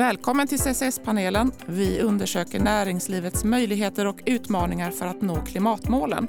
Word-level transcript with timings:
Välkommen 0.00 0.46
till 0.46 0.58
CCS-panelen. 0.58 1.52
Vi 1.66 2.00
undersöker 2.00 2.60
näringslivets 2.60 3.44
möjligheter 3.44 4.06
och 4.06 4.22
utmaningar 4.26 4.90
för 4.90 5.06
att 5.06 5.22
nå 5.22 5.36
klimatmålen. 5.40 6.28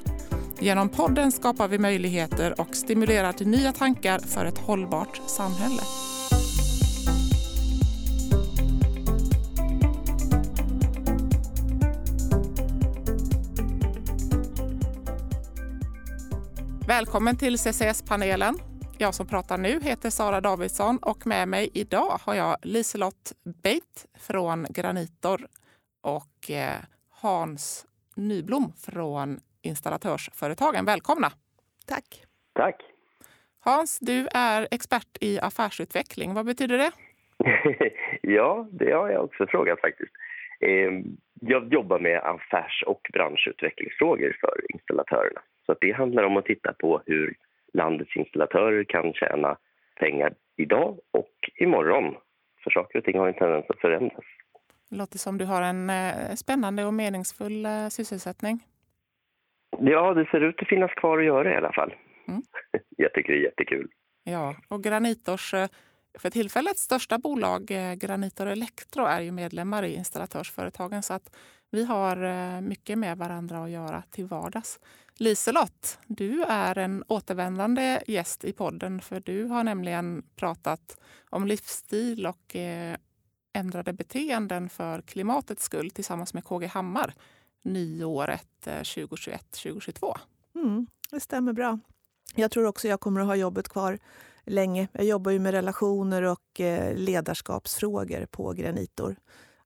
Genom 0.60 0.88
podden 0.88 1.32
skapar 1.32 1.68
vi 1.68 1.78
möjligheter 1.78 2.60
och 2.60 2.76
stimulerar 2.76 3.32
till 3.32 3.48
nya 3.48 3.72
tankar 3.72 4.18
för 4.18 4.44
ett 4.44 4.58
hållbart 4.58 5.20
samhälle. 5.26 5.82
Välkommen 16.86 17.36
till 17.36 17.58
CCS-panelen. 17.58 18.71
Jag 19.02 19.14
som 19.14 19.26
pratar 19.26 19.58
nu 19.58 19.68
heter 19.68 20.10
Sara 20.10 20.40
Davidsson 20.40 20.98
och 21.02 21.26
med 21.26 21.48
mig 21.48 21.70
idag 21.74 22.10
har 22.24 22.34
jag 22.34 22.56
Liselott 22.62 23.32
Beit 23.62 24.06
från 24.26 24.66
Granitor 24.76 25.40
och 26.02 26.50
eh, 26.50 26.80
Hans 27.22 27.86
Nyblom 28.16 28.72
från 28.86 29.40
Installatörsföretagen. 29.62 30.84
Välkomna! 30.84 31.28
Tack! 31.86 32.24
Tack! 32.52 32.76
Hans, 33.60 33.98
du 33.98 34.28
är 34.34 34.68
expert 34.70 35.12
i 35.20 35.40
affärsutveckling. 35.40 36.34
Vad 36.34 36.46
betyder 36.46 36.78
det? 36.78 36.90
ja, 38.22 38.68
det 38.72 38.92
har 38.92 39.10
jag 39.10 39.24
också 39.24 39.46
frågat 39.46 39.80
faktiskt. 39.80 40.12
Ehm, 40.60 41.04
jag 41.40 41.72
jobbar 41.72 41.98
med 41.98 42.18
affärs 42.18 42.84
och 42.86 43.10
branschutvecklingsfrågor 43.12 44.36
för 44.40 44.72
installatörerna. 44.74 45.40
Så 45.66 45.76
det 45.80 45.92
handlar 45.92 46.22
om 46.22 46.36
att 46.36 46.44
titta 46.44 46.72
på 46.72 47.02
hur 47.06 47.36
landets 47.72 48.16
installatörer 48.16 48.84
kan 48.84 49.12
tjäna 49.12 49.56
pengar 49.96 50.34
idag 50.56 50.98
och 51.10 51.50
imorgon. 51.54 52.14
För 52.64 52.70
saker 52.70 52.98
och 52.98 53.04
ting 53.04 53.18
har 53.18 53.28
en 53.28 53.34
tendens 53.34 53.64
att 53.68 53.80
förändras. 53.80 54.24
Det 54.90 54.96
låter 54.96 55.18
som 55.18 55.38
du 55.38 55.44
har 55.44 55.62
en 55.62 55.90
eh, 55.90 56.34
spännande 56.36 56.84
och 56.84 56.94
meningsfull 56.94 57.66
eh, 57.66 57.88
sysselsättning. 57.88 58.60
Ja, 59.78 60.14
det 60.14 60.26
ser 60.30 60.40
ut 60.40 60.62
att 60.62 60.68
finnas 60.68 60.90
kvar 60.90 61.18
att 61.18 61.24
göra 61.24 61.54
i 61.54 61.56
alla 61.56 61.72
fall. 61.72 61.94
Mm. 62.28 62.42
Jag 62.96 63.12
tycker 63.12 63.32
det 63.32 63.38
är 63.38 63.42
jättekul. 63.42 63.88
Ja, 64.24 64.56
och 64.68 64.82
Granitors 64.82 65.54
eh, 65.54 65.68
för 66.18 66.30
tillfället 66.30 66.78
största 66.78 67.18
bolag, 67.18 67.66
Granitor 67.96 68.46
Elektro, 68.46 69.04
är 69.04 69.20
ju 69.20 69.32
medlemmar 69.32 69.82
i 69.82 69.94
installatörsföretagen 69.94 71.02
så 71.02 71.14
att 71.14 71.36
vi 71.70 71.84
har 71.84 72.60
mycket 72.60 72.98
med 72.98 73.18
varandra 73.18 73.58
att 73.58 73.70
göra 73.70 74.02
till 74.10 74.26
vardags. 74.26 74.80
Liselott, 75.16 75.98
du 76.06 76.42
är 76.42 76.78
en 76.78 77.04
återvändande 77.08 78.02
gäst 78.06 78.44
i 78.44 78.52
podden 78.52 79.00
för 79.00 79.20
du 79.20 79.44
har 79.44 79.64
nämligen 79.64 80.22
pratat 80.36 81.00
om 81.30 81.46
livsstil 81.46 82.26
och 82.26 82.56
eh, 82.56 82.96
ändrade 83.52 83.92
beteenden 83.92 84.68
för 84.68 85.02
klimatets 85.02 85.64
skull 85.64 85.90
tillsammans 85.90 86.34
med 86.34 86.44
KG 86.44 86.66
Hammar 86.66 87.14
nyåret 87.62 88.66
eh, 88.66 88.80
2021-2022. 88.80 90.16
Mm, 90.54 90.86
det 91.10 91.20
stämmer 91.20 91.52
bra. 91.52 91.78
Jag 92.34 92.50
tror 92.50 92.66
också 92.66 92.88
jag 92.88 93.00
kommer 93.00 93.20
att 93.20 93.26
ha 93.26 93.36
jobbet 93.36 93.68
kvar 93.68 93.98
länge. 94.44 94.88
Jag 94.92 95.04
jobbar 95.04 95.30
ju 95.30 95.38
med 95.38 95.52
relationer 95.52 96.22
och 96.22 96.60
eh, 96.60 96.96
ledarskapsfrågor 96.96 98.26
på 98.26 98.52
Granitor. 98.52 99.16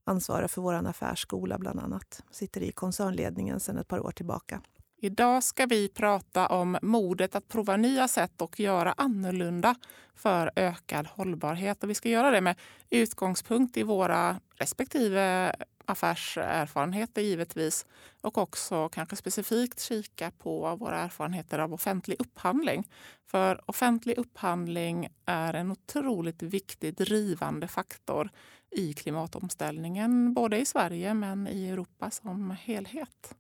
Ansvarar 0.05 0.49
för 0.49 0.63
vår 0.63 0.75
affärsskola 0.75 1.59
bland 1.59 1.81
annat. 1.81 2.23
Sitter 2.31 2.61
i 2.61 2.73
koncernledningen 2.73 3.61
sedan 3.61 3.79
ett 3.79 3.89
par 3.89 4.01
år 4.01 4.11
tillbaka. 4.11 4.61
Idag 5.07 5.45
ska 5.45 5.67
vi 5.67 5.89
prata 5.89 6.47
om 6.47 6.79
modet 6.83 7.35
att 7.35 7.49
prova 7.49 7.77
nya 7.77 8.09
sätt 8.09 8.41
och 8.41 8.61
göra 8.61 8.93
annorlunda 8.93 9.75
för 10.15 10.51
ökad 10.57 11.07
hållbarhet. 11.07 11.83
Och 11.83 11.91
vi 11.91 11.95
ska 11.95 12.09
göra 12.09 12.31
det 12.31 12.41
med 12.41 12.57
utgångspunkt 12.91 13.77
i 13.77 13.83
våra 13.83 14.41
respektive 14.55 15.53
affärserfarenheter 15.85 17.23
givetvis 17.23 17.87
och 18.23 18.39
också 18.39 18.89
kanske 18.89 19.17
specifikt 19.17 19.81
kika 19.81 20.31
på 20.31 20.77
våra 20.77 20.99
erfarenheter 20.99 21.59
av 21.59 21.75
offentlig 21.75 22.17
upphandling. 22.21 22.89
För 23.27 23.71
offentlig 23.71 24.19
upphandling 24.19 25.09
är 25.27 25.55
en 25.55 25.71
otroligt 25.71 26.43
viktig 26.43 26.95
drivande 26.95 27.69
faktor 27.69 28.31
i 28.71 28.93
klimatomställningen, 28.93 30.35
både 30.35 30.59
i 30.59 30.67
Sverige 30.67 31.15
men 31.15 31.49
i 31.49 31.69
Europa 31.69 32.11
som 32.11 32.51
helhet. 32.51 33.35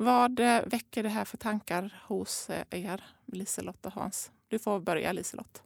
Vad 0.00 0.40
eh, 0.40 0.60
väcker 0.66 1.02
det 1.02 1.08
här 1.08 1.24
för 1.24 1.36
tankar 1.36 2.02
hos 2.06 2.50
eh, 2.50 2.84
er, 2.84 3.04
Liselott 3.26 3.86
och 3.86 3.92
Hans? 3.92 4.30
Du 4.48 4.58
får 4.58 4.80
börja, 4.80 5.12
Liselott. 5.12 5.62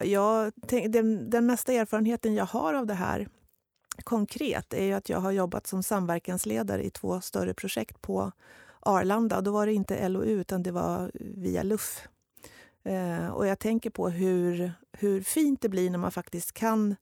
Ja, 0.00 0.50
den, 0.88 1.30
den 1.30 1.46
mesta 1.46 1.72
erfarenheten 1.72 2.34
jag 2.34 2.46
har 2.46 2.74
av 2.74 2.86
det 2.86 2.94
här 2.94 3.28
konkret 4.04 4.74
är 4.74 4.94
att 4.94 5.08
jag 5.08 5.20
har 5.20 5.30
jobbat 5.30 5.66
som 5.66 5.82
samverkansledare 5.82 6.82
i 6.82 6.90
två 6.90 7.20
större 7.20 7.54
projekt 7.54 8.02
på 8.02 8.32
Arlanda. 8.80 9.40
Då 9.40 9.52
var 9.52 9.66
det 9.66 9.74
inte 9.74 10.08
LOU, 10.08 10.40
utan 10.40 10.62
det 10.62 10.72
var 10.72 11.10
via 11.14 11.62
LUF. 11.62 12.08
Eh, 12.84 13.28
och 13.28 13.46
jag 13.46 13.58
tänker 13.58 13.90
på 13.90 14.08
hur, 14.08 14.72
hur 14.92 15.20
fint 15.20 15.60
det 15.60 15.68
blir 15.68 15.90
när 15.90 15.98
man 15.98 16.12
faktiskt 16.12 16.52
kan 16.52 16.96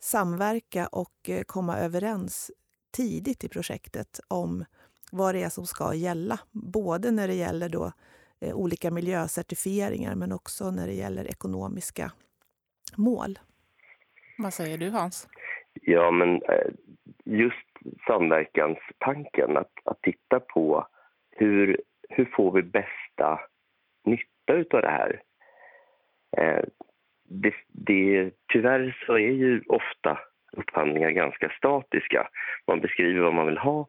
samverka 0.00 0.86
och 0.86 1.28
eh, 1.28 1.42
komma 1.42 1.78
överens 1.78 2.50
tidigt 2.90 3.44
i 3.44 3.48
projektet 3.48 4.20
om 4.28 4.64
vad 5.12 5.34
det 5.34 5.42
är 5.42 5.48
som 5.48 5.66
ska 5.66 5.94
gälla. 5.94 6.38
Både 6.52 7.10
när 7.10 7.28
det 7.28 7.34
gäller 7.34 7.68
då, 7.68 7.92
eh, 8.40 8.54
olika 8.54 8.90
miljöcertifieringar 8.90 10.14
men 10.14 10.32
också 10.32 10.70
när 10.70 10.86
det 10.86 10.94
gäller 10.94 11.30
ekonomiska 11.30 12.12
mål. 12.96 13.38
Vad 14.38 14.54
säger 14.54 14.78
du 14.78 14.90
Hans? 14.90 15.28
Ja, 15.82 16.10
men 16.10 16.42
eh, 16.42 16.70
just 17.24 17.68
samverkanstanken, 18.06 19.56
att, 19.56 19.72
att 19.84 20.02
titta 20.02 20.40
på 20.40 20.86
hur, 21.30 21.80
hur 22.08 22.24
får 22.36 22.52
vi 22.52 22.62
bästa 22.62 23.40
nytta 24.04 24.76
av 24.76 24.82
det 24.82 24.90
här? 24.90 25.22
Eh, 26.36 26.64
det, 27.28 27.54
det, 27.68 28.30
tyvärr 28.52 29.04
så 29.06 29.12
är 29.12 29.32
ju 29.32 29.62
ofta 29.68 30.18
upphandlingar 30.52 31.10
ganska 31.10 31.48
statiska. 31.48 32.28
Man 32.66 32.80
beskriver 32.80 33.20
vad 33.20 33.34
man 33.34 33.46
vill 33.46 33.58
ha 33.58 33.86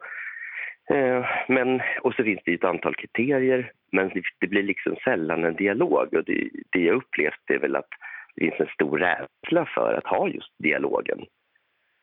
Eh, 0.94 1.25
men, 1.47 1.81
och 2.01 2.13
så 2.13 2.23
finns 2.23 2.41
det 2.45 2.53
ett 2.53 2.63
antal 2.63 2.95
kriterier, 2.95 3.72
men 3.91 4.11
det 4.39 4.47
blir 4.47 4.63
liksom 4.63 4.95
sällan 5.03 5.44
en 5.44 5.55
dialog. 5.55 6.13
Och 6.13 6.23
det, 6.25 6.50
det 6.72 6.79
jag 6.79 6.95
upplevt 6.95 7.50
är 7.50 7.59
väl 7.59 7.75
att 7.75 7.89
det 8.35 8.41
finns 8.41 8.59
en 8.59 8.73
stor 8.73 8.97
rädsla 8.97 9.66
för 9.66 9.94
att 9.94 10.07
ha 10.07 10.28
just 10.28 10.53
dialogen. 10.57 11.25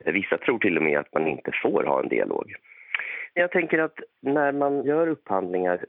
Eh, 0.05 0.13
vissa 0.13 0.39
tror 0.39 0.59
till 0.59 0.77
och 0.77 0.83
med 0.83 0.99
att 0.99 1.15
man 1.15 1.27
inte 1.27 1.51
får 1.63 1.85
ha 1.85 2.03
en 2.03 2.09
dialog. 2.09 2.53
Jag 3.35 3.51
tänker 3.51 3.79
att 3.79 4.01
när 4.23 4.53
man 4.53 4.85
gör 4.85 5.07
upphandlingar 5.07 5.85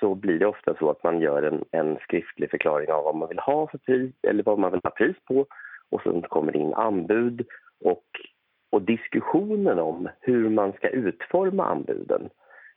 så 0.00 0.14
blir 0.14 0.38
det 0.38 0.46
ofta 0.46 0.74
så 0.78 0.90
att 0.90 1.02
man 1.02 1.20
gör 1.20 1.42
en, 1.42 1.64
en 1.70 1.96
skriftlig 1.96 2.50
förklaring 2.50 2.90
av 2.90 3.04
vad 3.04 3.16
man 3.16 3.28
vill 3.28 3.38
ha 3.38 3.66
för 3.66 3.78
pris 3.78 4.14
eller 4.22 4.42
vad 4.42 4.58
man 4.58 4.72
vill 4.72 4.80
ha 4.84 4.90
pris 4.90 5.16
på 5.24 5.46
och 5.90 6.02
sen 6.02 6.22
kommer 6.22 6.52
det 6.52 6.58
in 6.58 6.74
anbud 6.74 7.46
och 7.84 8.04
och 8.70 8.82
diskussionen 8.82 9.78
om 9.78 10.08
hur 10.20 10.50
man 10.50 10.72
ska 10.72 10.88
utforma 10.88 11.64
anbuden 11.64 12.30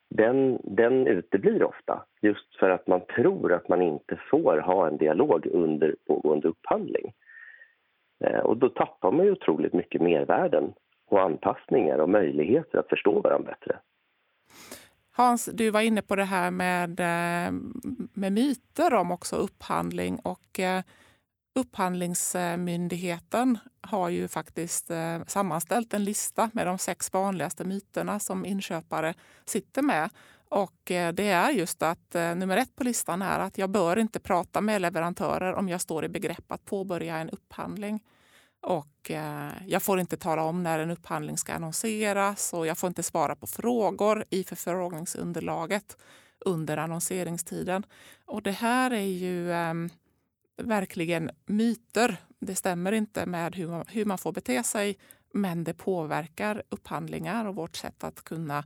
den, 0.10 0.60
den 0.64 1.08
uteblir 1.08 1.64
ofta 1.64 2.04
just 2.22 2.56
för 2.60 2.70
att 2.70 2.88
man 2.88 3.02
tror 3.16 3.54
att 3.54 3.70
man 3.70 3.82
inte 3.82 4.20
får 4.32 4.58
ha 4.58 4.88
en 4.88 4.98
dialog 4.98 5.46
under 5.46 5.96
pågående 6.08 6.48
upphandling. 6.48 7.14
Eh, 8.24 8.40
och 8.40 8.58
då 8.58 8.70
tappar 8.70 9.12
man 9.12 9.26
ju 9.26 9.32
otroligt 9.32 9.74
mycket 9.74 10.02
mervärden 10.02 10.74
och 11.08 11.22
anpassningar 11.22 11.98
och 11.98 12.10
möjligheter 12.10 12.78
att 12.78 12.90
förstå 12.90 13.22
varandra 13.22 13.52
bättre. 13.52 13.80
Hans, 15.12 15.46
du 15.46 15.72
var 15.72 15.82
inne 15.82 16.02
på 16.02 16.16
det 16.16 16.24
här 16.24 16.52
med, 16.52 17.00
eh, 17.00 17.52
med 18.14 18.32
myter 18.32 18.94
om 18.94 19.12
också 19.12 19.36
upphandling 19.36 20.20
och 20.24 20.60
eh, 20.60 20.84
Upphandlingsmyndigheten 21.54 23.58
har 23.82 24.10
ju 24.10 24.28
faktiskt 24.28 24.92
eh, 24.92 25.20
sammanställt 25.28 25.94
en 25.94 26.04
lista 26.04 26.50
med 26.54 26.68
de 26.68 26.78
sex 26.78 27.14
vanligaste 27.14 27.64
myterna 27.64 28.20
som 28.20 28.46
inköpare 28.46 29.14
sitter 29.46 29.82
med. 29.82 30.10
Och 30.50 30.92
eh, 30.92 31.14
det 31.14 31.30
är 31.30 31.50
just 31.50 31.84
att 31.84 32.16
eh, 32.16 32.36
nummer 32.36 32.58
ett 32.58 32.76
på 32.76 32.84
listan 32.84 33.22
är 33.22 33.40
att 33.40 33.58
jag 33.58 33.70
bör 33.70 34.00
inte 34.00 34.20
prata 34.20 34.62
med 34.62 34.82
leverantörer 34.82 35.54
om 35.54 35.70
jag 35.70 35.82
står 35.82 36.06
i 36.06 36.10
begrepp 36.10 36.52
att 36.52 36.66
påbörja 36.66 37.18
en 37.18 37.30
upphandling. 37.30 38.04
Och 38.62 39.12
jag 39.66 39.84
får 39.84 40.00
inte 40.00 40.18
tala 40.18 40.44
om 40.44 40.64
när 40.64 40.80
en 40.80 40.92
upphandling 40.92 41.38
ska 41.38 41.54
annonseras 41.54 42.54
och 42.54 42.68
jag 42.68 42.78
får 42.78 42.88
inte 42.88 43.04
svara 43.04 43.36
på 43.36 43.48
frågor 43.48 44.26
i 44.30 44.44
förfrågningsunderlaget 44.44 45.98
under 46.40 46.78
annonseringstiden. 46.78 47.86
Och 48.26 48.42
det 48.42 48.52
här 48.52 48.92
är 48.92 49.02
ju 49.02 49.54
ehm, 49.54 49.90
verkligen 50.60 51.32
myter. 51.46 52.18
Det 52.40 52.56
stämmer 52.56 52.92
inte 52.92 53.26
med 53.26 53.56
hur 53.56 53.68
man, 53.68 53.86
hur 53.88 54.06
man 54.06 54.18
får 54.18 54.32
bete 54.32 54.64
sig 54.64 54.98
men 55.34 55.64
det 55.64 55.74
påverkar 55.74 56.64
upphandlingar 56.70 57.46
och 57.46 57.56
vårt 57.56 57.76
sätt 57.76 58.04
att 58.04 58.24
kunna 58.24 58.64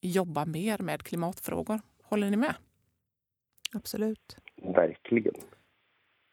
jobba 0.00 0.44
mer 0.44 0.78
med 0.78 1.02
klimatfrågor. 1.02 1.80
Håller 2.02 2.30
ni 2.30 2.36
med? 2.36 2.54
Absolut. 3.72 4.36
Verkligen. 4.62 5.34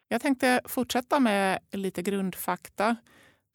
Jag 0.08 0.22
tänkte 0.22 0.62
fortsätta 0.66 1.20
med 1.20 1.60
lite 1.72 2.02
grundfakta. 2.02 2.96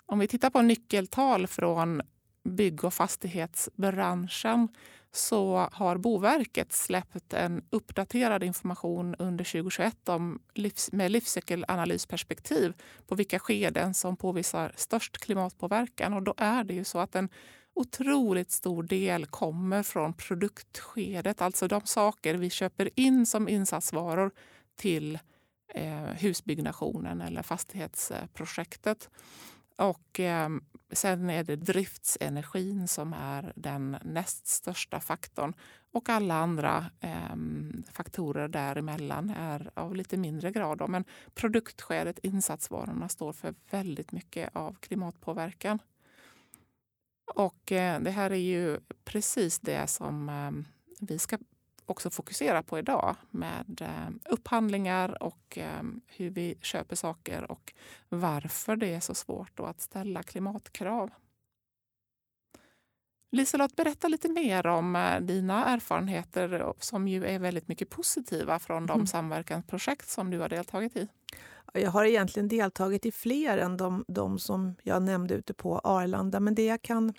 Om 0.07 0.19
vi 0.19 0.29
tittar 0.29 0.51
på 0.51 0.63
nyckeltal 0.63 1.47
från 1.47 2.03
bygg 2.45 2.85
och 2.85 2.95
fastighetsbranschen 2.95 4.69
så 5.17 5.69
har 5.73 5.97
Boverket 5.97 6.73
släppt 6.73 7.33
en 7.33 7.65
uppdaterad 7.71 8.43
information 8.43 9.15
under 9.19 9.45
2021 9.45 10.09
om 10.09 10.41
livs, 10.55 10.93
med 10.93 11.11
livscykelanalysperspektiv 11.11 12.73
på 13.07 13.15
vilka 13.15 13.39
skeden 13.39 13.95
som 13.95 14.17
påvisar 14.17 14.73
störst 14.77 15.19
klimatpåverkan. 15.19 16.13
Och 16.13 16.23
då 16.23 16.35
är 16.37 16.65
det 16.65 16.75
ju 16.75 16.85
så 16.85 16.99
att 16.99 17.15
en 17.15 17.29
otroligt 17.75 18.51
stor 18.51 18.83
del 18.83 19.27
kommer 19.27 19.83
från 19.83 20.13
produktskedet, 20.13 21.43
alltså 21.43 21.69
de 21.69 21.81
saker 21.85 22.35
vi 22.35 22.51
köper 22.51 22.91
in 22.95 23.27
som 23.27 23.49
insatsvaror 23.49 24.31
till 24.77 25.19
eh, 25.75 26.05
husbyggnationen 26.05 27.21
eller 27.21 27.43
fastighetsprojektet. 27.43 29.11
Och 29.77 30.21
eh, 30.21 30.49
sen 30.93 31.31
är 31.31 31.45
det 31.45 31.57
driftsenergin 31.57 32.89
som 32.89 33.13
är 33.13 33.53
den 33.57 33.97
näst 34.05 34.47
största 34.47 35.01
faktorn. 35.01 35.55
Och 35.93 36.09
alla 36.09 36.35
andra 36.35 36.85
eh, 37.01 37.37
faktorer 37.93 38.49
däremellan 38.49 39.31
är 39.31 39.71
av 39.75 39.97
lite 39.97 40.17
mindre 40.17 40.53
grad. 40.53 40.79
Då. 40.79 40.87
Men 40.87 41.05
produktskedet, 41.35 42.19
insatsvarorna, 42.23 43.09
står 43.09 43.33
för 43.33 43.55
väldigt 43.71 44.13
mycket 44.13 44.57
av 44.57 44.77
klimatpåverkan. 44.81 45.79
Och 47.35 47.73
eh, 47.73 48.01
det 48.01 48.11
här 48.11 48.31
är 48.31 48.35
ju 48.37 48.79
precis 49.05 49.59
det 49.59 49.87
som 49.87 50.29
ehm, 50.29 50.65
vi 51.01 51.19
ska 51.19 51.39
också 51.87 52.11
fokusera 52.11 52.63
på 52.63 52.79
idag 52.79 53.17
med 53.31 53.81
eh, 53.81 54.33
upphandlingar 54.33 55.23
och 55.23 55.59
eh, 55.59 55.83
hur 56.07 56.31
vi 56.31 56.59
köper 56.63 56.97
saker 56.97 57.51
och 57.51 57.73
varför 58.09 58.77
det 58.77 58.95
är 58.95 59.01
så 59.01 59.15
svårt 59.15 59.61
att 59.61 59.81
ställa 59.81 60.23
klimatkrav. 60.23 61.11
Liselott, 63.33 63.77
berätta 63.77 64.09
lite 64.09 64.29
mer 64.29 64.67
om 64.67 64.97
eh, 64.97 65.21
dina 65.21 65.65
erfarenheter 65.65 66.73
som 66.81 67.09
ju 67.09 67.27
är 67.27 67.39
väldigt 67.39 67.69
mycket 67.69 67.91
positiva 67.91 68.59
från 68.59 68.87
de 68.87 68.95
mm. 68.95 69.07
samverkansprojekt 69.07 70.09
som 70.09 70.31
du 70.31 70.39
har 70.39 70.49
deltagit 70.49 70.97
i. 70.97 71.09
Jag 71.73 71.91
har 71.91 72.05
egentligen 72.05 72.49
deltagit 72.49 73.07
i 73.07 73.13
fler 73.13 73.59
än 73.59 73.77
de, 73.77 74.05
de 74.09 74.39
som 74.39 74.75
jag 74.83 75.03
nämnde 75.03 75.35
ute 75.35 75.55
på 75.55 75.79
Arlanda. 75.79 76.41
Men 76.41 76.55
det 76.55 76.65
jag 76.65 76.83
kan 76.83 77.15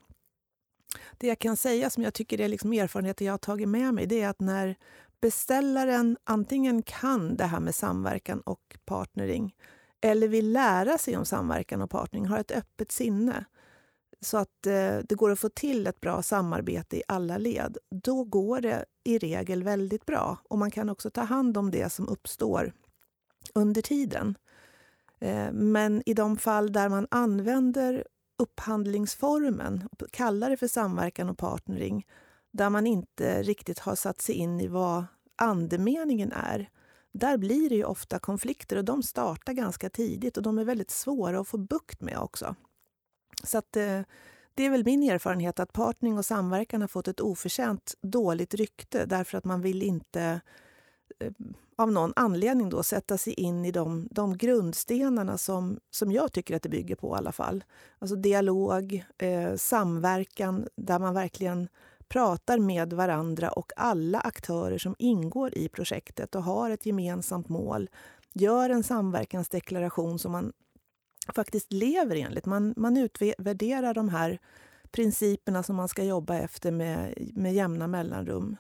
det 1.18 1.28
jag 1.28 1.40
kan 1.40 1.58
säga 1.58 1.90
som 1.90 2.04
jag 2.04 2.14
tycker 2.14 2.42
är 2.42 2.48
liksom 2.48 2.74
erfarenheter 2.74 3.26
jag 3.26 3.34
har 3.34 3.38
tagit 3.38 3.70
med 3.70 3.94
mig, 3.94 4.06
det 4.06 4.22
är 4.22 4.30
att 4.30 4.40
när 4.40 4.76
beställaren 5.22 6.18
antingen 6.24 6.84
kan 6.84 7.36
det 7.38 7.46
här 7.46 7.60
med 7.60 7.76
samverkan 7.76 8.42
och 8.42 8.78
partnering 8.86 9.56
eller 10.02 10.28
vill 10.28 10.52
lära 10.52 10.98
sig 10.98 11.18
om 11.18 11.26
samverkan 11.26 11.82
och 11.82 11.90
partnering, 11.90 12.26
har 12.26 12.40
ett 12.40 12.52
öppet 12.52 12.92
sinne 12.92 13.46
så 14.22 14.38
att 14.38 14.66
eh, 14.66 14.98
det 15.10 15.16
går 15.16 15.32
att 15.32 15.40
få 15.40 15.50
till 15.50 15.88
ett 15.88 16.02
bra 16.02 16.24
samarbete 16.24 16.98
i 16.98 17.04
alla 17.08 17.38
led, 17.38 17.78
då 17.90 18.24
går 18.24 18.62
det 18.62 18.86
i 19.04 19.18
regel 19.18 19.64
väldigt 19.64 20.06
bra. 20.06 20.38
Och 20.50 20.58
man 20.58 20.72
kan 20.72 20.90
också 20.90 21.10
ta 21.10 21.22
hand 21.22 21.58
om 21.58 21.72
det 21.72 21.90
som 21.90 22.10
uppstår 22.10 22.74
under 23.56 23.82
tiden. 23.82 24.38
Eh, 25.20 25.52
men 25.52 26.04
i 26.06 26.14
de 26.14 26.38
fall 26.38 26.72
där 26.72 26.90
man 26.90 27.08
använder 27.12 28.08
upphandlingsformen, 28.38 29.89
kallar 30.12 30.50
det 30.50 30.57
för 30.57 30.68
samverkan 30.68 31.30
och 31.30 31.38
partnering, 31.38 32.06
där 32.51 32.69
man 32.69 32.88
inte 32.88 33.44
riktigt 33.44 33.80
har 33.80 33.95
satt 33.95 34.22
sig 34.22 34.36
in 34.36 34.62
i 34.62 34.68
vad 34.68 35.06
andemeningen 35.36 36.31
är, 36.31 36.69
där 37.12 37.38
blir 37.38 37.69
det 37.69 37.75
ju 37.75 37.84
ofta 37.84 38.19
konflikter 38.19 38.78
och 38.78 38.86
de 38.86 39.04
startar 39.04 39.54
ganska 39.54 39.89
tidigt 39.89 40.38
och 40.38 40.44
de 40.44 40.60
är 40.60 40.63
väldigt 40.63 40.92
svåra 40.92 41.39
att 41.39 41.48
få 41.48 41.57
bukt 41.57 42.01
med 42.01 42.18
också. 42.18 42.56
Så 43.44 43.57
att, 43.57 43.75
eh, 43.75 44.01
det 44.54 44.63
är 44.63 44.69
väl 44.69 44.86
min 44.86 45.04
erfarenhet 45.04 45.60
att 45.60 45.74
partnering 45.74 46.18
och 46.18 46.25
samverkan 46.25 46.81
har 46.81 46.88
fått 46.88 47.07
ett 47.07 47.19
oförtjänt 47.19 47.95
dåligt 48.01 48.54
rykte 48.54 49.06
därför 49.06 49.38
att 49.38 49.45
man 49.45 49.62
vill 49.62 49.83
inte 49.83 50.42
eh, 51.19 51.31
av 51.78 51.92
någon 51.92 52.14
anledning 52.16 52.70
då 52.70 52.84
sätta 52.84 53.18
sig 53.18 53.34
in 53.34 53.66
i 53.66 53.72
de, 53.72 54.08
de 54.12 54.38
grundstenarna 54.38 55.38
som, 55.38 55.80
som 55.92 56.12
jag 56.12 56.32
tycker 56.32 56.56
att 56.56 56.64
det 56.64 56.70
bygger 56.70 56.96
på 56.96 57.16
i 57.16 57.18
alla 57.18 57.32
fall. 57.32 57.64
Alltså 58.00 58.16
dialog, 58.16 59.06
eh, 59.18 59.56
samverkan 59.56 60.68
där 60.76 61.00
man 61.00 61.14
verkligen 61.14 61.68
pratar 62.08 62.60
med 62.60 62.94
varandra 62.94 63.50
och 63.50 63.72
alla 63.76 64.20
aktörer 64.20 64.78
som 64.78 64.96
ingår 65.00 65.58
i 65.58 65.70
projektet 65.70 66.36
och 66.36 66.44
har 66.44 66.70
ett 66.70 66.86
gemensamt 66.86 67.50
mål. 67.50 67.90
Gör 68.34 68.70
en 68.70 68.84
samverkansdeklaration 68.84 70.20
som 70.20 70.32
man 70.32 70.54
faktiskt 71.36 71.74
lever 71.74 72.16
enligt. 72.16 72.46
Man, 72.46 72.74
man 72.78 72.98
utvärderar 72.98 73.94
de 73.94 74.10
här 74.10 74.40
principerna 74.92 75.64
som 75.64 75.76
man 75.76 75.88
ska 75.88 76.04
jobba 76.04 76.38
efter 76.38 76.72
med, 76.72 77.14
med 77.36 77.54
jämna 77.54 77.88
mellanrum. 77.88 78.58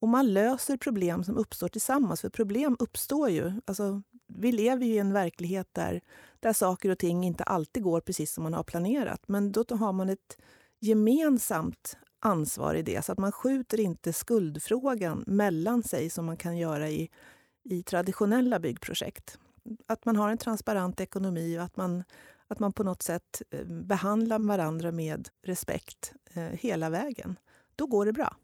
Och 0.00 0.08
man 0.08 0.32
löser 0.32 0.76
problem 0.76 1.24
som 1.24 1.36
uppstår 1.36 1.68
tillsammans, 1.68 2.20
för 2.20 2.28
problem 2.28 2.76
uppstår 2.78 3.30
ju. 3.30 3.52
Alltså, 3.64 4.02
vi 4.26 4.52
lever 4.52 4.86
ju 4.86 4.94
i 4.94 4.98
en 4.98 5.12
verklighet 5.12 5.68
där, 5.72 6.00
där 6.40 6.52
saker 6.52 6.90
och 6.90 6.98
ting 6.98 7.24
inte 7.24 7.44
alltid 7.44 7.82
går 7.82 8.00
precis 8.00 8.32
som 8.32 8.44
man 8.44 8.54
har 8.54 8.62
planerat. 8.62 9.28
Men 9.28 9.52
då 9.52 9.64
har 9.70 9.92
man 9.92 10.08
ett 10.08 10.38
gemensamt 10.80 11.96
ansvar 12.20 12.74
i 12.74 12.82
det, 12.82 13.04
så 13.04 13.12
att 13.12 13.18
man 13.18 13.32
skjuter 13.32 13.80
inte 13.80 14.12
skuldfrågan 14.12 15.24
mellan 15.26 15.82
sig 15.82 16.10
som 16.10 16.26
man 16.26 16.36
kan 16.36 16.56
göra 16.56 16.88
i, 16.88 17.10
i 17.64 17.82
traditionella 17.82 18.58
byggprojekt. 18.58 19.38
Att 19.86 20.04
man 20.04 20.16
har 20.16 20.30
en 20.30 20.38
transparent 20.38 21.00
ekonomi 21.00 21.58
och 21.58 21.62
att 21.62 21.76
man, 21.76 22.04
att 22.46 22.58
man 22.58 22.72
på 22.72 22.82
något 22.82 23.02
sätt 23.02 23.42
eh, 23.50 23.64
behandlar 23.64 24.38
varandra 24.38 24.92
med 24.92 25.28
respekt 25.42 26.12
eh, 26.34 26.42
hela 26.42 26.90
vägen. 26.90 27.38
Då 27.76 27.86
går 27.86 28.06
det 28.06 28.12
bra. 28.12 28.36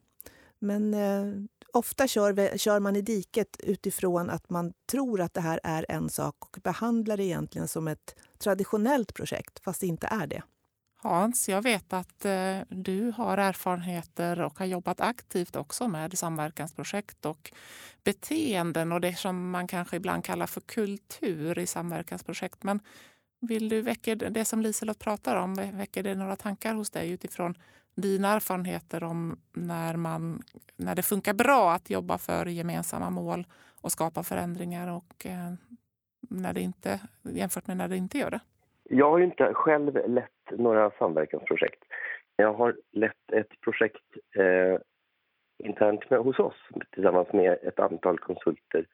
Men 0.64 0.94
eh, 0.94 1.25
ofta 1.72 2.08
kör, 2.08 2.58
kör 2.58 2.81
man 2.81 2.96
i 2.96 3.02
diket 3.02 3.56
utifrån 3.58 4.31
att 4.31 4.50
man 4.50 4.72
tror 4.90 5.20
att 5.20 5.34
det 5.34 5.40
här 5.40 5.61
är 5.64 5.87
en 5.88 6.11
sak 6.11 6.37
och 6.40 6.58
behandlar 6.62 7.16
det 7.16 7.25
egentligen 7.25 7.69
som 7.69 7.88
ett 7.88 8.14
traditionellt 8.38 9.14
projekt, 9.14 9.58
fast 9.64 9.81
det 9.81 9.87
inte 9.87 10.06
är 10.11 10.26
det. 10.26 10.43
Hans, 10.96 11.49
jag 11.49 11.62
vet 11.62 11.93
att 11.93 12.25
eh, 12.25 12.58
du 12.69 13.12
har 13.16 13.38
erfarenheter 13.38 14.40
och 14.40 14.58
har 14.58 14.66
jobbat 14.66 15.00
aktivt 15.00 15.56
också 15.56 15.88
med 15.88 16.19
samverkansprojekt 16.19 17.26
och 17.26 17.52
beteenden 18.05 18.93
och 18.93 19.00
det 19.00 19.19
som 19.19 19.50
man 19.50 19.66
kanske 19.66 19.96
ibland 19.96 20.25
kallar 20.25 20.46
för 20.46 20.61
kultur 20.61 21.58
i 21.58 21.66
samverkansprojekt. 21.66 22.62
Men 22.62 22.81
vill 23.40 23.68
du 23.68 23.80
väcka 23.80 24.14
det 24.14 24.44
som 24.44 24.61
Liselott 24.61 24.99
pratar 24.99 25.37
om, 25.37 25.54
väcker 25.54 26.02
det 26.02 26.14
några 26.14 26.37
tankar 26.37 26.75
hos 26.75 26.90
dig 26.90 27.11
utifrån 27.11 27.54
dina 27.94 28.28
erfarenheter 28.28 29.04
om 29.04 29.36
när, 29.52 29.96
man, 29.96 30.42
när 30.76 30.94
det 30.94 31.02
funkar 31.02 31.34
bra 31.34 31.72
att 31.72 31.90
jobba 31.90 32.18
för 32.18 32.46
gemensamma 32.46 33.10
mål 33.10 33.46
och 33.82 33.92
skapa 33.92 34.22
förändringar 34.22 34.96
och 34.96 35.26
eh, 35.26 35.52
när 36.30 36.52
det 36.52 36.60
inte, 36.60 37.00
jämfört 37.22 37.66
med 37.66 37.76
när 37.76 37.88
det 37.88 37.96
inte 37.96 38.18
gör 38.18 38.30
det? 38.30 38.40
Jag 38.82 39.10
har 39.10 39.20
inte 39.20 39.54
själv 39.54 40.08
lett 40.08 40.50
några 40.50 40.90
samverkansprojekt. 40.90 41.84
Jag 42.36 42.54
har 42.54 42.76
lett 42.92 43.32
ett 43.32 43.60
projekt 43.60 44.04
eh, 44.36 44.78
internt 45.58 46.10
med, 46.10 46.18
hos 46.18 46.38
oss 46.38 46.68
tillsammans 46.90 47.32
med 47.32 47.58
ett 47.62 47.78
antal 47.78 48.18
konsulter 48.18 48.86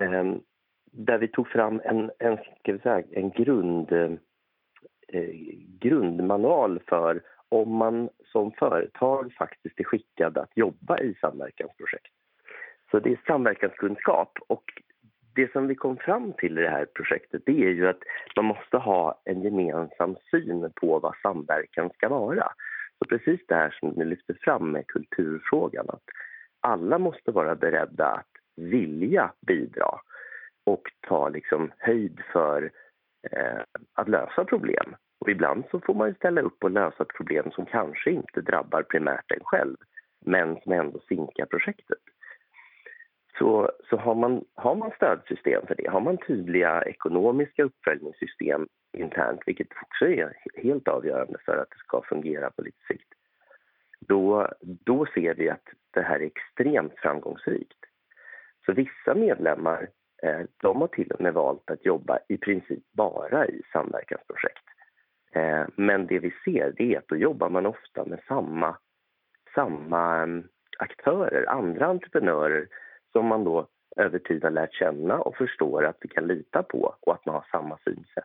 eh, 0.00 0.34
där 0.92 1.18
vi 1.18 1.28
tog 1.28 1.48
fram 1.48 1.80
en, 1.84 2.10
en, 2.18 2.36
ska 2.36 2.72
vi 2.72 2.78
säga, 2.78 3.02
en 3.10 3.30
grund, 3.30 3.92
eh, 3.92 5.30
grundmanual 5.80 6.80
för 6.86 7.22
om 7.50 7.76
man 7.76 8.08
som 8.24 8.52
företag 8.52 9.32
faktiskt 9.38 9.80
är 9.80 9.84
skickad 9.84 10.38
att 10.38 10.56
jobba 10.56 10.98
i 10.98 11.14
samverkansprojekt. 11.20 12.12
Så 12.90 12.98
det 12.98 13.12
är 13.12 13.20
samverkanskunskap 13.26 14.38
och 14.46 14.64
det 15.34 15.52
som 15.52 15.66
vi 15.66 15.74
kom 15.74 15.96
fram 15.96 16.32
till 16.32 16.58
i 16.58 16.62
det 16.62 16.70
här 16.70 16.84
projektet 16.84 17.42
det 17.46 17.64
är 17.64 17.70
ju 17.70 17.88
att 17.88 18.00
man 18.36 18.44
måste 18.44 18.76
ha 18.76 19.22
en 19.24 19.42
gemensam 19.42 20.16
syn 20.30 20.72
på 20.74 20.98
vad 20.98 21.14
samverkan 21.22 21.90
ska 21.90 22.08
vara. 22.08 22.52
Så 22.98 23.04
precis 23.08 23.40
det 23.48 23.54
här 23.54 23.76
som 23.80 23.88
ni 23.88 24.04
lyfter 24.04 24.36
fram 24.40 24.72
med 24.72 24.86
kulturfrågan, 24.86 25.86
att 25.88 26.04
alla 26.60 26.98
måste 26.98 27.30
vara 27.30 27.54
beredda 27.54 28.06
att 28.06 28.30
vilja 28.56 29.32
bidra 29.46 30.00
och 30.64 30.82
ta 31.00 31.28
liksom 31.28 31.72
höjd 31.78 32.20
för 32.32 32.70
eh, 33.30 33.60
att 33.94 34.08
lösa 34.08 34.44
problem. 34.44 34.96
Och 35.20 35.30
ibland 35.30 35.64
så 35.70 35.80
får 35.80 35.94
man 35.94 36.14
ställa 36.14 36.40
upp 36.40 36.64
och 36.64 36.70
lösa 36.70 37.02
ett 37.02 37.16
problem 37.16 37.50
som 37.50 37.66
kanske 37.66 38.10
inte 38.10 38.40
drabbar 38.40 38.82
primärt 38.82 39.30
en 39.32 39.44
själv 39.44 39.76
men 40.24 40.60
som 40.60 40.72
ändå 40.72 41.00
sinkar 41.08 41.46
projektet. 41.46 41.98
Så, 43.38 43.70
så 43.90 43.96
har, 43.96 44.14
man, 44.14 44.44
har 44.54 44.74
man 44.74 44.90
stödsystem 44.96 45.66
för 45.66 45.74
det, 45.74 45.90
har 45.90 46.00
man 46.00 46.18
tydliga 46.18 46.82
ekonomiska 46.82 47.62
uppföljningssystem 47.62 48.68
internt 48.92 49.40
vilket 49.46 49.68
också 49.82 50.06
är 50.06 50.32
helt 50.62 50.88
avgörande 50.88 51.38
för 51.44 51.56
att 51.56 51.70
det 51.70 51.78
ska 51.78 52.02
fungera 52.02 52.50
på 52.50 52.62
lite 52.62 52.84
sikt 52.88 53.14
då, 54.00 54.48
då 54.60 55.06
ser 55.14 55.34
vi 55.34 55.50
att 55.50 55.64
det 55.90 56.02
här 56.02 56.20
är 56.20 56.26
extremt 56.26 56.98
framgångsrikt. 56.98 57.78
Så 58.66 58.72
vissa 58.72 59.14
medlemmar 59.14 59.88
eh, 60.22 60.40
de 60.56 60.80
har 60.80 60.88
till 60.88 61.12
och 61.12 61.20
med 61.20 61.34
valt 61.34 61.70
att 61.70 61.84
jobba 61.84 62.18
i 62.28 62.36
princip 62.36 62.84
bara 62.92 63.46
i 63.46 63.62
samverkansprojekt 63.72 64.69
Eh, 65.34 65.66
men 65.76 66.06
det 66.06 66.18
vi 66.18 66.32
ser 66.44 66.72
det 66.76 66.94
är 66.94 66.98
att 66.98 67.08
då 67.08 67.16
jobbar 67.16 67.50
man 67.50 67.66
ofta 67.66 68.04
med 68.04 68.20
samma, 68.28 68.76
samma 69.54 70.22
mm, 70.22 70.48
aktörer, 70.78 71.48
andra 71.48 71.86
entreprenörer 71.86 72.68
som 73.12 73.26
man 73.26 73.44
då 73.44 73.68
över 73.96 74.18
tid 74.18 74.44
har 74.44 74.50
lärt 74.50 74.74
känna 74.74 75.18
och 75.18 75.36
förstår 75.36 75.84
att 75.84 75.96
vi 76.00 76.08
kan 76.08 76.26
lita 76.26 76.62
på 76.62 76.96
och 77.00 77.14
att 77.14 77.26
man 77.26 77.34
har 77.34 77.46
samma 77.50 77.78
synsätt. 77.84 78.24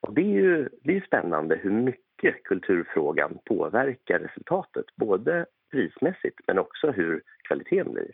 Och 0.00 0.14
det 0.14 0.20
är 0.20 0.40
ju 0.42 0.68
det 0.82 0.96
är 0.96 1.00
spännande 1.00 1.56
hur 1.56 1.70
mycket 1.70 2.42
kulturfrågan 2.44 3.38
påverkar 3.44 4.18
resultatet, 4.18 4.86
både 4.96 5.46
prismässigt 5.70 6.40
men 6.46 6.58
också 6.58 6.90
hur 6.90 7.22
kvaliteten 7.48 7.92
blir. 7.92 8.10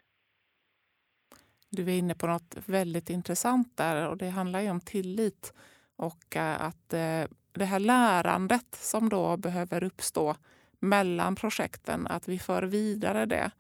Du 1.71 1.83
är 1.83 1.99
inne 1.99 2.15
på 2.15 2.27
något 2.27 2.57
väldigt 2.67 3.11
intressant 3.11 3.77
där 3.77 4.09
och 4.09 4.17
det 4.17 4.29
handlar 4.29 4.61
ju 4.61 4.71
om 4.71 4.81
tillit 4.81 5.55
och 5.97 6.37
eh, 6.37 6.63
att 6.63 6.93
eh, 6.93 7.38
det 7.53 7.65
här 7.65 7.81
lärandet 7.81 8.75
som 8.75 9.09
då 9.09 9.37
behöver 9.37 9.85
uppstå 9.85 10.35
mellan 10.81 11.35
projekten, 11.35 12.07
att 12.07 12.29
vi 12.29 12.39
för 12.39 12.63
vidare 12.63 13.27
det 13.27 13.51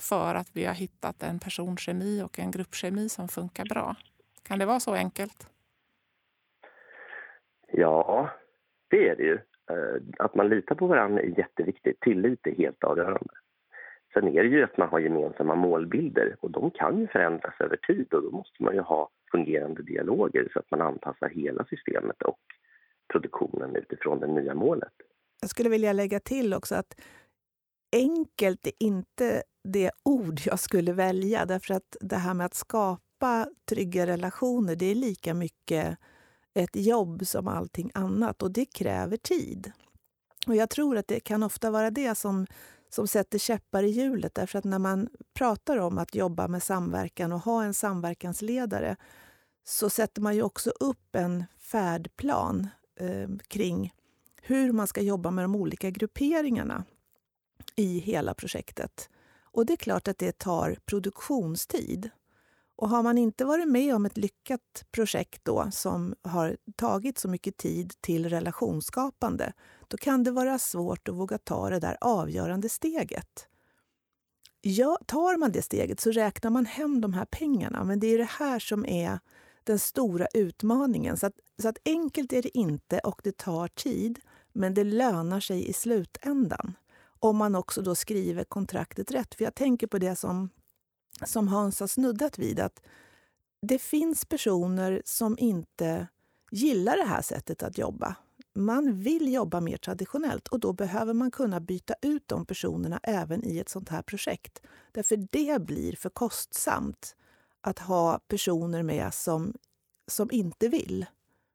för 0.00 0.34
att 0.34 0.50
vi 0.52 0.64
har 0.64 0.74
hittat 0.74 1.22
en 1.22 1.38
personkemi 1.38 2.22
och 2.22 2.38
en 2.38 2.50
gruppkemi 2.50 3.08
som 3.08 3.28
funkar 3.28 3.64
bra. 3.64 3.96
Kan 4.42 4.58
det 4.58 4.66
vara 4.66 4.80
så 4.80 4.94
enkelt? 4.94 5.48
Ja, 7.72 8.30
det 8.90 9.08
är 9.08 9.16
det 9.16 9.22
ju. 9.22 9.38
Eh, 9.70 10.02
att 10.18 10.34
man 10.34 10.48
litar 10.48 10.74
på 10.74 10.86
varandra 10.86 11.22
är 11.22 11.38
jätteviktigt. 11.38 12.00
Tillit 12.00 12.46
är 12.46 12.54
helt 12.54 12.84
avgörande. 12.84 13.34
Sen 14.14 14.28
är 14.28 14.42
det 14.42 14.48
ju 14.48 14.64
att 14.64 14.76
man 14.76 14.88
har 14.88 15.00
gemensamma 15.00 15.54
målbilder 15.54 16.36
och 16.40 16.50
de 16.50 16.70
kan 16.70 16.98
ju 16.98 17.06
förändras 17.06 17.54
över 17.60 17.76
tid 17.76 18.14
och 18.14 18.22
då 18.22 18.30
måste 18.30 18.62
man 18.62 18.74
ju 18.74 18.80
ha 18.80 19.10
fungerande 19.30 19.82
dialoger 19.82 20.48
så 20.52 20.58
att 20.58 20.70
man 20.70 20.80
anpassar 20.80 21.28
hela 21.28 21.64
systemet 21.64 22.22
och 22.22 22.38
produktionen 23.12 23.76
utifrån 23.76 24.20
det 24.20 24.26
nya 24.26 24.54
målet. 24.54 24.92
Jag 25.40 25.50
skulle 25.50 25.68
vilja 25.68 25.92
lägga 25.92 26.20
till 26.20 26.54
också 26.54 26.74
att 26.74 27.00
enkelt 27.92 28.66
är 28.66 28.72
inte 28.78 29.42
det 29.64 29.90
ord 30.02 30.40
jag 30.44 30.60
skulle 30.60 30.92
välja 30.92 31.46
därför 31.46 31.74
att 31.74 31.96
det 32.00 32.16
här 32.16 32.34
med 32.34 32.46
att 32.46 32.54
skapa 32.54 33.48
trygga 33.68 34.06
relationer 34.06 34.76
det 34.76 34.86
är 34.86 34.94
lika 34.94 35.34
mycket 35.34 35.98
ett 36.54 36.76
jobb 36.76 37.26
som 37.26 37.48
allting 37.48 37.90
annat 37.94 38.42
och 38.42 38.50
det 38.50 38.64
kräver 38.64 39.16
tid. 39.16 39.72
Och 40.46 40.56
Jag 40.56 40.70
tror 40.70 40.96
att 40.96 41.08
det 41.08 41.20
kan 41.20 41.42
ofta 41.42 41.70
vara 41.70 41.90
det 41.90 42.14
som, 42.14 42.46
som 42.88 43.08
sätter 43.08 43.38
käppar 43.38 43.82
i 43.82 43.88
hjulet 43.88 44.34
därför 44.34 44.58
att 44.58 44.64
när 44.64 44.78
man 44.78 45.08
pratar 45.34 45.76
om 45.76 45.98
att 45.98 46.14
jobba 46.14 46.48
med 46.48 46.62
samverkan 46.62 47.32
och 47.32 47.40
ha 47.40 47.64
en 47.64 47.74
samverkansledare 47.74 48.96
så 49.64 49.90
sätter 49.90 50.22
man 50.22 50.34
ju 50.34 50.42
också 50.42 50.70
upp 50.70 51.16
en 51.16 51.44
färdplan 51.58 52.68
eh, 53.02 53.28
kring 53.48 53.92
hur 54.42 54.72
man 54.72 54.86
ska 54.86 55.00
jobba 55.00 55.30
med 55.30 55.44
de 55.44 55.54
olika 55.54 55.90
grupperingarna 55.90 56.84
i 57.76 57.98
hela 57.98 58.34
projektet. 58.34 59.08
Och 59.42 59.66
det 59.66 59.72
är 59.72 59.76
klart 59.76 60.08
att 60.08 60.18
det 60.18 60.38
tar 60.38 60.78
produktionstid. 60.84 62.10
Och 62.76 62.88
har 62.88 63.02
man 63.02 63.18
inte 63.18 63.44
varit 63.44 63.68
med 63.68 63.94
om 63.94 64.06
ett 64.06 64.16
lyckat 64.16 64.84
projekt 64.90 65.44
då 65.44 65.68
som 65.72 66.14
har 66.22 66.56
tagit 66.76 67.18
så 67.18 67.28
mycket 67.28 67.56
tid 67.56 67.92
till 68.00 68.28
relationsskapande, 68.28 69.52
då 69.88 69.96
kan 69.96 70.24
det 70.24 70.30
vara 70.30 70.58
svårt 70.58 71.08
att 71.08 71.14
våga 71.14 71.38
ta 71.38 71.70
det 71.70 71.78
där 71.78 71.96
avgörande 72.00 72.68
steget. 72.68 73.48
Ja, 74.60 74.98
tar 75.06 75.36
man 75.36 75.52
det 75.52 75.62
steget 75.62 76.00
så 76.00 76.10
räknar 76.10 76.50
man 76.50 76.66
hem 76.66 77.00
de 77.00 77.12
här 77.12 77.24
pengarna, 77.24 77.84
men 77.84 78.00
det 78.00 78.06
är 78.06 78.18
det 78.18 78.30
här 78.38 78.58
som 78.58 78.86
är 78.86 79.18
den 79.64 79.78
stora 79.78 80.26
utmaningen. 80.34 81.16
Så 81.16 81.26
att, 81.26 81.34
så 81.62 81.68
att 81.68 81.78
enkelt 81.84 82.32
är 82.32 82.42
det 82.42 82.58
inte 82.58 82.98
och 82.98 83.20
det 83.24 83.36
tar 83.36 83.68
tid, 83.68 84.20
men 84.52 84.74
det 84.74 84.84
lönar 84.84 85.40
sig 85.40 85.68
i 85.68 85.72
slutändan. 85.72 86.76
Om 87.18 87.36
man 87.36 87.54
också 87.54 87.82
då 87.82 87.94
skriver 87.94 88.44
kontraktet 88.44 89.10
rätt. 89.10 89.34
För 89.34 89.44
jag 89.44 89.54
tänker 89.54 89.86
på 89.86 89.98
det 89.98 90.16
som, 90.16 90.50
som 91.26 91.48
Hans 91.48 91.80
har 91.80 91.86
snuddat 91.86 92.38
vid, 92.38 92.60
att 92.60 92.82
det 93.66 93.78
finns 93.78 94.24
personer 94.24 95.02
som 95.04 95.38
inte 95.38 96.06
gillar 96.50 96.96
det 96.96 97.04
här 97.04 97.22
sättet 97.22 97.62
att 97.62 97.78
jobba. 97.78 98.16
Man 98.54 99.00
vill 99.00 99.32
jobba 99.32 99.60
mer 99.60 99.76
traditionellt 99.76 100.48
och 100.48 100.60
då 100.60 100.72
behöver 100.72 101.14
man 101.14 101.30
kunna 101.30 101.60
byta 101.60 101.94
ut 102.02 102.28
de 102.28 102.46
personerna 102.46 103.00
även 103.02 103.44
i 103.44 103.58
ett 103.58 103.68
sånt 103.68 103.88
här 103.88 104.02
projekt. 104.02 104.62
Därför 104.92 105.16
det 105.16 105.62
blir 105.62 105.96
för 105.96 106.10
kostsamt 106.10 107.16
att 107.62 107.78
ha 107.78 108.20
personer 108.28 108.82
med 108.82 109.14
som, 109.14 109.54
som 110.06 110.28
inte 110.32 110.68
vill. 110.68 111.06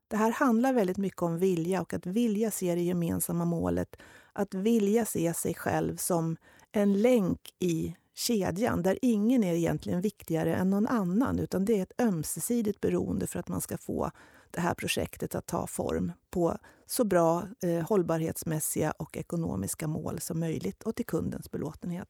Det 0.08 0.18
här 0.18 0.32
handlar 0.32 0.74
väldigt 0.74 0.98
mycket 0.98 1.22
om 1.22 1.40
vilja 1.40 1.82
och 1.82 1.94
att 1.94 2.06
vilja 2.06 2.52
se 2.52 2.76
det 2.76 2.82
gemensamma 2.82 3.46
målet. 3.46 3.96
Att 4.34 4.54
vilja 4.54 5.06
se 5.06 5.34
sig 5.34 5.54
själv 5.54 5.98
som 5.98 6.38
en 6.72 7.02
länk 7.02 7.54
i 7.60 7.96
kedjan 8.14 8.84
där 8.84 9.00
ingen 9.02 9.44
är 9.44 9.54
egentligen 9.54 10.02
viktigare 10.02 10.56
än 10.56 10.70
någon 10.70 10.88
annan 10.88 11.40
utan 11.40 11.66
det 11.66 11.80
är 11.80 11.84
ett 11.84 12.02
ömsesidigt 12.02 12.82
beroende 12.82 13.28
för 13.28 13.40
att 13.40 13.48
man 13.48 13.62
ska 13.62 13.78
få 13.78 14.12
det 14.52 14.62
här 14.62 14.74
projektet 14.74 15.36
att 15.36 15.46
ta 15.46 15.68
form 15.68 16.12
på 16.30 16.58
så 16.86 17.04
bra 17.04 17.44
eh, 17.64 17.88
hållbarhetsmässiga 17.90 18.92
och 18.92 19.18
ekonomiska 19.18 19.88
mål 19.88 20.20
som 20.20 20.40
möjligt 20.40 20.84
och 20.84 20.96
till 20.96 21.06
kundens 21.06 21.52
belåtenhet. 21.52 22.10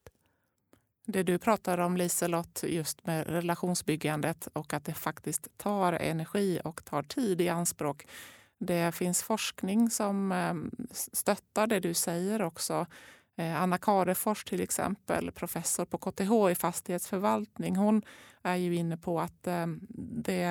Det 1.10 1.22
du 1.22 1.38
pratar 1.38 1.78
om 1.78 1.96
Liselott, 1.96 2.64
just 2.66 3.06
med 3.06 3.26
relationsbyggandet 3.26 4.48
och 4.52 4.74
att 4.74 4.84
det 4.84 4.94
faktiskt 4.94 5.48
tar 5.56 5.92
energi 5.92 6.60
och 6.64 6.84
tar 6.84 7.02
tid 7.02 7.40
i 7.40 7.48
anspråk. 7.48 8.06
Det 8.58 8.94
finns 8.94 9.22
forskning 9.22 9.90
som 9.90 10.32
eh, 10.32 10.54
stöttar 11.12 11.66
det 11.66 11.80
du 11.80 11.94
säger 11.94 12.42
också. 12.42 12.86
Eh, 13.38 13.62
Anna 13.62 13.78
Karefors 13.78 14.44
till 14.44 14.60
exempel, 14.60 15.30
professor 15.30 15.84
på 15.84 15.98
KTH 15.98 16.50
i 16.50 16.54
fastighetsförvaltning, 16.54 17.76
hon 17.76 18.02
är 18.42 18.56
ju 18.56 18.74
inne 18.74 18.96
på 18.96 19.20
att 19.20 19.46
eh, 19.46 19.66
det 20.24 20.42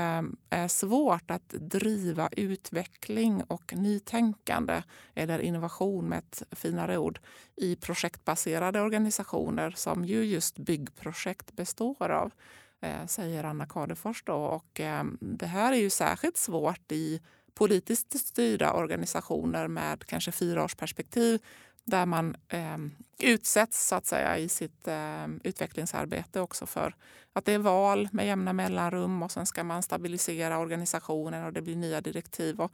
är 0.50 0.68
svårt 0.68 1.32
att 1.32 1.50
driva 1.50 2.30
utveckling 2.32 3.44
och 3.44 3.74
nytänkande 3.76 4.84
eller 5.14 5.40
innovation 5.40 6.10
med 6.10 6.18
ett 6.18 6.44
finare 6.52 6.98
ord 6.98 7.20
i 7.56 7.76
projektbaserade 7.76 8.82
organisationer 8.82 9.72
som 9.72 10.06
ju 10.06 10.26
just 10.26 10.58
byggprojekt 10.58 11.56
består 11.56 12.10
av, 12.12 12.32
eh, 12.82 13.06
säger 13.06 13.44
Anna 13.44 13.66
Kadefors. 13.66 14.24
Då. 14.24 14.36
Och 14.36 14.82
det 15.20 15.46
här 15.46 15.74
är 15.74 15.78
ju 15.78 15.90
särskilt 15.90 16.38
svårt 16.38 16.92
i 16.92 17.22
politiskt 17.54 18.20
styrda 18.20 18.74
organisationer 18.74 19.68
med 19.68 20.06
kanske 20.06 20.32
fyraårsperspektiv 20.32 21.42
där 21.88 22.06
man 22.06 22.36
eh, 22.48 22.78
utsätts 23.20 23.88
så 23.88 23.96
att 23.96 24.06
säga 24.06 24.38
i 24.38 24.50
sitt 24.50 24.88
eh, 24.88 25.28
utvecklingsarbete 25.44 26.42
också 26.42 26.66
för 26.66 26.96
att 27.34 27.46
det 27.46 27.54
är 27.54 27.60
val 27.60 28.10
med 28.12 28.28
jämna 28.28 28.54
mellanrum 28.54 29.24
och 29.24 29.32
sen 29.32 29.46
ska 29.46 29.64
man 29.64 29.84
stabilisera 29.84 30.60
organisationen 30.60 31.46
och 31.46 31.54
det 31.54 31.62
blir 31.62 31.76
nya 31.76 32.02
direktiv. 32.02 32.62
Och 32.62 32.72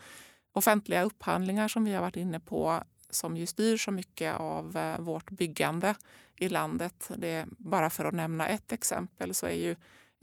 offentliga 0.54 1.04
upphandlingar 1.04 1.68
som 1.68 1.86
vi 1.86 1.94
har 1.94 2.02
varit 2.02 2.16
inne 2.16 2.40
på 2.40 2.84
som 3.10 3.38
ju 3.38 3.46
styr 3.46 3.78
så 3.78 3.92
mycket 3.92 4.36
av 4.36 4.78
eh, 4.78 5.00
vårt 5.00 5.32
byggande 5.32 5.96
i 6.38 6.50
landet. 6.50 7.12
Det 7.18 7.46
bara 7.50 7.90
för 7.90 8.06
att 8.06 8.14
nämna 8.14 8.48
ett 8.48 8.72
exempel 8.72 9.34
så 9.34 9.46
är 9.46 9.56
ju 9.56 9.76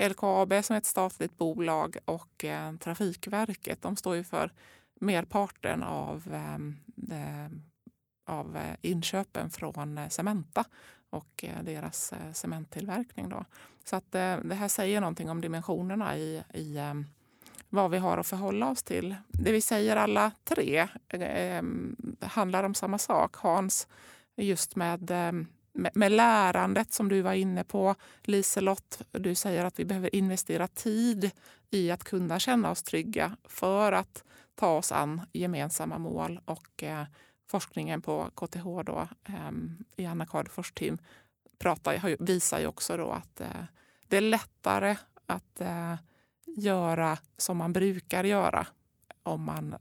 LKAB 0.09 0.65
som 0.65 0.75
är 0.75 0.79
ett 0.79 0.87
statligt 0.87 1.39
bolag 1.39 1.97
och 2.05 2.45
eh, 2.45 2.77
Trafikverket, 2.77 3.83
de 3.83 3.97
står 3.97 4.17
ju 4.17 4.25
för 4.25 4.53
merparten 5.01 5.83
av 5.83 6.23
eh, 7.11 7.49
av 8.31 8.57
eh, 8.57 8.77
inköpen 8.81 9.51
från 9.51 9.99
eh, 9.99 10.09
Cementa 10.09 10.65
och 11.11 11.45
eh, 11.45 11.63
deras 11.63 12.13
cementtillverkning. 12.33 13.29
Då. 13.29 13.45
Så 13.85 13.97
att 13.97 14.13
det 14.13 14.55
här 14.55 14.69
säger 14.69 15.01
någonting 15.01 15.31
om 15.31 15.41
dimensionerna 15.41 16.17
i, 16.17 16.43
i 16.55 16.79
vad 17.69 17.91
vi 17.91 17.99
har 17.99 18.19
att 18.19 18.27
förhålla 18.27 18.71
oss 18.71 18.83
till. 18.83 19.17
Det 19.29 19.53
vi 19.53 19.61
säger 19.61 19.97
alla 19.97 20.33
tre 20.45 20.89
eh, 21.09 21.63
handlar 22.21 22.65
om 22.65 22.75
samma 22.75 22.99
sak. 22.99 23.37
Hans, 23.37 23.89
just 24.37 24.77
med, 24.77 25.11
med, 25.73 25.91
med, 25.95 26.13
lärandet 26.13 26.93
som 26.93 27.09
du 27.09 27.23
var 27.23 27.33
inne 27.33 27.65
på. 27.65 27.95
Liselott, 28.23 29.03
du 29.11 29.35
säger 29.35 29.65
att 29.65 29.79
vi 29.79 29.85
behöver 29.85 30.15
investera 30.15 30.69
tid 30.69 31.31
i 31.71 31.91
att 31.91 32.05
kunna 32.05 32.39
känna 32.39 32.71
oss 32.71 32.83
trygga 32.83 33.37
för 33.45 33.93
att 33.93 34.25
ta 34.55 34.77
oss 34.77 34.93
an 34.93 35.21
gemensamma 35.33 35.99
mål 35.99 36.41
och 36.45 36.83
eh, 36.83 37.05
forskningen 37.51 38.03
på 38.03 38.31
KTH 38.35 38.65
då, 38.85 39.09
um, 39.49 39.85
i 39.97 40.07
Anna 40.07 40.27
Cardfors 40.27 40.73
team 40.73 40.99
pratar, 41.59 42.17
visar 42.25 42.61
ju 42.61 42.67
också 42.67 42.97
då 42.97 43.11
att 43.11 43.41
uh, 43.41 43.65
det 44.09 44.17
är 44.17 44.21
lättare 44.21 44.97
att 45.27 45.61
uh, 45.61 45.95
göra 46.47 47.19
som 47.37 47.57
man 47.57 47.73
brukar 47.73 48.25
göra 48.25 48.67
om 49.23 49.43
man 49.43 49.75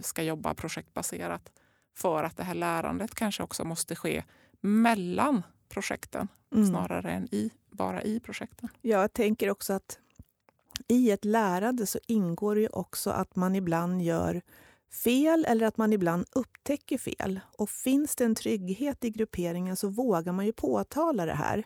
ska 0.00 0.22
jobba 0.22 0.54
projektbaserat. 0.54 1.52
För 1.94 2.24
att 2.24 2.36
det 2.36 2.44
här 2.44 2.54
lärandet 2.54 3.14
kanske 3.14 3.42
också 3.42 3.64
måste 3.64 3.96
ske 3.96 4.24
mellan 4.60 5.42
projekten 5.68 6.28
mm. 6.54 6.66
snarare 6.66 7.10
än 7.10 7.28
i, 7.34 7.50
bara 7.70 8.02
i 8.02 8.20
projekten. 8.20 8.68
Jag 8.82 9.12
tänker 9.12 9.50
också 9.50 9.72
att 9.72 9.98
i 10.88 11.10
ett 11.10 11.24
lärande 11.24 11.86
så 11.86 11.98
ingår 12.06 12.56
det 12.56 12.68
också 12.68 13.10
att 13.10 13.36
man 13.36 13.54
ibland 13.54 14.02
gör 14.02 14.42
fel 14.92 15.44
eller 15.48 15.66
att 15.66 15.76
man 15.76 15.92
ibland 15.92 16.26
upptäcker 16.32 16.98
fel. 16.98 17.40
Och 17.58 17.70
finns 17.70 18.16
det 18.16 18.24
en 18.24 18.34
trygghet 18.34 19.04
i 19.04 19.10
grupperingen 19.10 19.76
så 19.76 19.88
vågar 19.88 20.32
man 20.32 20.46
ju 20.46 20.52
påtala 20.52 21.26
det 21.26 21.34
här 21.34 21.64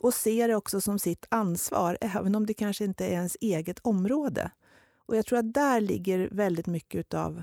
och 0.00 0.14
ser 0.14 0.48
det 0.48 0.56
också 0.56 0.80
som 0.80 0.98
sitt 0.98 1.26
ansvar, 1.28 1.98
även 2.00 2.34
om 2.34 2.46
det 2.46 2.54
kanske 2.54 2.84
inte 2.84 3.06
är 3.06 3.12
ens 3.12 3.36
eget 3.40 3.78
område. 3.78 4.50
Och 5.06 5.16
jag 5.16 5.26
tror 5.26 5.38
att 5.38 5.54
där 5.54 5.80
ligger 5.80 6.28
väldigt 6.32 6.66
mycket 6.66 7.14
av 7.14 7.42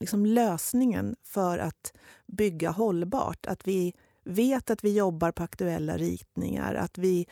liksom 0.00 0.26
lösningen 0.26 1.16
för 1.22 1.58
att 1.58 1.92
bygga 2.26 2.70
hållbart. 2.70 3.46
Att 3.46 3.68
vi 3.68 3.94
vet 4.26 4.70
att 4.70 4.84
vi 4.84 4.96
jobbar 4.96 5.32
på 5.32 5.42
aktuella 5.42 5.96
ritningar, 5.96 6.74
att 6.74 6.98
vi, 6.98 7.26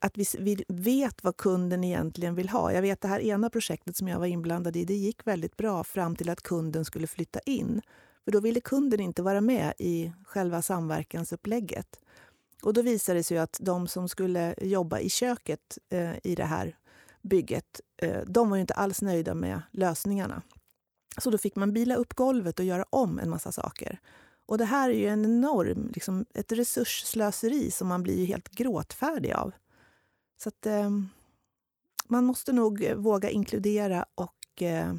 att 0.00 0.18
vi, 0.18 0.24
vi 0.38 0.64
vet 0.68 1.24
vad 1.24 1.36
kunden 1.36 1.84
egentligen 1.84 2.34
vill 2.34 2.48
ha. 2.48 2.72
Jag 2.72 2.82
vet 2.82 3.00
det 3.00 3.08
här 3.08 3.20
ena 3.20 3.50
projektet 3.50 3.96
som 3.96 4.08
jag 4.08 4.18
var 4.18 4.26
inblandad 4.26 4.76
i, 4.76 4.84
det 4.84 4.94
gick 4.94 5.26
väldigt 5.26 5.56
bra 5.56 5.84
fram 5.84 6.16
till 6.16 6.30
att 6.30 6.42
kunden 6.42 6.84
skulle 6.84 7.06
flytta 7.06 7.40
in. 7.40 7.80
För 8.24 8.32
då 8.32 8.40
ville 8.40 8.60
kunden 8.60 9.00
inte 9.00 9.22
vara 9.22 9.40
med 9.40 9.72
i 9.78 10.12
själva 10.24 10.62
samverkansupplägget. 10.62 12.00
Och 12.62 12.72
då 12.72 12.82
visade 12.82 13.18
det 13.18 13.24
sig 13.24 13.38
att 13.38 13.58
de 13.60 13.88
som 13.88 14.08
skulle 14.08 14.54
jobba 14.60 14.98
i 14.98 15.10
köket 15.10 15.78
eh, 15.90 16.12
i 16.22 16.34
det 16.34 16.44
här 16.44 16.76
bygget, 17.22 17.80
eh, 18.02 18.20
de 18.26 18.50
var 18.50 18.56
inte 18.56 18.74
alls 18.74 19.02
nöjda 19.02 19.34
med 19.34 19.62
lösningarna. 19.70 20.42
Så 21.18 21.30
då 21.30 21.38
fick 21.38 21.56
man 21.56 21.72
bila 21.72 21.94
upp 21.94 22.14
golvet 22.14 22.58
och 22.58 22.64
göra 22.64 22.84
om 22.90 23.18
en 23.18 23.30
massa 23.30 23.52
saker. 23.52 24.00
Och 24.46 24.58
det 24.58 24.64
här 24.64 24.90
är 24.90 24.94
ju 24.94 25.08
en 25.08 25.24
enorm, 25.24 25.90
liksom, 25.94 26.26
ett 26.34 26.52
resursslöseri 26.52 27.70
som 27.70 27.88
man 27.88 28.02
blir 28.02 28.26
helt 28.26 28.48
gråtfärdig 28.48 29.32
av. 29.32 29.52
Så 30.36 30.48
att, 30.48 30.66
eh, 30.66 30.90
man 32.08 32.24
måste 32.24 32.52
nog 32.52 32.84
eh, 32.84 32.96
våga 32.96 33.30
inkludera 33.30 34.06
och 34.14 34.62
eh, 34.62 34.94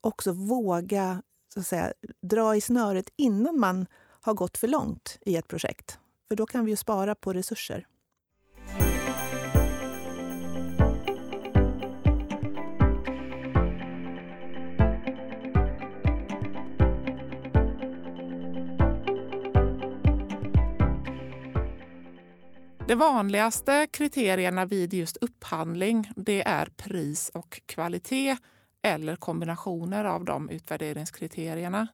också 0.00 0.32
våga 0.32 1.22
så 1.54 1.60
att 1.60 1.66
säga, 1.66 1.92
dra 2.20 2.56
i 2.56 2.60
snöret 2.60 3.10
innan 3.16 3.60
man 3.60 3.86
har 4.20 4.34
gått 4.34 4.58
för 4.58 4.68
långt 4.68 5.18
i 5.20 5.36
ett 5.36 5.48
projekt. 5.48 5.98
För 6.28 6.36
då 6.36 6.46
kan 6.46 6.64
vi 6.64 6.70
ju 6.70 6.76
spara 6.76 7.14
på 7.14 7.32
resurser. 7.32 7.86
De 22.88 22.94
vanligaste 22.94 23.86
kriterierna 23.90 24.64
vid 24.64 24.94
just 24.94 25.16
upphandling 25.16 26.10
det 26.16 26.42
är 26.48 26.66
pris 26.66 27.28
och 27.34 27.60
kvalitet 27.66 28.36
eller 28.82 29.16
kombinationer 29.16 30.04
av 30.04 30.24
de 30.24 30.50
utvärderingskriterierna. 30.50 31.88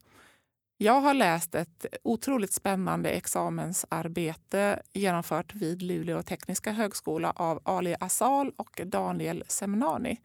Jag 0.76 1.00
har 1.00 1.14
läst 1.14 1.54
ett 1.54 1.86
otroligt 2.02 2.52
spännande 2.52 3.10
examensarbete 3.10 4.82
genomfört 4.92 5.54
vid 5.54 5.82
Luleå 5.82 6.22
tekniska 6.22 6.72
högskola 6.72 7.30
av 7.36 7.60
Ali 7.64 7.96
Asal 8.00 8.52
och 8.56 8.80
Daniel 8.86 9.44
Semnani. 9.48 10.20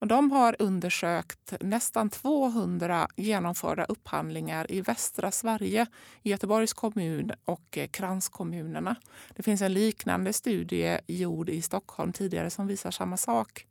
Och 0.00 0.06
de 0.06 0.30
har 0.30 0.56
undersökt 0.58 1.54
nästan 1.60 2.10
200 2.10 3.08
genomförda 3.16 3.84
upphandlingar 3.84 4.72
i 4.72 4.80
västra 4.80 5.30
Sverige, 5.30 5.86
i 6.22 6.30
Göteborgs 6.30 6.72
kommun 6.72 7.32
och 7.44 7.78
eh, 7.78 7.88
kranskommunerna. 7.88 8.96
Det 9.36 9.42
finns 9.42 9.62
en 9.62 9.72
liknande 9.72 10.32
studie 10.32 10.98
gjord 11.06 11.48
i 11.48 11.62
Stockholm 11.62 12.12
tidigare 12.12 12.50
som 12.50 12.66
visar 12.66 12.90
samma 12.90 13.16
sak. 13.16 13.66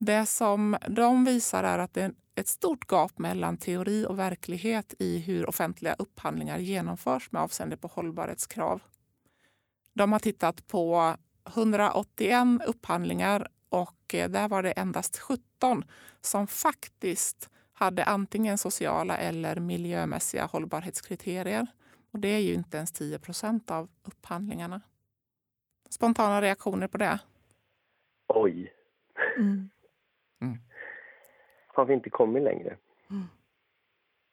Det 0.00 0.26
som 0.26 0.76
de 0.88 1.24
visar 1.24 1.64
är 1.64 1.78
att 1.78 1.94
det 1.94 2.02
är 2.02 2.12
ett 2.34 2.48
stort 2.48 2.90
gap 2.90 3.18
mellan 3.18 3.56
teori 3.56 4.06
och 4.08 4.18
verklighet 4.18 4.94
i 4.98 5.18
hur 5.18 5.48
offentliga 5.48 5.94
upphandlingar 5.98 6.58
genomförs 6.58 7.32
med 7.32 7.42
avseende 7.42 7.76
på 7.76 7.88
hållbarhetskrav. 7.88 8.82
De 9.92 10.12
har 10.12 10.18
tittat 10.18 10.66
på 10.66 11.16
181 11.48 12.46
upphandlingar 12.66 13.48
och 13.74 14.14
eh, 14.14 14.30
där 14.30 14.48
var 14.48 14.62
det 14.62 14.72
endast 14.72 15.18
17 15.18 15.84
som 16.20 16.46
faktiskt 16.46 17.50
hade 17.72 18.04
antingen 18.04 18.58
sociala 18.58 19.16
eller 19.16 19.60
miljömässiga 19.60 20.44
hållbarhetskriterier. 20.44 21.66
Och 22.10 22.18
det 22.18 22.28
är 22.28 22.38
ju 22.38 22.54
inte 22.54 22.76
ens 22.76 22.92
10 22.92 23.18
procent 23.18 23.70
av 23.70 23.88
upphandlingarna. 24.02 24.80
Spontana 25.88 26.42
reaktioner 26.42 26.88
på 26.88 26.98
det? 26.98 27.18
Oj. 28.28 28.72
Mm. 29.38 29.70
Mm. 30.40 30.58
Har 31.66 31.84
vi 31.84 31.94
inte 31.94 32.10
kommit 32.10 32.42
längre? 32.42 32.76
Mm. 33.10 33.24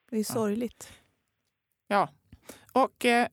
Det 0.10 0.18
är 0.18 0.24
sorgligt. 0.24 0.94
Ja. 1.88 2.10
Och 2.74 3.06
eh, 3.06 3.28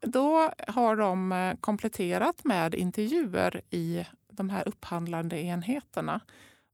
då 0.00 0.50
har 0.68 0.96
de 0.96 1.32
eh, 1.32 1.56
kompletterat 1.60 2.44
med 2.44 2.74
intervjuer 2.74 3.62
i 3.70 4.06
de 4.40 4.50
här 4.50 4.68
upphandlande 4.68 5.40
enheterna 5.40 6.20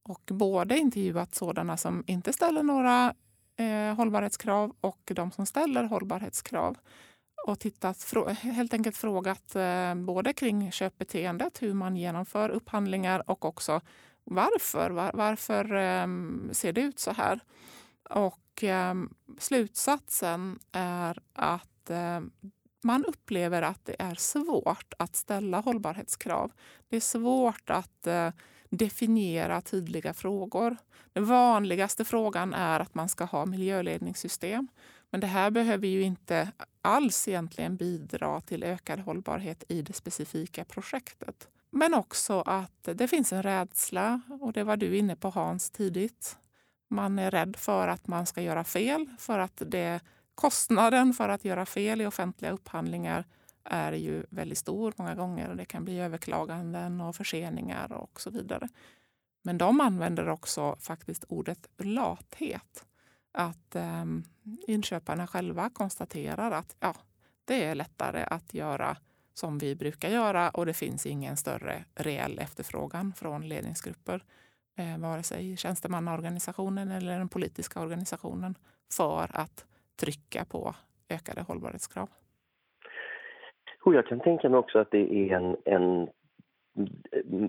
och 0.03 0.23
både 0.33 0.79
intervjuat 0.79 1.35
sådana 1.35 1.77
som 1.77 2.05
inte 2.07 2.33
ställer 2.33 2.63
några 2.63 3.15
eh, 3.57 3.95
hållbarhetskrav 3.97 4.73
och 4.81 5.13
de 5.15 5.31
som 5.31 5.47
ställer 5.47 5.85
hållbarhetskrav 5.85 6.77
och 7.47 7.59
tittat, 7.59 8.15
helt 8.41 8.75
enkelt 8.75 8.97
frågat 8.97 9.57
eh, 9.57 9.95
både 9.95 10.33
kring 10.33 10.73
köpbeteendet, 10.73 11.63
hur 11.63 11.75
man 11.75 11.97
genomför 11.97 12.49
upphandlingar 12.49 13.31
och 13.31 13.45
också 13.45 13.81
varför. 14.25 14.91
Var, 14.91 15.11
varför 15.15 15.75
eh, 15.75 16.07
ser 16.53 16.73
det 16.73 16.81
ut 16.81 16.99
så 16.99 17.13
här? 17.13 17.41
Och 18.11 18.65
eh, 18.65 18.95
slutsatsen 19.39 20.59
är 20.73 21.19
att 21.33 21.91
ehm, 21.91 22.31
man 22.83 23.05
upplever 23.05 23.63
att 23.63 23.85
det 23.85 23.97
är 23.99 24.15
svårt 24.15 24.95
att 24.99 25.17
ställa 25.17 25.61
hållbarhetskrav. 25.61 26.53
Det 26.89 26.97
är 26.97 27.01
svårt 27.01 27.71
att 27.71 28.07
eh, 28.07 28.31
definiera 28.71 29.61
tydliga 29.61 30.15
frågor. 30.15 30.77
Den 31.13 31.25
vanligaste 31.25 32.05
frågan 32.05 32.55
är 32.55 32.81
att 32.81 32.95
man 32.95 33.09
ska 33.09 33.25
ha 33.25 33.47
miljöledningssystem. 33.47 34.69
Men 35.11 35.21
det 35.21 35.27
här 35.27 35.51
behöver 35.51 35.87
ju 35.87 36.03
inte 36.03 36.53
alls 36.83 37.29
egentligen 37.29 37.77
bidra 37.77 38.41
till 38.41 38.63
ökad 38.63 39.01
hållbarhet 39.01 39.65
i 39.69 39.83
det 39.83 39.93
specifika 39.93 40.65
projektet. 40.65 41.49
Men 41.71 41.95
också 41.95 42.41
att 42.41 42.89
det 42.95 43.09
finns 43.09 43.33
en 43.33 43.43
rädsla, 43.43 44.21
och 44.41 44.53
det 44.53 44.65
var 44.65 44.77
du 44.77 44.97
inne 44.97 45.17
på 45.17 45.31
Hans 45.31 45.71
tidigt. 45.71 46.39
Man 46.89 47.19
är 47.19 47.31
rädd 47.31 47.57
för 47.57 47.89
att 47.89 48.07
man 48.07 48.27
ska 48.27 48.43
göra 48.43 48.65
fel, 48.65 49.07
för 49.19 49.39
att 49.39 49.63
det 49.67 50.01
Kostnaden 50.37 51.13
för 51.13 51.29
att 51.29 51.45
göra 51.45 51.67
fel 51.67 52.01
i 52.01 52.07
offentliga 52.07 52.53
upphandlingar 52.53 53.25
är 53.65 53.93
ju 53.93 54.25
väldigt 54.31 54.59
stor 54.59 54.95
många 54.97 55.15
gånger. 55.15 55.55
Det 55.55 55.65
kan 55.65 55.85
bli 55.85 56.01
överklaganden 56.01 57.01
och 57.01 57.17
förseningar 57.17 57.93
och 57.93 58.21
så 58.21 58.31
vidare. 58.31 58.69
Men 59.43 59.59
de 59.59 59.81
använder 59.81 60.29
också 60.29 60.77
faktiskt 60.81 61.25
ordet 61.29 61.69
lathet. 61.79 62.85
Att 63.33 63.77
eh, 63.77 64.05
inköparna 64.67 65.27
själva 65.27 65.71
konstaterar 65.71 66.51
att 66.51 66.77
ja, 66.81 66.95
det 67.45 67.65
är 67.65 67.75
lättare 67.75 68.23
att 68.23 68.55
göra 68.55 68.97
som 69.35 69.59
vi 69.59 69.75
brukar 69.75 70.09
göra 70.09 70.51
och 70.51 70.67
det 70.67 70.75
finns 70.75 71.07
ingen 71.07 71.37
större 71.37 71.85
reell 71.95 72.39
efterfrågan 72.39 73.13
från 73.17 73.49
ledningsgrupper, 73.49 74.25
eh, 74.77 74.99
vare 74.99 75.23
sig 75.23 75.57
tjänstemannaorganisationen 75.57 76.91
eller 76.91 77.19
den 77.19 77.29
politiska 77.29 77.81
organisationen, 77.81 78.55
för 78.93 79.31
att 79.37 79.65
trycka 79.97 80.45
på 80.45 80.75
ökade 81.11 81.41
hållbarhetskrav. 81.41 82.09
Och 83.85 83.95
jag 83.95 84.07
kan 84.07 84.21
tänka 84.21 84.49
mig 84.49 84.59
också 84.59 84.79
att 84.79 84.91
det 84.91 85.31
är 85.31 85.37
en, 85.37 85.57
en 85.65 86.09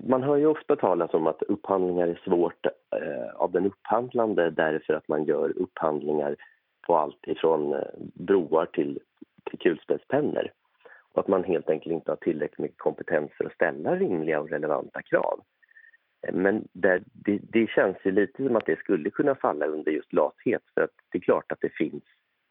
man 0.08 0.22
hör 0.22 0.36
ju 0.36 0.46
ofta 0.46 0.76
talas 0.76 1.14
om 1.14 1.26
att 1.26 1.42
upphandlingar 1.42 2.08
är 2.08 2.20
svårt 2.24 2.66
eh, 2.66 3.34
av 3.34 3.52
den 3.52 3.66
upphandlande 3.66 4.50
därför 4.50 4.94
att 4.94 5.08
man 5.08 5.24
gör 5.24 5.58
upphandlingar 5.58 6.36
på 6.86 6.96
allt 6.96 7.26
ifrån 7.26 7.72
eh, 7.72 7.80
broar 8.14 8.66
till, 8.66 8.98
till 9.50 9.58
kulspetspennor. 9.58 10.52
Och 11.12 11.20
att 11.20 11.28
man 11.28 11.44
helt 11.44 11.70
enkelt 11.70 11.92
inte 11.92 12.10
har 12.10 12.16
tillräckligt 12.16 12.58
mycket 12.58 12.78
kompetens 12.78 13.30
för 13.38 13.44
att 13.44 13.52
ställa 13.52 13.96
rimliga 13.96 14.40
och 14.40 14.50
relevanta 14.50 15.02
krav. 15.02 15.40
Eh, 16.26 16.34
men 16.34 16.68
där, 16.72 17.02
det, 17.12 17.38
det 17.42 17.70
känns 17.70 17.96
ju 18.04 18.10
lite 18.10 18.44
som 18.46 18.56
att 18.56 18.66
det 18.66 18.78
skulle 18.78 19.10
kunna 19.10 19.34
falla 19.34 19.66
under 19.66 19.92
just 19.92 20.12
lathet 20.12 20.62
för 20.74 20.80
att 20.80 20.94
det 21.12 21.18
är 21.18 21.22
klart 21.22 21.52
att 21.52 21.60
det 21.60 21.76
finns 21.76 22.04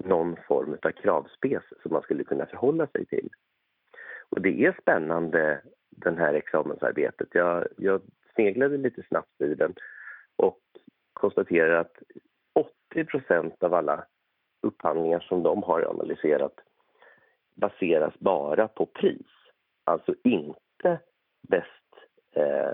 någon 0.04 0.36
form 0.48 0.78
av 0.82 0.92
kravspec 0.92 1.64
som 1.82 1.94
man 1.94 2.02
skulle 2.02 2.24
kunna 2.24 2.46
förhålla 2.46 2.88
sig 2.88 3.06
till. 3.06 3.30
Och 4.30 4.42
det 4.42 4.66
är 4.66 4.78
spännande, 4.82 5.62
det 5.90 6.18
här 6.18 6.34
examensarbetet. 6.34 7.28
Jag, 7.32 7.68
jag 7.78 8.02
sneglade 8.36 8.78
lite 8.78 9.04
snabbt 9.04 9.42
i 9.42 9.56
den 9.56 9.74
och 10.36 10.60
konstaterar 11.14 11.82
att 11.82 11.98
80% 12.96 13.64
av 13.64 13.74
alla 13.74 14.06
upphandlingar 14.62 15.20
som 15.20 15.44
de 15.44 15.64
har 15.64 15.90
analyserat 15.90 16.60
baseras 17.56 18.14
bara 18.20 18.68
på 18.68 18.86
pris. 18.86 19.28
Alltså 19.84 20.16
inte 20.24 21.00
bäst 21.48 21.94
eh, 22.36 22.72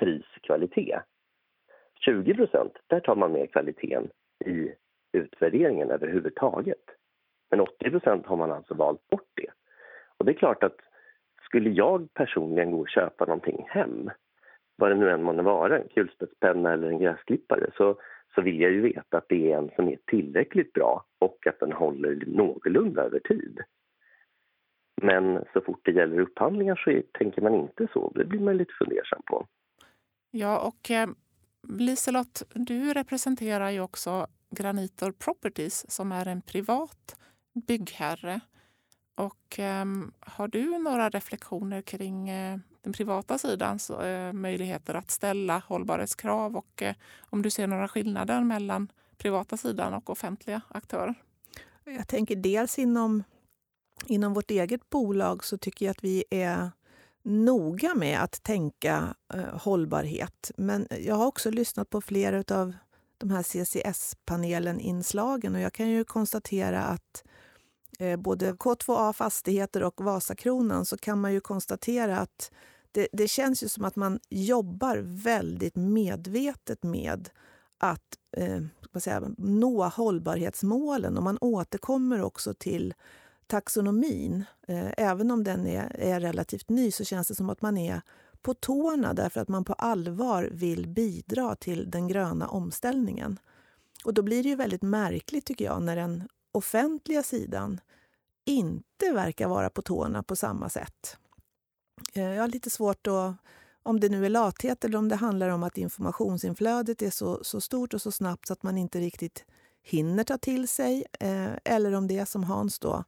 priskvalitet. 0.00 1.02
20% 2.06 2.70
där 2.86 3.00
tar 3.00 3.16
man 3.16 3.32
med 3.32 3.52
kvaliteten 3.52 4.10
i 4.44 4.72
utvärderingen 5.16 5.90
överhuvudtaget. 5.90 6.84
Men 7.50 7.60
80% 7.60 8.26
har 8.26 8.36
man 8.36 8.52
alltså 8.52 8.74
valt 8.74 9.08
bort 9.08 9.30
det. 9.34 9.50
Och 10.16 10.24
det 10.24 10.32
är 10.32 10.36
klart 10.36 10.62
att 10.62 10.76
skulle 11.44 11.70
jag 11.70 12.14
personligen 12.14 12.70
gå 12.70 12.80
och 12.80 12.88
köpa 12.88 13.24
någonting 13.24 13.66
hem, 13.68 14.10
vad 14.76 14.90
det 14.90 14.94
nu 14.94 15.10
än 15.10 15.22
månde 15.22 15.42
vara, 15.42 15.78
en 15.78 15.88
kulspetspenna 15.88 16.72
eller 16.72 16.88
en 16.88 16.98
gräsklippare, 16.98 17.70
så, 17.76 18.00
så 18.34 18.42
vill 18.42 18.60
jag 18.60 18.72
ju 18.72 18.80
veta 18.80 19.18
att 19.18 19.28
det 19.28 19.52
är 19.52 19.58
en 19.58 19.70
som 19.76 19.88
är 19.88 19.98
tillräckligt 20.06 20.72
bra 20.72 21.04
och 21.18 21.46
att 21.46 21.60
den 21.60 21.72
håller 21.72 22.24
någorlunda 22.26 23.02
över 23.02 23.18
tid. 23.18 23.60
Men 25.02 25.44
så 25.52 25.60
fort 25.60 25.80
det 25.82 25.92
gäller 25.92 26.20
upphandlingar 26.20 26.76
så 26.84 26.90
är, 26.90 27.02
tänker 27.12 27.42
man 27.42 27.54
inte 27.54 27.88
så. 27.92 28.12
Det 28.14 28.24
blir 28.24 28.40
man 28.40 28.56
lite 28.56 28.72
fundersam 28.78 29.22
på. 29.26 29.46
Ja, 30.30 30.58
och 30.58 30.90
eh, 30.90 31.08
Liselott, 31.68 32.42
du 32.54 32.92
representerar 32.92 33.70
ju 33.70 33.80
också 33.80 34.26
Granitor 34.50 35.12
Properties 35.12 35.90
som 35.90 36.12
är 36.12 36.26
en 36.26 36.42
privat 36.42 37.16
byggherre. 37.54 38.40
Och 39.14 39.58
um, 39.58 40.12
har 40.20 40.48
du 40.48 40.78
några 40.78 41.10
reflektioner 41.10 41.82
kring 41.82 42.30
uh, 42.30 42.58
den 42.80 42.92
privata 42.92 43.38
sidans 43.38 43.90
uh, 43.90 44.06
eh, 44.06 44.32
möjligheter 44.32 44.94
att 44.94 45.10
ställa 45.10 45.58
hållbarhetskrav 45.58 46.56
och 46.56 46.82
uh, 46.82 46.92
om 47.20 47.42
du 47.42 47.50
ser 47.50 47.66
några 47.66 47.88
skillnader 47.88 48.40
mellan 48.40 48.92
privata 49.18 49.56
sidan 49.56 49.94
och 49.94 50.10
offentliga 50.10 50.60
aktörer? 50.68 51.14
Jag 51.84 52.08
tänker 52.08 52.36
dels 52.36 52.78
inom, 52.78 53.22
inom 54.06 54.34
vårt 54.34 54.50
eget 54.50 54.90
bolag 54.90 55.44
så 55.44 55.58
tycker 55.58 55.86
jag 55.86 55.90
att 55.90 56.04
vi 56.04 56.24
är 56.30 56.70
noga 57.22 57.94
med 57.94 58.22
att 58.22 58.42
tänka 58.42 59.14
hållbarhet. 59.52 60.50
Men 60.56 60.86
jag 61.00 61.14
har 61.14 61.26
också 61.26 61.50
lyssnat 61.50 61.90
på 61.90 62.00
flera 62.00 62.56
av 62.56 62.74
de 63.18 63.30
här 63.30 63.42
CCS-panelen-inslagen 63.42 65.54
och 65.54 65.60
jag 65.60 65.72
kan 65.72 65.88
ju 65.88 66.04
konstatera 66.04 66.82
att 66.82 67.24
eh, 67.98 68.16
både 68.16 68.52
K2A 68.52 69.12
Fastigheter 69.12 69.82
och 69.82 70.04
Vasakronan 70.04 70.84
så 70.84 70.96
kan 70.96 71.20
man 71.20 71.32
ju 71.32 71.40
konstatera 71.40 72.18
att 72.18 72.50
det, 72.92 73.08
det 73.12 73.28
känns 73.28 73.62
ju 73.62 73.68
som 73.68 73.84
att 73.84 73.96
man 73.96 74.20
jobbar 74.30 74.96
väldigt 75.04 75.76
medvetet 75.76 76.82
med 76.82 77.30
att 77.78 78.18
eh, 78.36 78.62
säga, 79.00 79.22
nå 79.38 79.88
hållbarhetsmålen 79.88 81.16
och 81.16 81.22
man 81.22 81.38
återkommer 81.40 82.22
också 82.22 82.54
till 82.54 82.94
taxonomin. 83.46 84.44
Eh, 84.68 84.92
även 84.96 85.30
om 85.30 85.44
den 85.44 85.66
är, 85.66 85.96
är 85.98 86.20
relativt 86.20 86.68
ny 86.68 86.90
så 86.90 87.04
känns 87.04 87.28
det 87.28 87.34
som 87.34 87.50
att 87.50 87.62
man 87.62 87.78
är 87.78 88.00
på 88.46 88.54
tårna 88.54 89.14
därför 89.14 89.40
att 89.40 89.48
man 89.48 89.64
på 89.64 89.72
allvar 89.72 90.48
vill 90.52 90.88
bidra 90.88 91.56
till 91.56 91.90
den 91.90 92.08
gröna 92.08 92.48
omställningen. 92.48 93.38
Och 94.04 94.14
då 94.14 94.22
blir 94.22 94.42
det 94.42 94.48
ju 94.48 94.54
väldigt 94.54 94.82
märkligt 94.82 95.44
tycker 95.44 95.64
jag 95.64 95.82
när 95.82 95.96
den 95.96 96.28
offentliga 96.52 97.22
sidan 97.22 97.80
inte 98.44 99.12
verkar 99.12 99.48
vara 99.48 99.70
på 99.70 99.82
tårna 99.82 100.22
på 100.22 100.36
samma 100.36 100.68
sätt. 100.68 101.16
Eh, 102.12 102.22
jag 102.22 102.42
har 102.42 102.48
lite 102.48 102.70
svårt 102.70 103.06
att 103.06 103.36
om 103.82 104.00
det 104.00 104.08
nu 104.08 104.26
är 104.26 104.30
lathet 104.30 104.84
eller 104.84 104.98
om 104.98 105.08
det 105.08 105.16
handlar 105.16 105.48
om 105.48 105.62
att 105.62 105.78
informationsinflödet 105.78 107.02
är 107.02 107.10
så, 107.10 107.44
så 107.44 107.60
stort 107.60 107.94
och 107.94 108.02
så 108.02 108.12
snabbt 108.12 108.46
så 108.46 108.52
att 108.52 108.62
man 108.62 108.78
inte 108.78 109.00
riktigt 109.00 109.44
hinner 109.82 110.24
ta 110.24 110.38
till 110.38 110.68
sig. 110.68 111.04
Eh, 111.20 111.52
eller 111.64 111.94
om 111.94 112.06
det 112.06 112.18
är 112.18 112.24
som 112.24 112.44
Hans 112.44 112.78
då 112.78 113.04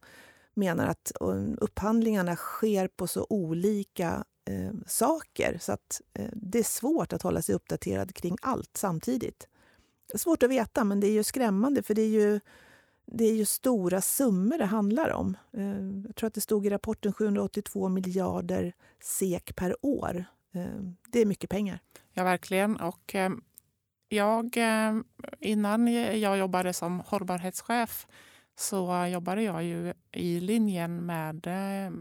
menar 0.53 0.87
att 0.87 1.11
eh, 1.21 1.53
upphandlingarna 1.57 2.35
sker 2.35 2.87
på 2.87 3.07
så 3.07 3.27
olika 3.29 4.25
eh, 4.49 4.71
saker 4.87 5.57
så 5.61 5.71
att 5.71 6.01
eh, 6.13 6.29
det 6.33 6.59
är 6.59 6.63
svårt 6.63 7.13
att 7.13 7.21
hålla 7.21 7.41
sig 7.41 7.55
uppdaterad 7.55 8.15
kring 8.15 8.37
allt 8.41 8.77
samtidigt. 8.77 9.47
Det 10.07 10.13
är 10.13 10.17
svårt 10.17 10.43
att 10.43 10.49
veta, 10.49 10.83
men 10.83 10.99
det 10.99 11.07
är 11.07 11.11
ju 11.11 11.23
skrämmande 11.23 11.83
för 11.83 11.93
det 11.93 12.01
är 12.01 12.07
ju, 12.07 12.39
det 13.05 13.25
är 13.25 13.35
ju 13.35 13.45
stora 13.45 14.01
summor 14.01 14.57
det 14.57 14.65
handlar 14.65 15.09
om. 15.09 15.37
Eh, 15.53 16.05
jag 16.07 16.15
tror 16.15 16.27
att 16.27 16.33
det 16.33 16.41
stod 16.41 16.65
i 16.65 16.69
rapporten 16.69 17.13
782 17.13 17.89
miljarder 17.89 18.73
SEK 19.01 19.55
per 19.55 19.75
år. 19.85 20.25
Eh, 20.53 20.81
det 21.07 21.19
är 21.19 21.25
mycket 21.25 21.49
pengar. 21.49 21.79
Ja, 22.13 22.23
verkligen. 22.23 22.75
Och 22.75 23.15
eh, 23.15 23.29
jag, 24.09 24.57
eh, 24.57 24.95
innan 25.39 25.87
jag 26.19 26.37
jobbade 26.37 26.73
som 26.73 26.99
hållbarhetschef 26.99 28.07
så 28.55 29.05
jobbade 29.11 29.43
jag 29.43 29.63
ju 29.63 29.93
i 30.11 30.39
linjen 30.39 31.05
med 31.05 31.47
eh, 31.47 31.91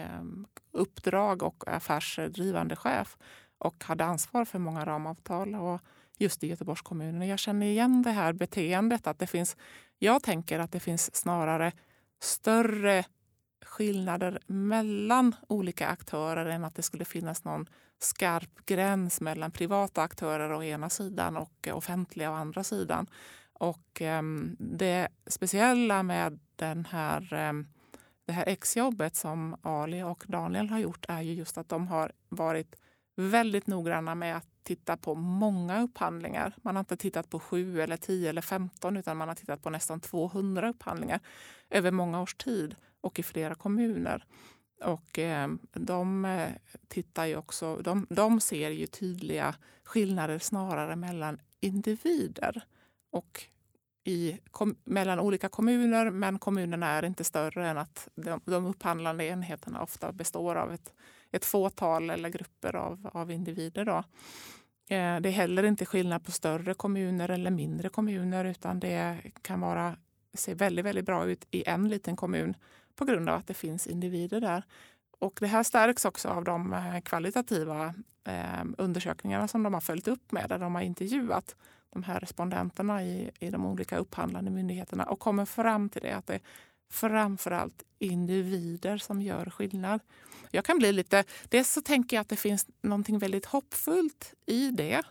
eh, 0.00 0.22
uppdrag 0.72 1.42
och 1.42 1.64
affärsdrivande 1.66 2.76
chef 2.76 3.16
och 3.58 3.84
hade 3.84 4.04
ansvar 4.04 4.44
för 4.44 4.58
många 4.58 4.84
ramavtal. 4.84 5.54
Och 5.54 5.80
just 6.18 6.44
i 6.44 6.48
Göteborgs 6.48 6.82
kommun. 6.82 7.22
Jag 7.22 7.38
känner 7.38 7.66
igen 7.66 8.02
det 8.02 8.10
här 8.10 8.32
beteendet. 8.32 9.06
att 9.06 9.18
det 9.18 9.26
finns, 9.26 9.56
Jag 9.98 10.22
tänker 10.22 10.58
att 10.58 10.72
det 10.72 10.80
finns 10.80 11.16
snarare 11.16 11.72
större 12.22 13.04
skillnader 13.64 14.38
mellan 14.46 15.34
olika 15.48 15.88
aktörer 15.88 16.46
än 16.46 16.64
att 16.64 16.74
det 16.74 16.82
skulle 16.82 17.04
finnas 17.04 17.44
någon 17.44 17.66
skarp 17.98 18.66
gräns 18.66 19.20
mellan 19.20 19.50
privata 19.50 20.02
aktörer 20.02 20.52
å 20.52 20.62
ena 20.62 20.90
sidan 20.90 21.36
och 21.36 21.68
eh, 21.68 21.76
offentliga 21.76 22.30
å 22.30 22.34
andra 22.34 22.64
sidan. 22.64 23.06
Och 23.52 24.02
eh, 24.02 24.22
det 24.58 25.08
speciella 25.26 26.02
med 26.02 26.40
den 26.56 26.84
här, 26.84 27.32
eh, 27.32 27.52
det 28.26 28.32
här 28.32 28.48
exjobbet 28.48 29.16
som 29.16 29.56
Ali 29.62 30.02
och 30.02 30.24
Daniel 30.28 30.68
har 30.68 30.78
gjort 30.78 31.06
är 31.08 31.20
ju 31.22 31.32
just 31.32 31.58
att 31.58 31.68
de 31.68 31.86
har 31.86 32.12
varit 32.28 32.76
väldigt 33.16 33.66
noggranna 33.66 34.14
med 34.14 34.36
att 34.36 34.46
titta 34.62 34.96
på 34.96 35.14
många 35.14 35.82
upphandlingar. 35.82 36.54
Man 36.62 36.76
har 36.76 36.80
inte 36.80 36.96
tittat 36.96 37.30
på 37.30 37.40
sju, 37.40 37.80
eller 37.80 37.96
tio 37.96 38.30
eller 38.30 38.42
femton 38.42 38.96
utan 38.96 39.16
man 39.16 39.28
har 39.28 39.34
tittat 39.34 39.62
på 39.62 39.70
nästan 39.70 40.00
200 40.00 40.68
upphandlingar 40.68 41.20
över 41.70 41.90
många 41.90 42.22
års 42.22 42.34
tid 42.34 42.76
och 43.00 43.18
i 43.18 43.22
flera 43.22 43.54
kommuner. 43.54 44.24
Och 44.84 45.18
eh, 45.18 45.48
de 45.72 46.24
eh, 46.24 46.48
tittar 46.88 47.26
ju 47.26 47.36
också, 47.36 47.76
de, 47.76 48.06
de 48.10 48.40
ser 48.40 48.70
ju 48.70 48.86
tydliga 48.86 49.54
skillnader 49.84 50.38
snarare 50.38 50.96
mellan 50.96 51.40
individer 51.60 52.64
och 53.10 53.44
i, 54.04 54.38
kom, 54.50 54.76
mellan 54.84 55.20
olika 55.20 55.48
kommuner, 55.48 56.10
men 56.10 56.38
kommunerna 56.38 56.86
är 56.86 57.04
inte 57.04 57.24
större 57.24 57.68
än 57.68 57.78
att 57.78 58.08
de, 58.14 58.40
de 58.44 58.66
upphandlande 58.66 59.24
enheterna 59.24 59.82
ofta 59.82 60.12
består 60.12 60.56
av 60.56 60.72
ett, 60.72 60.92
ett 61.30 61.44
fåtal 61.44 62.10
eller 62.10 62.28
grupper 62.28 62.76
av, 62.76 63.10
av 63.12 63.30
individer. 63.30 63.84
Då. 63.84 63.98
Eh, 64.94 65.20
det 65.20 65.28
är 65.28 65.30
heller 65.30 65.62
inte 65.62 65.86
skillnad 65.86 66.24
på 66.24 66.30
större 66.30 66.74
kommuner 66.74 67.28
eller 67.28 67.50
mindre 67.50 67.88
kommuner 67.88 68.44
utan 68.44 68.80
det 68.80 69.18
kan 69.42 69.60
vara, 69.60 69.96
se 70.34 70.54
väldigt, 70.54 70.84
väldigt 70.84 71.06
bra 71.06 71.26
ut 71.26 71.46
i 71.50 71.68
en 71.68 71.88
liten 71.88 72.16
kommun 72.16 72.54
på 72.96 73.04
grund 73.04 73.28
av 73.28 73.38
att 73.38 73.46
det 73.46 73.54
finns 73.54 73.86
individer 73.86 74.40
där. 74.40 74.64
Och 75.22 75.38
det 75.40 75.46
här 75.46 75.62
stärks 75.62 76.04
också 76.04 76.28
av 76.28 76.44
de 76.44 76.72
eh, 76.72 77.00
kvalitativa 77.00 77.94
eh, 78.24 78.64
undersökningarna 78.78 79.48
som 79.48 79.62
de 79.62 79.74
har 79.74 79.80
följt 79.80 80.08
upp 80.08 80.32
med, 80.32 80.48
där 80.48 80.58
de 80.58 80.74
har 80.74 80.82
intervjuat 80.82 81.56
de 81.92 82.02
här 82.02 82.20
respondenterna 82.20 83.04
i, 83.04 83.30
i 83.40 83.50
de 83.50 83.66
olika 83.66 83.96
upphandlande 83.98 84.50
myndigheterna 84.50 85.04
och 85.04 85.18
kommer 85.18 85.44
fram 85.44 85.88
till 85.88 86.02
det 86.02 86.12
att 86.12 86.26
det 86.26 86.34
är 86.34 86.40
framförallt 86.90 87.82
individer 87.98 88.98
som 88.98 89.22
gör 89.22 89.50
skillnad. 89.50 90.00
Jag 90.50 90.64
kan 90.64 90.78
bli 90.78 90.92
lite... 90.92 91.24
Dels 91.48 91.70
så 91.70 91.80
tänker 91.80 92.16
jag 92.16 92.20
att 92.20 92.28
det 92.28 92.36
finns 92.36 92.66
någonting 92.80 93.18
väldigt 93.18 93.46
hoppfullt 93.46 94.34
i 94.46 94.70
det. 94.70 95.02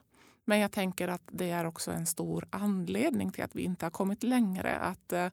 Men 0.46 0.60
jag 0.60 0.72
tänker 0.72 1.08
att 1.08 1.24
det 1.32 1.50
är 1.50 1.66
också 1.66 1.92
en 1.92 2.06
stor 2.06 2.48
anledning 2.50 3.32
till 3.32 3.44
att 3.44 3.56
vi 3.56 3.62
inte 3.62 3.86
har 3.86 3.92
kommit 3.92 4.24
längre. 4.24 4.76
Att 4.76 5.14
eh, 5.14 5.28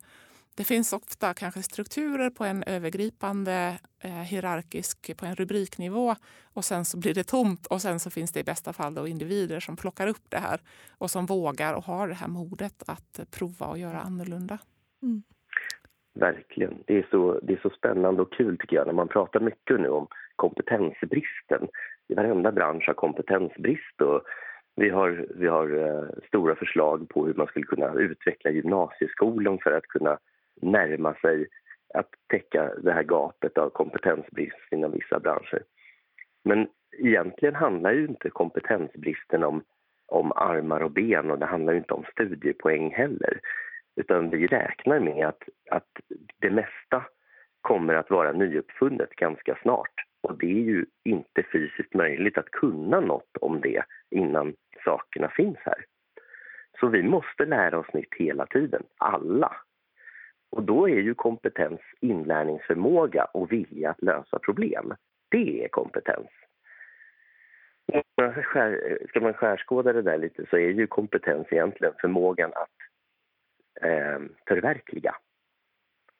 det 0.59 0.65
finns 0.65 0.93
ofta 0.93 1.35
kanske 1.35 1.63
strukturer 1.63 2.31
på 2.31 2.45
en 2.45 2.63
övergripande 2.67 3.79
eh, 4.05 4.23
hierarkisk, 4.31 5.19
på 5.19 5.27
en 5.27 5.35
rubriknivå 5.35 6.15
och 6.55 6.65
sen 6.65 6.85
så 6.85 6.99
blir 6.99 7.15
det 7.15 7.25
tomt 7.25 7.67
och 7.67 7.81
sen 7.81 8.01
så 8.01 8.11
finns 8.11 8.33
det 8.33 8.41
i 8.41 8.45
bästa 8.45 8.73
fall 8.73 8.95
då 8.95 9.09
individer 9.09 9.61
som 9.61 9.77
plockar 9.77 10.07
upp 10.09 10.27
det 10.29 10.39
här 10.39 10.61
och 10.99 11.11
som 11.11 11.27
vågar 11.27 11.75
och 11.75 11.85
har 11.85 12.09
det 12.09 12.15
här 12.15 12.29
modet 12.29 12.83
att 12.87 13.21
prova 13.39 13.67
och 13.67 13.79
göra 13.79 13.99
annorlunda. 13.99 14.59
Mm. 15.03 15.23
Verkligen. 16.15 16.75
Det 16.87 16.99
är, 16.99 17.07
så, 17.11 17.41
det 17.43 17.53
är 17.53 17.61
så 17.63 17.71
spännande 17.71 18.23
och 18.23 18.33
kul 18.33 18.59
tycker 18.59 18.77
jag 18.77 18.87
när 18.87 18.95
man 18.95 19.09
pratar 19.09 19.41
mycket 19.41 19.81
nu 19.81 19.89
om 19.89 20.07
kompetensbristen. 20.37 21.69
I 22.09 22.15
varenda 22.15 22.53
bransch 22.53 22.85
har 22.87 22.95
kompetensbrist 22.95 24.01
och 24.01 24.23
vi 24.77 24.91
har, 24.91 25.27
vi 25.35 25.47
har 25.49 25.75
uh, 25.75 26.09
stora 26.29 26.55
förslag 26.55 27.09
på 27.09 27.27
hur 27.27 27.35
man 27.35 27.47
skulle 27.47 27.67
kunna 27.67 27.95
utveckla 27.95 28.51
gymnasieskolan 28.51 29.59
för 29.63 29.73
att 29.73 29.87
kunna 29.87 30.19
närma 30.63 31.15
sig 31.15 31.47
att 31.95 32.11
täcka 32.31 32.75
det 32.83 32.93
här 32.93 33.03
gapet 33.03 33.59
av 33.59 33.71
kompetensbrist 33.71 34.73
inom 34.73 34.93
vissa 34.93 35.21
branscher. 35.21 35.63
Men 36.45 36.69
egentligen 36.99 37.55
handlar 37.55 37.93
ju 37.93 38.07
inte 38.07 38.31
kompetensbristen 38.31 39.45
om, 39.45 39.65
om 40.07 40.33
armar 40.33 40.81
och 40.81 40.91
ben 40.91 41.31
och 41.31 41.39
det 41.39 41.47
handlar 41.47 41.75
inte 41.75 41.95
om 41.95 42.05
studiepoäng 42.13 42.95
heller. 42.95 43.41
Utan 43.97 44.31
vi 44.31 44.47
räknar 44.47 45.01
med 45.01 45.27
att, 45.27 45.43
att 45.71 45.89
det 46.41 46.51
mesta 46.51 47.05
kommer 47.61 47.95
att 47.95 48.11
vara 48.11 48.33
nyuppfunnet 48.33 49.11
ganska 49.11 49.59
snart. 49.63 49.95
Och 50.21 50.39
det 50.39 50.47
är 50.47 50.65
ju 50.65 50.87
inte 51.05 51.43
fysiskt 51.53 51.95
möjligt 51.95 52.39
att 52.39 52.51
kunna 52.51 53.01
något 53.01 53.37
om 53.41 53.61
det 53.61 53.83
innan 54.11 54.55
sakerna 54.85 55.29
finns 55.29 55.59
här. 55.59 55.85
Så 56.81 56.89
vi 56.89 57.03
måste 57.03 57.45
lära 57.45 57.79
oss 57.79 57.93
nytt 57.93 58.15
hela 58.15 58.47
tiden, 58.47 58.83
alla. 58.99 59.57
Och 60.51 60.63
då 60.63 60.89
är 60.89 61.01
ju 61.01 61.15
kompetens 61.15 61.81
inlärningsförmåga 62.01 63.25
och 63.25 63.53
vilja 63.53 63.91
att 63.91 64.03
lösa 64.03 64.39
problem. 64.39 64.95
Det 65.31 65.65
är 65.65 65.69
kompetens. 65.69 66.29
Ska 69.09 69.21
man 69.21 69.35
skärskåda 69.35 69.93
det 69.93 70.03
där 70.03 70.19
lite 70.19 70.47
så 70.51 70.57
är 70.57 70.71
ju 70.71 70.87
kompetens 70.87 71.47
egentligen 71.51 71.95
förmågan 72.01 72.53
att 72.55 72.77
eh, 73.83 74.19
förverkliga. 74.49 75.15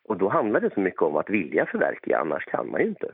Och 0.05 0.17
då 0.17 0.29
handlar 0.29 0.61
det 0.61 0.75
så 0.75 0.81
mycket 0.81 1.03
om 1.03 1.17
att 1.17 1.31
vilja 1.31 1.67
förverkliga, 1.67 2.19
annars 2.19 2.45
kan 2.45 2.71
man 2.71 2.81
ju 2.81 2.87
inte. 2.87 3.13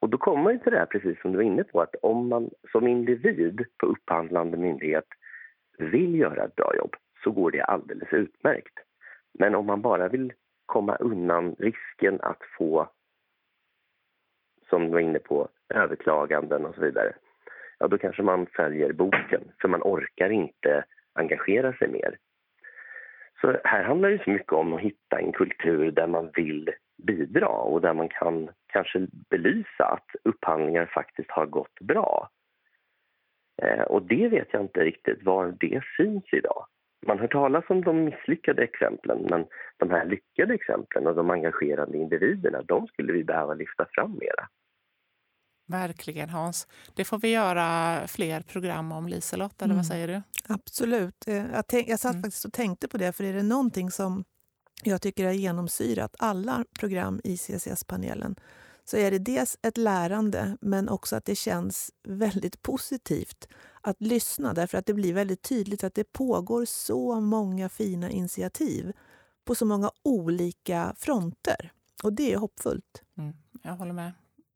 Och 0.00 0.08
då 0.10 0.18
kommer 0.18 0.42
man 0.42 0.60
till 0.60 0.72
det 0.72 0.78
här 0.78 0.86
precis 0.86 1.20
som 1.20 1.32
du 1.32 1.36
var 1.36 1.44
inne 1.44 1.64
på, 1.64 1.80
att 1.80 1.94
om 2.02 2.28
man 2.28 2.50
som 2.72 2.88
individ 2.88 3.64
på 3.78 3.86
upphandlande 3.86 4.56
myndighet 4.56 5.06
vill 5.78 6.14
göra 6.14 6.44
ett 6.44 6.56
bra 6.56 6.76
jobb 6.76 6.96
så 7.24 7.30
går 7.30 7.50
det 7.50 7.62
alldeles 7.62 8.12
utmärkt. 8.12 8.83
Men 9.38 9.54
om 9.54 9.66
man 9.66 9.82
bara 9.82 10.08
vill 10.08 10.32
komma 10.66 10.96
undan 10.96 11.56
risken 11.58 12.20
att 12.20 12.42
få, 12.58 12.88
som 14.68 14.84
du 14.86 14.92
var 14.92 15.00
inne 15.00 15.18
på, 15.18 15.48
överklaganden 15.74 16.66
och 16.66 16.74
så 16.74 16.80
vidare, 16.80 17.12
ja 17.78 17.88
då 17.88 17.98
kanske 17.98 18.22
man 18.22 18.46
följer 18.46 18.92
boken 18.92 19.42
för 19.60 19.68
man 19.68 19.82
orkar 19.82 20.30
inte 20.30 20.84
engagera 21.12 21.72
sig 21.72 21.88
mer. 21.88 22.18
Så 23.40 23.56
här 23.64 23.82
handlar 23.82 24.10
det 24.10 24.24
så 24.24 24.30
mycket 24.30 24.52
om 24.52 24.72
att 24.72 24.80
hitta 24.80 25.18
en 25.18 25.32
kultur 25.32 25.90
där 25.90 26.06
man 26.06 26.30
vill 26.34 26.70
bidra 26.96 27.48
och 27.48 27.80
där 27.80 27.94
man 27.94 28.08
kan 28.08 28.50
kanske 28.66 29.06
belysa 29.30 29.84
att 29.84 30.06
upphandlingar 30.24 30.86
faktiskt 30.86 31.30
har 31.30 31.46
gått 31.46 31.80
bra. 31.80 32.30
Eh, 33.62 33.82
och 33.82 34.02
det 34.02 34.28
vet 34.28 34.48
jag 34.50 34.62
inte 34.62 34.84
riktigt 34.84 35.22
var 35.22 35.56
det 35.60 35.82
syns 35.96 36.24
idag. 36.32 36.66
Man 37.06 37.18
hör 37.18 37.28
talas 37.28 37.64
om 37.68 37.80
de 37.80 38.04
misslyckade 38.04 38.62
exemplen 38.62 39.18
men 39.30 39.46
de 39.76 39.90
här 39.90 40.06
lyckade 40.06 40.54
exemplen 40.54 41.06
och 41.06 41.14
de 41.14 41.30
engagerade 41.30 41.98
individerna, 41.98 42.62
de 42.62 42.86
skulle 42.86 43.12
vi 43.12 43.24
behöva 43.24 43.54
lyfta 43.54 43.86
fram 43.94 44.12
mera. 44.12 44.48
Verkligen 45.66 46.28
Hans. 46.28 46.68
Det 46.96 47.04
får 47.04 47.18
vi 47.18 47.32
göra 47.32 47.98
fler 48.06 48.40
program 48.40 48.92
om 48.92 49.08
Liselott, 49.08 49.62
eller 49.62 49.74
mm. 49.74 49.76
vad 49.76 49.86
säger 49.86 50.08
du? 50.08 50.22
Absolut. 50.48 51.28
Eh, 51.28 51.52
jag, 51.52 51.66
tänk, 51.68 51.88
jag 51.88 51.98
satt 51.98 52.12
mm. 52.12 52.22
faktiskt 52.22 52.44
och 52.44 52.52
tänkte 52.52 52.88
på 52.88 52.98
det, 52.98 53.12
för 53.12 53.24
är 53.24 53.32
det 53.32 53.42
någonting 53.42 53.90
som 53.90 54.24
jag 54.82 55.02
tycker 55.02 55.24
har 55.24 55.32
genomsyrat 55.32 56.16
alla 56.18 56.64
program 56.80 57.20
i 57.24 57.36
CCS-panelen 57.36 58.34
så 58.84 58.96
är 58.96 59.10
det 59.10 59.18
dels 59.18 59.58
ett 59.62 59.76
lärande, 59.76 60.56
men 60.60 60.88
också 60.88 61.16
att 61.16 61.24
det 61.24 61.34
känns 61.34 61.90
väldigt 62.08 62.62
positivt 62.62 63.48
att 63.84 63.96
lyssna 64.00 64.54
därför 64.54 64.78
att 64.78 64.86
det 64.86 64.94
blir 64.94 65.12
väldigt 65.12 65.42
tydligt 65.42 65.84
att 65.84 65.94
det 65.94 66.12
pågår 66.12 66.64
så 66.64 67.20
många 67.20 67.68
fina 67.68 68.10
initiativ 68.10 68.92
på 69.44 69.54
så 69.54 69.66
många 69.66 69.90
olika 70.02 70.94
fronter. 70.98 71.72
Och 72.02 72.12
det 72.12 72.32
är 72.32 72.36
hoppfullt. 72.36 73.02
Mm, 73.18 73.34
jag 73.62 73.72
håller 73.72 73.92
med. 73.92 74.12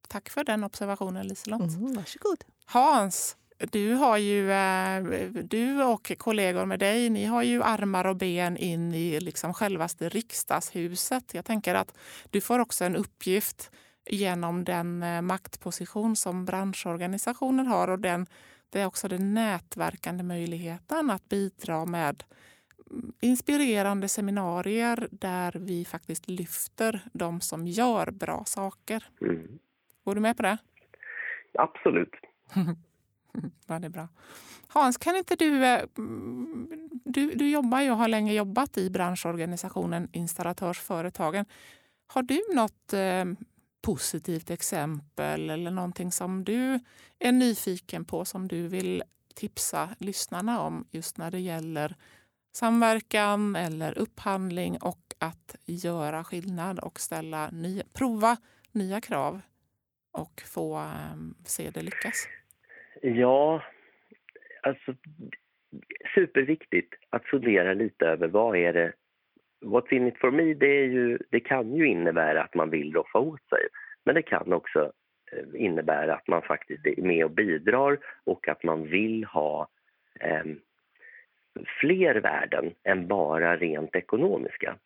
Tack 0.09 0.29
för 0.29 0.45
den 0.45 0.65
observationen, 0.65 1.27
Liselott. 1.27 1.61
Mm, 1.61 1.95
varsågod. 1.95 2.45
Hans, 2.65 3.37
du, 3.59 3.95
har 3.95 4.17
ju, 4.17 4.53
eh, 4.53 5.03
du 5.45 5.85
och 5.85 6.13
kollegor 6.19 6.67
med 6.67 6.79
dig, 6.79 7.11
ni 7.11 7.25
har 7.25 7.43
ju 7.43 7.63
armar 7.63 8.07
och 8.07 8.17
ben 8.17 8.57
in 8.57 8.95
i 8.95 9.21
liksom 9.21 9.55
självaste 9.55 10.09
riksdagshuset. 10.09 11.35
Jag 11.35 11.45
tänker 11.45 11.75
att 11.75 11.97
du 12.31 12.41
får 12.41 12.59
också 12.59 12.85
en 12.85 12.97
uppgift 12.97 13.71
genom 14.11 14.65
den 14.65 15.03
eh, 15.03 15.23
maktposition 15.23 16.17
som 16.17 16.45
branschorganisationen 16.45 17.67
har 17.67 17.89
och 17.89 17.99
den, 17.99 18.27
det 18.71 18.81
är 18.81 18.87
också 18.87 19.09
den 19.09 19.35
nätverkande 19.35 20.23
möjligheten 20.23 21.11
att 21.11 21.29
bidra 21.29 21.87
med 21.87 22.25
inspirerande 23.21 24.09
seminarier 24.09 25.09
där 25.11 25.53
vi 25.53 25.85
faktiskt 25.85 26.29
lyfter 26.29 27.01
de 27.13 27.41
som 27.41 27.67
gör 27.67 28.11
bra 28.11 28.45
saker. 28.47 29.05
Mm. 29.21 29.59
Går 30.05 30.15
du 30.15 30.21
med 30.21 30.37
på 30.37 30.43
det? 30.43 30.59
Absolut. 31.55 32.13
ja, 33.67 33.79
det 33.79 33.87
är 33.87 33.91
bra. 33.91 34.09
Hans, 34.69 34.97
kan 34.97 35.17
inte 35.17 35.37
du, 35.37 35.65
eh, 35.65 35.81
du... 37.05 37.33
Du 37.35 37.51
jobbar 37.51 37.81
ju 37.81 37.91
och 37.91 37.97
har 37.97 38.09
länge 38.09 38.35
jobbat 38.35 38.79
i 38.79 38.91
branschorganisationen 38.91 40.09
Installatörsföretagen. 40.13 41.45
Har 42.07 42.23
du 42.23 42.41
något 42.55 42.93
eh, 42.93 43.25
positivt 43.89 44.51
exempel 44.51 45.51
eller 45.51 45.71
någonting 45.71 46.11
som 46.11 46.45
du 46.45 46.81
är 47.19 47.33
nyfiken 47.33 48.05
på 48.05 48.25
som 48.25 48.49
du 48.49 48.69
vill 48.69 49.03
tipsa 49.35 49.89
lyssnarna 49.99 50.61
om 50.61 50.87
just 50.91 51.19
när 51.19 51.31
det 51.31 51.39
gäller 51.39 51.95
samverkan 52.53 53.57
eller 53.57 53.99
upphandling 53.99 54.77
och 54.81 55.15
att 55.19 55.57
göra 55.67 56.25
skillnad 56.25 56.79
och 56.79 57.01
ställa 57.01 57.51
nya, 57.51 57.85
prova 57.99 58.37
nya 58.73 59.01
krav 59.01 59.41
och 60.13 60.43
få 60.55 60.79
um, 60.79 61.35
se 61.45 61.71
det 61.71 61.83
lyckas? 61.83 62.29
Ja, 63.03 63.63
alltså 64.63 64.95
superviktigt 66.15 66.95
att 67.11 67.25
fundera 67.25 67.75
lite 67.75 68.05
över 68.05 68.29
vad 68.29 68.57
är 68.57 68.73
det 68.73 68.93
What's 69.61 69.93
in 69.93 70.07
it 70.07 70.19
for 70.19 70.31
me, 70.31 70.55
det, 70.55 70.67
är 70.67 70.85
ju, 70.85 71.19
det 71.31 71.41
kan 71.41 71.75
ju 71.75 71.87
innebära 71.87 72.43
att 72.43 72.55
man 72.55 72.71
vill 72.71 72.93
roffa 72.93 73.19
åt 73.19 73.49
sig. 73.49 73.69
Men 74.05 74.15
det 74.15 74.23
kan 74.23 74.53
också 74.53 74.93
eh, 75.33 75.63
innebära 75.63 76.15
att 76.15 76.29
man 76.29 76.43
faktiskt 76.43 76.87
är 76.87 77.03
med 77.03 77.25
och 77.25 77.31
bidrar 77.31 77.99
och 78.25 78.49
att 78.49 78.63
man 78.63 78.85
vill 78.85 79.25
ha 79.25 79.69
eh, 80.21 80.45
fler 81.81 82.15
värden 82.15 82.75
än 82.85 83.07
bara 83.07 83.57
rent 83.57 83.97
ekonomiska. 83.97 84.77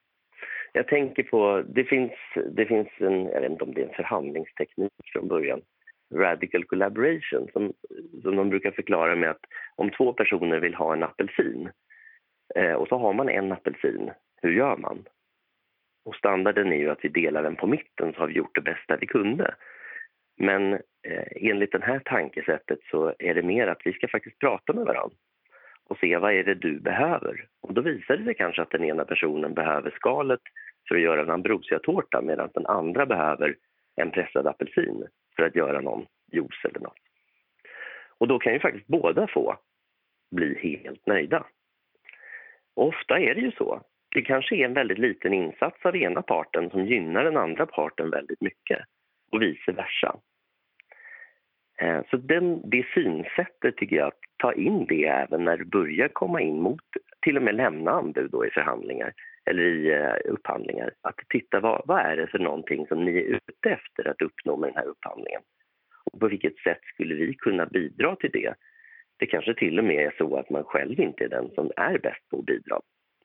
Jag 0.73 0.89
tänker 0.89 1.23
på, 1.23 1.63
det 1.67 1.85
finns, 1.85 2.13
det 2.51 2.67
finns 2.67 2.89
en, 2.99 3.27
jag 3.27 3.41
vet 3.41 3.51
inte 3.51 3.65
om 3.65 3.75
det 3.75 3.83
är 3.83 3.89
en 3.89 3.95
förhandlingsteknik 3.95 4.93
från 5.13 5.29
början, 5.29 5.63
radical 6.15 6.65
collaboration 6.65 7.49
som, 7.53 7.73
som 8.23 8.37
de 8.37 8.49
brukar 8.49 8.71
förklara 8.71 9.17
med 9.17 9.31
att 9.31 9.45
om 9.77 9.91
två 9.91 10.13
personer 10.13 10.61
vill 10.61 10.75
ha 10.75 10.93
en 10.93 11.03
apelsin 11.03 11.71
eh, 12.55 12.73
och 12.73 12.89
så 12.89 12.99
har 12.99 13.13
man 13.13 13.29
en 13.29 13.53
apelsin, 13.53 14.11
hur 14.43 14.53
gör 14.53 14.77
man? 14.77 15.05
Och 16.05 16.15
standarden 16.15 16.73
är 16.73 16.77
ju 16.77 16.91
att 16.91 17.05
vi 17.05 17.09
delar 17.09 17.43
den 17.43 17.57
på 17.57 17.67
mitten 17.67 18.13
så 18.13 18.19
har 18.19 18.27
vi 18.27 18.35
gjort 18.35 18.55
det 18.55 18.61
bästa 18.61 18.97
vi 18.97 19.07
kunde. 19.07 19.55
Men 20.37 20.73
eh, 20.73 21.27
enligt 21.37 21.73
det 21.73 21.85
här 21.85 21.99
tankesättet 22.05 22.79
så 22.91 23.15
är 23.19 23.35
det 23.35 23.43
mer 23.43 23.67
att 23.67 23.81
vi 23.85 23.93
ska 23.93 24.09
faktiskt 24.09 24.39
prata 24.39 24.73
med 24.73 24.85
varandra 24.85 25.17
och 25.89 25.99
se 25.99 26.17
vad 26.17 26.33
är 26.33 26.45
det 26.45 26.55
du 26.55 26.81
behöver. 26.81 27.47
Och 27.61 27.75
då 27.75 27.81
visar 27.81 28.17
det 28.17 28.25
sig 28.25 28.35
kanske 28.35 28.63
att 28.63 28.71
den 28.71 28.85
ena 28.85 29.05
personen 29.05 29.55
behöver 29.55 29.91
skalet 29.91 30.41
för 30.89 30.95
att 30.95 31.01
göra 31.01 31.23
en 31.23 31.31
ambrosiatårta 31.31 32.23
medan 32.23 32.51
den 32.55 32.67
andra 32.67 33.07
behöver 33.07 33.57
en 33.97 34.11
pressad 34.11 34.47
apelsin 34.47 35.07
för 35.37 35.43
att 35.43 35.57
göra 35.57 35.81
någon 35.81 36.07
juice 36.33 36.65
eller 36.65 36.81
något. 36.81 36.99
Och 38.19 38.29
då 38.29 38.39
kan 38.39 38.53
ju 38.53 38.61
faktiskt 38.61 38.87
båda 38.87 39.27
få 39.27 39.57
bli 40.31 40.59
helt 40.59 41.07
nöjda. 41.07 41.47
Och 42.75 42.87
ofta 42.87 43.19
är 43.19 43.35
det 43.35 43.41
ju 43.41 43.53
så. 43.53 43.83
Det 44.15 44.23
kanske 44.23 44.57
är 44.57 44.65
en 44.65 44.75
väldigt 44.75 44.99
liten 44.99 45.35
insats 45.35 45.77
av 45.87 45.97
ena 45.97 46.23
parten 46.23 46.71
som 46.71 46.87
gynnar 46.87 47.25
den 47.25 47.37
andra 47.37 47.67
parten 47.67 48.11
väldigt 48.11 48.41
mycket 48.41 48.79
och 49.33 49.43
vice 49.43 49.73
versa. 49.73 50.17
Eh, 51.81 52.01
så 52.11 52.17
den, 52.17 52.71
det 52.71 52.87
synsättet 52.95 53.77
tycker 53.77 53.97
jag, 53.97 54.07
att 54.07 54.21
ta 54.37 54.53
in 54.53 54.87
det 54.89 55.05
även 55.05 55.45
när 55.45 55.57
du 55.57 55.65
börjar 55.65 56.09
komma 56.09 56.41
in 56.41 56.63
mot, 56.63 56.85
till 57.21 57.37
och 57.37 57.43
med 57.43 57.55
lämna 57.55 57.91
anbud 57.91 58.31
då 58.31 58.47
i 58.47 58.51
förhandlingar 58.51 59.13
eller 59.51 59.63
i 59.63 59.93
eh, 59.93 60.33
upphandlingar. 60.33 60.91
Att 61.01 61.17
titta 61.29 61.61
vad, 61.61 61.83
vad 61.85 62.01
är 62.01 62.17
det 62.17 62.27
för 62.27 62.39
någonting 62.39 62.87
som 62.87 63.05
ni 63.05 63.17
är 63.17 63.23
ute 63.23 63.71
efter 63.71 64.09
att 64.09 64.23
uppnå 64.23 64.57
med 64.57 64.69
den 64.69 64.77
här 64.77 64.87
upphandlingen? 64.87 65.43
Och 66.05 66.21
på 66.21 66.29
vilket 66.29 66.59
sätt 66.59 66.81
skulle 66.95 67.15
vi 67.15 67.35
kunna 67.35 67.67
bidra 67.67 68.17
till 68.17 68.31
det? 68.33 68.55
Det 69.19 69.27
kanske 69.27 69.55
till 69.55 69.79
och 69.79 69.85
med 69.85 70.07
är 70.07 70.15
så 70.19 70.37
att 70.37 70.51
man 70.51 70.65
själv 70.65 71.01
inte 71.01 71.25
är 71.25 71.29
den 71.29 71.51
som 71.55 71.71
är 71.77 71.99
bäst 71.99 72.29
på 72.31 72.39
att 72.39 72.47
bidra. 72.47 72.81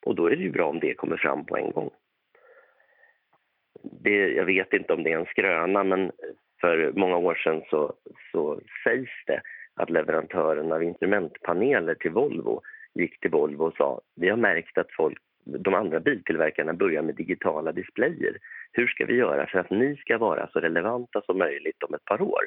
Och 0.08 0.16
då 0.16 0.26
är 0.26 0.36
det 0.36 0.44
ju 0.44 0.52
bra 0.52 0.70
om 0.70 0.80
det 0.80 0.94
kommer 0.94 1.18
fram 1.18 1.46
på 1.46 1.58
en 1.58 1.72
gång. 1.72 1.90
Det, 3.84 4.34
jag 4.34 4.46
vet 4.46 4.74
inte 4.74 4.94
om 4.94 5.04
det 5.04 5.12
är 5.12 5.20
en 5.20 5.26
skröna, 5.26 5.84
men 5.84 6.12
för 6.62 6.92
många 6.96 7.18
år 7.18 7.36
sedan 7.36 7.62
så, 7.70 7.94
så 8.32 8.62
sägs 8.84 9.12
det 9.26 9.42
att 9.76 9.90
leverantören 9.90 10.72
av 10.72 10.84
instrumentpaneler 10.84 11.96
till 11.96 12.12
Volvo 12.12 12.62
gick 12.94 13.20
till 13.20 13.32
Volvo 13.32 13.64
och 13.64 13.74
sa 13.74 14.02
vi 14.16 14.30
har 14.30 14.38
märkt 14.38 14.78
att 14.78 14.92
folk, 14.92 15.18
de 15.46 15.74
andra 15.74 16.00
biltillverkarna 16.00 16.74
börjar 16.74 17.02
med 17.02 17.16
digitala 17.16 17.72
displayer. 17.72 18.38
Hur 18.72 18.88
ska 18.88 19.06
vi 19.06 19.16
göra 19.16 19.48
för 19.48 19.60
att 19.60 19.70
ni 19.70 19.96
ska 19.96 20.18
vara 20.18 20.48
så 20.48 20.60
relevanta 20.60 21.22
som 21.22 21.38
möjligt 21.38 21.84
om 21.84 21.94
ett 21.94 22.06
par 22.06 22.22
år? 22.22 22.44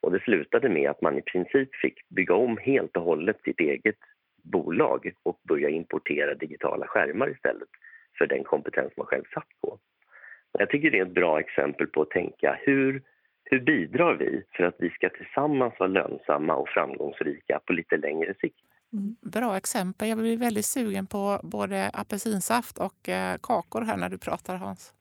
Och 0.00 0.12
det 0.12 0.20
slutade 0.20 0.68
med 0.68 0.90
att 0.90 1.02
man 1.02 1.18
i 1.18 1.22
princip 1.22 1.74
fick 1.74 2.08
bygga 2.08 2.34
om 2.34 2.56
helt 2.56 2.96
och 2.96 3.02
hållet 3.02 3.40
sitt 3.44 3.60
eget 3.60 3.96
bolag 4.50 5.12
och 5.22 5.40
börja 5.48 5.68
importera 5.68 6.34
digitala 6.34 6.86
skärmar 6.86 7.30
istället 7.30 7.68
för 8.18 8.26
den 8.26 8.44
kompetens 8.44 8.92
man 8.96 9.06
själv 9.06 9.24
satt 9.34 9.48
på. 9.60 9.78
Jag 10.52 10.70
tycker 10.70 10.90
det 10.90 10.98
är 10.98 11.06
ett 11.06 11.14
bra 11.14 11.40
exempel 11.40 11.86
på 11.86 12.02
att 12.02 12.10
tänka 12.10 12.58
hur, 12.62 13.02
hur 13.44 13.60
bidrar 13.60 14.14
vi 14.14 14.42
för 14.56 14.64
att 14.64 14.76
vi 14.78 14.90
ska 14.90 15.08
tillsammans 15.08 15.74
vara 15.78 15.88
lönsamma 15.90 16.54
och 16.54 16.68
framgångsrika 16.68 17.60
på 17.66 17.72
lite 17.72 17.96
längre 17.96 18.34
sikt? 18.40 18.60
Mm. 18.92 19.16
Bra 19.20 19.56
exempel. 19.56 20.08
Jag 20.08 20.18
blir 20.18 20.36
väldigt 20.36 20.64
sugen 20.64 21.06
på 21.06 21.40
både 21.42 21.90
apelsinsaft 21.92 22.78
och 22.78 23.08
eh, 23.08 23.36
kakor 23.42 23.80
här 23.80 23.96
när 23.96 24.08
du 24.08 24.18
pratar, 24.18 24.56
Hans. 24.56 24.94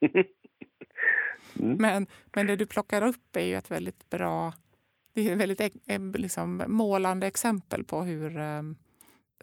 mm. 1.60 1.76
men, 1.78 2.06
men 2.34 2.46
det 2.46 2.56
du 2.56 2.66
plockar 2.66 3.06
upp 3.06 3.36
är 3.36 3.44
ju 3.44 3.54
ett 3.54 3.70
väldigt 3.70 4.10
bra... 4.10 4.52
Det 5.20 5.28
är 5.28 5.32
ett 5.32 5.38
väldigt 5.38 5.76
eh, 5.86 6.00
liksom, 6.00 6.64
målande 6.66 7.26
exempel 7.26 7.84
på 7.84 8.02
hur, 8.02 8.38
eh, 8.38 8.62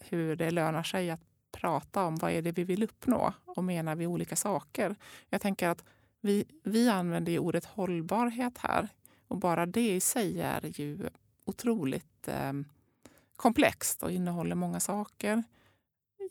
hur 0.02 0.36
det 0.36 0.52
lönar 0.52 0.84
sig 0.84 1.10
att 1.10 1.22
prata 1.52 2.04
om 2.04 2.16
vad 2.16 2.32
är 2.32 2.42
det 2.42 2.52
vi 2.52 2.64
vill 2.64 2.84
uppnå 2.84 3.34
och 3.46 3.64
menar 3.64 3.96
vi 3.96 4.08
olika 4.08 4.36
saker. 4.36 4.96
Jag 5.30 5.42
tänker 5.42 5.70
att 5.70 5.84
vi, 6.22 6.46
vi 6.64 6.90
använder 6.90 7.32
ju 7.32 7.40
ordet 7.40 7.66
hållbarhet 7.66 8.58
här 8.58 8.90
och 9.28 9.38
bara 9.38 9.66
det 9.66 9.96
i 9.96 10.00
sig 10.00 10.42
är 10.42 10.80
ju 10.80 11.10
otroligt 11.46 12.28
eh, 12.28 12.54
komplext 13.36 14.04
och 14.04 14.12
innehåller 14.12 14.56
många 14.56 14.80
saker. 14.80 15.44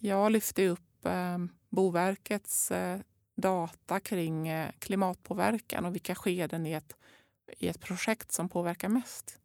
Jag 0.01 0.33
lyfte 0.33 0.69
upp 0.69 1.07
eh, 1.07 1.39
Boverkets 1.69 2.71
eh, 2.71 3.01
data 3.37 4.01
kring 4.01 4.49
eh, 4.49 4.71
klimatpåverkan 4.79 5.85
och 5.85 5.95
vilka 5.95 6.15
skeden 6.15 6.67
i 6.67 6.73
ett, 6.73 6.97
i 7.59 7.69
ett 7.69 7.81
projekt 7.81 8.33
som 8.33 8.49
påverkar 8.49 8.89
mest. 8.89 9.39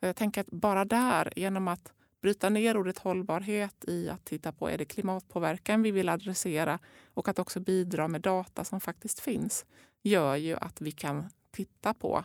Så 0.00 0.06
jag 0.06 0.16
tänker 0.16 0.40
att 0.40 0.50
bara 0.50 0.84
där, 0.84 1.32
genom 1.36 1.68
att 1.68 1.92
bryta 2.20 2.48
ner 2.48 2.76
ordet 2.76 2.98
hållbarhet 2.98 3.84
i 3.88 4.08
att 4.08 4.24
titta 4.24 4.52
på 4.52 4.68
är 4.68 4.78
det 4.78 4.84
klimatpåverkan 4.84 5.82
vi 5.82 5.90
vill 5.90 6.08
adressera 6.08 6.78
och 7.14 7.28
att 7.28 7.38
också 7.38 7.60
bidra 7.60 8.08
med 8.08 8.20
data 8.20 8.64
som 8.64 8.80
faktiskt 8.80 9.20
finns, 9.20 9.66
gör 10.02 10.36
ju 10.36 10.56
att 10.56 10.80
vi 10.80 10.92
kan 10.92 11.30
titta 11.50 11.94
på 11.94 12.24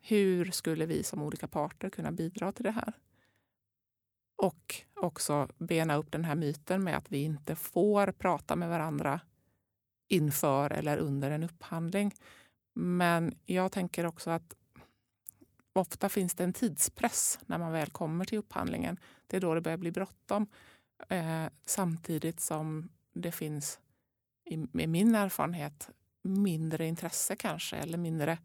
hur 0.00 0.50
skulle 0.50 0.86
vi 0.86 1.02
som 1.02 1.22
olika 1.22 1.48
parter 1.48 1.90
kunna 1.90 2.12
bidra 2.12 2.52
till 2.52 2.64
det 2.64 2.70
här? 2.70 2.92
Och 4.36 4.74
också 4.94 5.48
bena 5.58 5.96
upp 5.96 6.12
den 6.12 6.24
här 6.24 6.34
myten 6.34 6.84
med 6.84 6.96
att 6.96 7.12
vi 7.12 7.22
inte 7.22 7.56
får 7.56 8.12
prata 8.12 8.56
med 8.56 8.68
varandra 8.68 9.20
inför 10.08 10.70
eller 10.70 10.98
under 10.98 11.30
en 11.30 11.42
upphandling. 11.42 12.14
Men 12.80 13.34
jag 13.46 13.72
tänker 13.72 14.06
också 14.06 14.30
att 14.30 14.54
ofta 15.72 16.08
finns 16.08 16.34
det 16.34 16.44
en 16.44 16.52
tidspress 16.52 17.38
när 17.46 17.58
man 17.58 17.72
väl 17.72 17.90
kommer 17.90 18.24
till 18.24 18.38
upphandlingen. 18.38 19.00
Det 19.26 19.36
är 19.36 19.40
då 19.40 19.54
det 19.54 19.60
börjar 19.60 19.78
bli 19.78 19.90
bråttom. 19.90 20.46
Eh, 21.08 21.44
samtidigt 21.66 22.40
som 22.40 22.88
det 23.14 23.32
finns, 23.32 23.80
i, 24.44 24.54
i 24.54 24.86
min 24.86 25.14
erfarenhet, 25.14 25.90
mindre 26.22 26.86
intresse 26.86 27.36
kanske 27.36 27.76
eller 27.76 27.98
mindre 27.98 28.38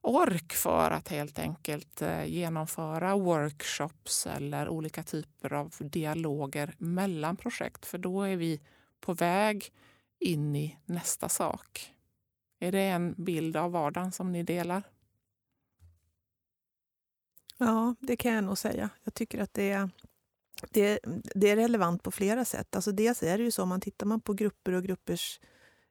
ork 0.00 0.52
för 0.52 0.90
att 0.90 1.08
helt 1.08 1.38
enkelt 1.38 2.02
eh, 2.02 2.24
genomföra 2.24 3.16
workshops 3.16 4.26
eller 4.26 4.68
olika 4.68 5.02
typer 5.02 5.52
av 5.52 5.74
dialoger 5.78 6.74
mellan 6.78 7.36
projekt. 7.36 7.86
För 7.86 7.98
då 7.98 8.22
är 8.22 8.36
vi 8.36 8.60
på 9.00 9.14
väg 9.14 9.72
in 10.18 10.56
i 10.56 10.78
nästa 10.84 11.28
sak. 11.28 11.91
Är 12.62 12.72
det 12.72 12.80
en 12.80 13.14
bild 13.18 13.56
av 13.56 13.72
vardagen 13.72 14.12
som 14.12 14.32
ni 14.32 14.42
delar? 14.42 14.82
Ja, 17.58 17.94
det 18.00 18.16
kan 18.16 18.32
jag 18.32 18.44
nog 18.44 18.58
säga. 18.58 18.90
Jag 19.04 19.14
tycker 19.14 19.42
att 19.42 19.54
det 19.54 19.70
är, 19.70 19.90
det, 20.70 20.98
det 21.34 21.50
är 21.50 21.56
relevant 21.56 22.02
på 22.02 22.10
flera 22.10 22.44
sätt. 22.44 22.76
Alltså 22.76 22.92
dels 22.92 23.22
är 23.22 23.38
det 23.38 23.44
ju 23.44 23.50
så, 23.50 23.62
om 23.62 23.68
man 23.68 23.80
tittar 23.80 24.06
man 24.06 24.20
på 24.20 24.32
grupper 24.34 24.72
och 24.72 24.84
gruppers 24.84 25.40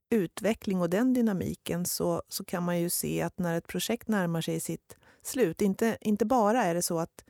utveckling 0.10 0.82
och 0.82 0.90
den 0.90 1.14
dynamiken 1.14 1.86
så, 1.86 2.24
så 2.28 2.46
kan 2.46 2.64
man 2.64 2.80
ju 2.80 2.90
se 2.90 3.22
att 3.22 3.40
när 3.40 3.58
ett 3.58 3.68
projekt 3.68 4.08
närmar 4.08 4.42
sig 4.42 4.60
sitt 4.60 4.98
slut, 5.24 5.62
inte, 5.62 5.98
inte 6.02 6.26
bara 6.26 6.64
är 6.64 6.74
det 6.74 6.82
så 6.82 7.00
att 7.00 7.26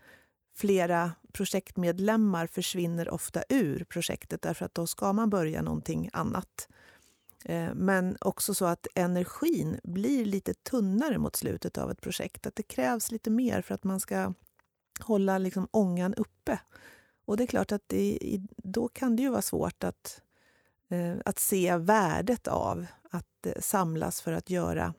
flera 0.57 1.11
projektmedlemmar 1.31 2.47
försvinner 2.47 3.09
ofta 3.09 3.43
ur 3.49 3.83
projektet 3.83 4.41
därför 4.41 4.65
att 4.65 4.75
då 4.75 4.87
ska 4.87 5.13
man 5.13 5.29
börja 5.29 5.61
någonting 5.61 6.09
annat. 6.13 6.67
Eh, 7.45 7.73
men 7.73 8.17
också 8.21 8.53
så 8.53 8.65
att 8.65 8.87
energin 8.95 9.79
blir 9.83 10.25
lite 10.25 10.53
tunnare 10.53 11.17
mot 11.17 11.35
slutet 11.35 11.77
av 11.77 11.91
ett 11.91 12.01
projekt. 12.01 12.47
Att 12.47 12.55
det 12.55 12.63
krävs 12.63 13.11
lite 13.11 13.29
mer 13.29 13.61
för 13.61 13.75
att 13.75 13.83
man 13.83 13.99
ska 13.99 14.33
hålla 14.99 15.37
liksom 15.37 15.67
ångan 15.71 16.13
uppe. 16.13 16.59
Och 17.25 17.37
det 17.37 17.43
är 17.43 17.47
klart 17.47 17.71
att 17.71 17.83
det, 17.87 18.19
då 18.57 18.87
kan 18.87 19.15
det 19.15 19.23
ju 19.23 19.29
vara 19.29 19.41
svårt 19.41 19.83
att 19.83 20.21
eh, 20.89 21.15
att 21.25 21.39
se 21.39 21.77
värdet 21.77 22.47
av 22.47 22.85
att 23.11 23.45
eh, 23.45 23.61
samlas 23.61 24.21
för 24.21 24.31
att 24.31 24.49
göra 24.49 24.93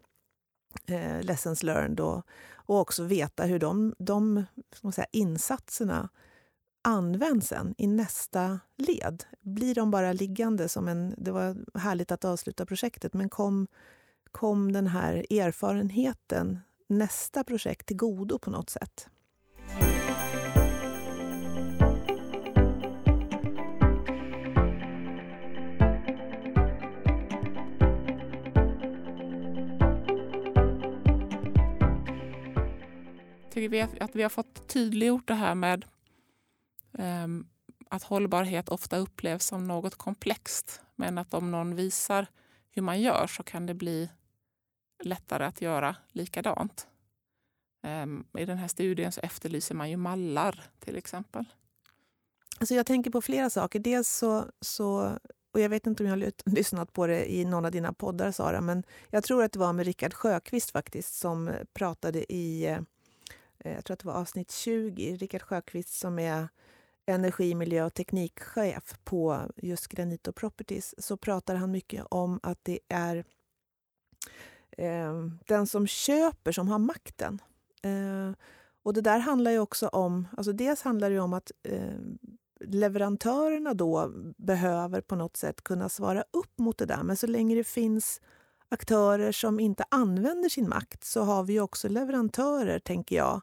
lessons 1.21 1.63
learned 1.63 2.01
och, 2.01 2.27
och 2.55 2.79
också 2.79 3.05
veta 3.05 3.45
hur 3.45 3.59
de, 3.59 3.95
de 3.99 4.45
säga, 4.95 5.07
insatserna 5.13 6.09
används 6.83 7.49
sen 7.49 7.75
i 7.79 7.87
nästa 7.87 8.61
led. 8.77 9.25
Blir 9.41 9.75
de 9.75 9.91
bara 9.91 10.13
liggande 10.13 10.69
som 10.69 10.89
en... 10.89 11.15
Det 11.19 11.31
var 11.31 11.79
härligt 11.79 12.13
att 12.13 12.25
avsluta 12.25 12.67
projektet, 12.67 13.15
men 13.15 13.29
kom, 13.29 13.67
kom 14.33 14.73
den 14.73 14.87
här 14.87 15.15
erfarenheten 15.31 16.61
nästa 16.87 17.45
projekt 17.45 17.87
till 17.87 17.97
godo 17.97 18.39
på 18.39 18.51
något 18.51 18.71
sätt? 18.71 19.09
tycker 33.53 33.69
vi 33.69 33.81
att 34.01 34.17
vi 34.17 34.23
har 34.23 34.31
fått 34.31 34.69
tydliggjort 34.69 35.29
det 35.29 35.35
här 35.35 35.55
med 35.55 35.85
Ehm, 36.99 37.47
att 37.91 38.03
hållbarhet 38.03 38.69
ofta 38.69 38.97
upplevs 38.97 39.47
som 39.47 39.65
något 39.65 39.95
komplext. 39.95 40.81
Men 40.97 41.19
att 41.19 41.35
om 41.35 41.51
någon 41.51 41.75
visar 41.75 42.27
hur 42.71 42.83
man 42.83 43.01
gör 43.01 43.27
så 43.27 43.43
kan 43.43 43.67
det 43.67 43.75
bli 43.75 44.11
lättare 45.03 45.45
att 45.45 45.61
göra 45.61 45.97
likadant. 46.09 46.87
Ehm, 47.83 48.25
I 48.39 48.45
den 48.45 48.59
här 48.59 48.69
studien 48.69 49.13
så 49.13 49.21
efterlyser 49.21 49.75
man 49.75 49.91
ju 49.91 49.97
mallar 49.97 50.65
till 50.81 50.97
exempel. 50.97 51.45
Alltså 52.61 52.75
jag 52.75 52.87
tänker 52.87 53.11
på 53.11 53.23
flera 53.23 53.51
saker. 53.51 53.79
Dels 53.79 54.09
så, 54.09 54.45
så 54.61 55.19
och 55.53 55.61
jag 55.61 55.69
vet 55.69 55.87
inte 55.87 56.03
om 56.03 56.09
jag 56.09 56.17
har 56.17 56.33
lyssnat 56.51 56.93
på 56.93 57.07
det 57.07 57.33
i 57.33 57.45
någon 57.45 57.65
av 57.65 57.71
dina 57.71 57.93
poddar, 57.93 58.33
Sara, 58.33 58.61
men 58.61 58.83
jag 59.11 59.25
tror 59.25 59.45
att 59.45 59.53
det 59.53 59.59
var 59.59 59.73
med 59.73 59.87
Rickard 59.87 60.15
Sjöqvist 60.15 60.71
faktiskt 60.71 61.15
som 61.15 61.51
pratade 61.73 62.33
i 62.33 62.67
eh, 62.67 62.79
jag 63.65 63.85
tror 63.85 63.95
att 63.95 64.01
det 64.01 64.07
var 64.07 64.15
avsnitt 64.15 64.51
20, 64.51 65.17
Rickard 65.17 65.43
Sjöqvist 65.43 65.99
som 65.99 66.19
är 66.19 66.49
energi, 67.07 67.55
miljö 67.55 67.85
och 67.85 67.95
teknikchef 67.95 68.99
på 69.05 69.51
just 69.57 69.89
Granito 69.89 70.33
Properties, 70.33 70.95
så 70.99 71.17
pratar 71.17 71.55
han 71.55 71.71
mycket 71.71 72.05
om 72.11 72.41
att 72.43 72.59
det 72.63 72.79
är 72.89 73.25
eh, 74.79 75.13
den 75.47 75.67
som 75.67 75.87
köper 75.87 76.53
som 76.53 76.69
har 76.69 76.79
makten. 76.79 77.39
Eh, 77.83 78.33
och 78.83 78.95
det 78.95 79.01
där 79.01 79.19
handlar 79.19 79.51
ju 79.51 79.59
också 79.59 79.89
om, 79.89 80.29
alltså 80.37 80.53
dels 80.53 80.83
handlar 80.83 81.11
det 81.11 81.21
om 81.21 81.33
att 81.33 81.53
eh, 81.63 81.99
leverantörerna 82.61 83.75
då 83.75 84.13
behöver 84.37 85.01
på 85.01 85.17
något 85.17 85.37
sätt 85.37 85.65
kunna 85.65 85.89
svara 85.89 86.25
upp 86.31 86.59
mot 86.59 86.79
det 86.79 86.87
där. 86.87 87.03
Men 87.03 87.17
så 87.17 87.27
länge 87.27 87.55
det 87.55 87.65
finns 87.65 88.21
aktörer 88.69 89.33
som 89.33 89.61
inte 89.61 89.85
använder 89.89 90.49
sin 90.49 90.69
makt 90.69 91.05
så 91.05 91.23
har 91.23 91.45
vi 91.45 91.61
också 91.61 91.89
leverantörer, 91.89 92.79
tänker 92.79 93.17
jag, 93.17 93.41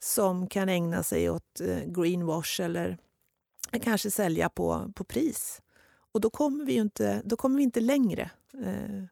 som 0.00 0.46
kan 0.46 0.68
ägna 0.68 1.02
sig 1.02 1.30
åt 1.30 1.60
eh, 1.60 1.84
greenwash 1.84 2.60
eller 2.60 2.98
kanske 3.82 4.10
sälja 4.10 4.48
på, 4.48 4.92
på 4.94 5.04
pris. 5.04 5.62
Och 6.12 6.20
då 6.20 6.30
kommer 6.30 6.64
vi, 6.64 6.74
inte, 6.74 7.22
då 7.24 7.36
kommer 7.36 7.56
vi 7.56 7.62
inte 7.62 7.80
längre 7.80 8.30
eh, 8.64 9.04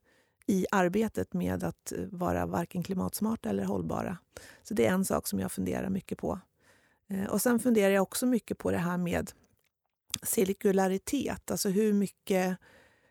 i 0.46 0.66
arbetet 0.70 1.34
med 1.34 1.64
att 1.64 1.92
vara 2.10 2.46
varken 2.46 2.82
klimatsmarta 2.82 3.48
eller 3.48 3.64
hållbara. 3.64 4.18
Så 4.62 4.74
det 4.74 4.86
är 4.86 4.92
en 4.92 5.04
sak 5.04 5.26
som 5.28 5.40
jag 5.40 5.52
funderar 5.52 5.88
mycket 5.88 6.18
på. 6.18 6.40
Eh, 7.08 7.24
och 7.24 7.42
sen 7.42 7.58
funderar 7.58 7.94
jag 7.94 8.02
också 8.02 8.26
mycket 8.26 8.58
på 8.58 8.70
det 8.70 8.78
här 8.78 8.98
med 8.98 9.32
cirkularitet, 10.22 11.50
alltså 11.50 11.68
hur 11.68 11.92
mycket 11.92 12.58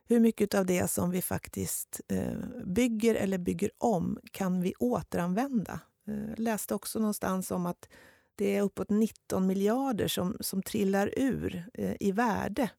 hur 0.07 0.19
mycket 0.19 0.53
av 0.53 0.65
det 0.65 0.87
som 0.87 1.11
vi 1.11 1.21
faktiskt 1.21 2.01
eh, 2.07 2.37
bygger 2.65 3.15
eller 3.15 3.37
bygger 3.37 3.71
om 3.77 4.19
kan 4.31 4.61
vi 4.61 4.73
återanvända? 4.79 5.79
Jag 6.05 6.39
läste 6.39 6.75
också 6.75 6.99
någonstans 6.99 7.51
om 7.51 7.65
att 7.65 7.89
det 8.35 8.55
är 8.55 8.61
uppåt 8.61 8.89
19 8.89 9.47
miljarder 9.47 10.07
som, 10.07 10.37
som 10.39 10.61
trillar 10.61 11.13
ur 11.17 11.69
eh, 11.73 11.95
i 11.99 12.11
värde 12.11 12.69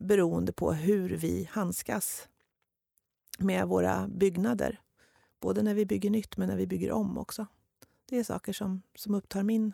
beroende 0.00 0.52
på 0.52 0.72
hur 0.72 1.08
vi 1.08 1.48
handskas 1.52 2.28
med 3.38 3.68
våra 3.68 4.08
byggnader. 4.08 4.80
Både 5.40 5.62
när 5.62 5.74
vi 5.74 5.86
bygger 5.86 6.10
nytt 6.10 6.36
men 6.36 6.48
när 6.48 6.56
vi 6.56 6.66
bygger 6.66 6.92
om 6.92 7.18
också. 7.18 7.46
Det 8.08 8.18
är 8.18 8.24
saker 8.24 8.52
som, 8.52 8.82
som 8.94 9.14
upptar 9.14 9.42
min 9.42 9.72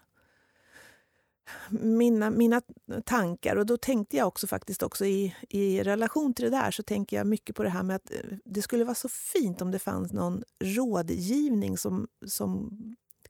mina, 1.70 2.30
mina 2.30 2.62
tankar. 3.04 3.56
Och 3.56 3.66
då 3.66 3.76
tänkte 3.76 4.16
jag 4.16 4.28
också 4.28 4.46
faktiskt 4.46 4.82
också 4.82 5.04
i, 5.04 5.34
i 5.48 5.82
relation 5.82 6.34
till 6.34 6.44
det 6.44 6.50
där 6.50 6.70
så 6.70 6.82
tänker 6.82 7.16
jag 7.16 7.26
mycket 7.26 7.56
på 7.56 7.62
det 7.62 7.68
här 7.68 7.82
med 7.82 7.96
att 7.96 8.10
eh, 8.10 8.36
det 8.44 8.62
skulle 8.62 8.84
vara 8.84 8.94
så 8.94 9.08
fint 9.08 9.62
om 9.62 9.70
det 9.70 9.78
fanns 9.78 10.12
någon 10.12 10.42
rådgivning 10.64 11.78
som, 11.78 12.08
som 12.26 12.70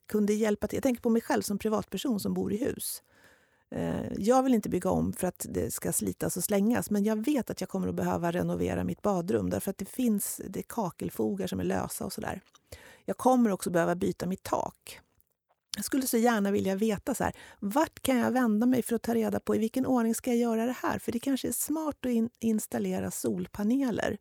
kunde 0.07 0.33
hjälpa 0.33 0.67
till. 0.67 0.77
Jag 0.77 0.83
tänker 0.83 1.01
på 1.01 1.09
mig 1.09 1.21
själv 1.21 1.41
som 1.41 1.57
privatperson 1.57 2.19
som 2.19 2.33
bor 2.33 2.53
i 2.53 2.57
hus. 2.57 3.03
Eh, 3.71 4.13
jag 4.17 4.43
vill 4.43 4.53
inte 4.53 4.69
bygga 4.69 4.89
om 4.89 5.13
för 5.13 5.27
att 5.27 5.45
det 5.49 5.73
ska 5.73 5.93
slitas 5.93 6.37
och 6.37 6.43
slängas 6.43 6.89
men 6.89 7.03
jag 7.03 7.25
vet 7.25 7.49
att 7.49 7.61
jag 7.61 7.69
kommer 7.69 7.87
att 7.87 7.95
behöva 7.95 8.31
renovera 8.31 8.83
mitt 8.83 9.01
badrum 9.01 9.49
därför 9.49 9.71
att 9.71 9.77
det 9.77 9.89
finns 9.89 10.41
det 10.47 10.63
kakelfogar 10.63 11.47
som 11.47 11.59
är 11.59 11.63
lösa 11.63 12.05
och 12.05 12.13
sådär. 12.13 12.41
Jag 13.05 13.17
kommer 13.17 13.51
också 13.51 13.69
behöva 13.69 13.95
byta 13.95 14.25
mitt 14.25 14.43
tak. 14.43 14.99
Jag 15.77 15.85
skulle 15.85 16.07
så 16.07 16.17
gärna 16.17 16.51
vilja 16.51 16.75
veta 16.75 17.15
så 17.15 17.23
här, 17.23 17.33
vart 17.59 17.99
kan 17.99 18.17
jag 18.17 18.31
vända 18.31 18.65
mig 18.65 18.81
för 18.81 18.95
att 18.95 19.01
ta 19.01 19.13
reda 19.13 19.39
på 19.39 19.55
i 19.55 19.59
vilken 19.59 19.85
ordning 19.85 20.15
ska 20.15 20.29
jag 20.29 20.39
göra 20.39 20.65
det 20.65 20.75
här? 20.81 20.99
För 20.99 21.11
det 21.11 21.19
kanske 21.19 21.47
är 21.47 21.51
smart 21.51 22.05
att 22.05 22.11
in 22.11 22.29
installera 22.39 23.11
solpaneler. 23.11 24.17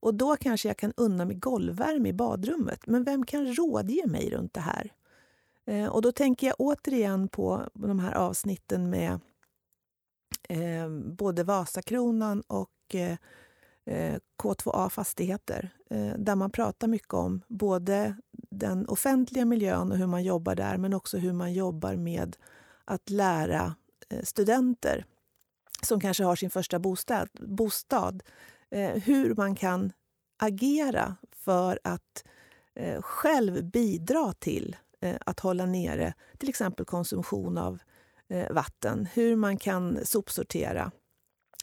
Och 0.00 0.14
då 0.14 0.36
kanske 0.36 0.68
jag 0.68 0.76
kan 0.76 0.92
unna 0.96 1.24
mig 1.24 1.36
golvvärme 1.36 2.08
i 2.08 2.12
badrummet. 2.12 2.86
Men 2.86 3.04
vem 3.04 3.26
kan 3.26 3.54
rådge 3.54 4.06
mig 4.06 4.30
runt 4.30 4.54
det 4.54 4.60
här? 4.60 4.92
Eh, 5.66 5.86
och 5.86 6.02
då 6.02 6.12
tänker 6.12 6.46
jag 6.46 6.56
återigen 6.58 7.28
på 7.28 7.68
de 7.74 7.98
här 7.98 8.14
avsnitten 8.14 8.90
med 8.90 9.20
eh, 10.48 10.88
både 10.90 11.44
Vasakronan 11.44 12.42
och 12.46 12.94
eh, 12.94 13.16
Eh, 13.84 14.18
K2A 14.42 14.88
Fastigheter 14.88 15.70
eh, 15.90 16.14
där 16.18 16.36
man 16.36 16.50
pratar 16.50 16.88
mycket 16.88 17.14
om 17.14 17.42
både 17.48 18.16
den 18.50 18.88
offentliga 18.88 19.44
miljön 19.44 19.92
och 19.92 19.98
hur 19.98 20.06
man 20.06 20.24
jobbar 20.24 20.54
där 20.54 20.76
men 20.76 20.94
också 20.94 21.18
hur 21.18 21.32
man 21.32 21.52
jobbar 21.52 21.96
med 21.96 22.36
att 22.84 23.10
lära 23.10 23.74
eh, 24.08 24.22
studenter 24.22 25.04
som 25.82 26.00
kanske 26.00 26.24
har 26.24 26.36
sin 26.36 26.50
första 26.50 26.78
bostad, 26.78 27.28
bostad 27.40 28.22
hur 28.94 29.34
man 29.34 29.54
kan 29.54 29.92
agera 30.38 31.16
för 31.32 31.78
att 31.84 32.24
själv 33.00 33.64
bidra 33.64 34.32
till 34.32 34.76
att 35.20 35.40
hålla 35.40 35.66
nere 35.66 36.14
till 36.38 36.48
exempel 36.48 36.86
konsumtion 36.86 37.58
av 37.58 37.78
vatten. 38.50 39.08
Hur 39.14 39.36
man 39.36 39.56
kan 39.56 39.98
sopsortera 40.04 40.92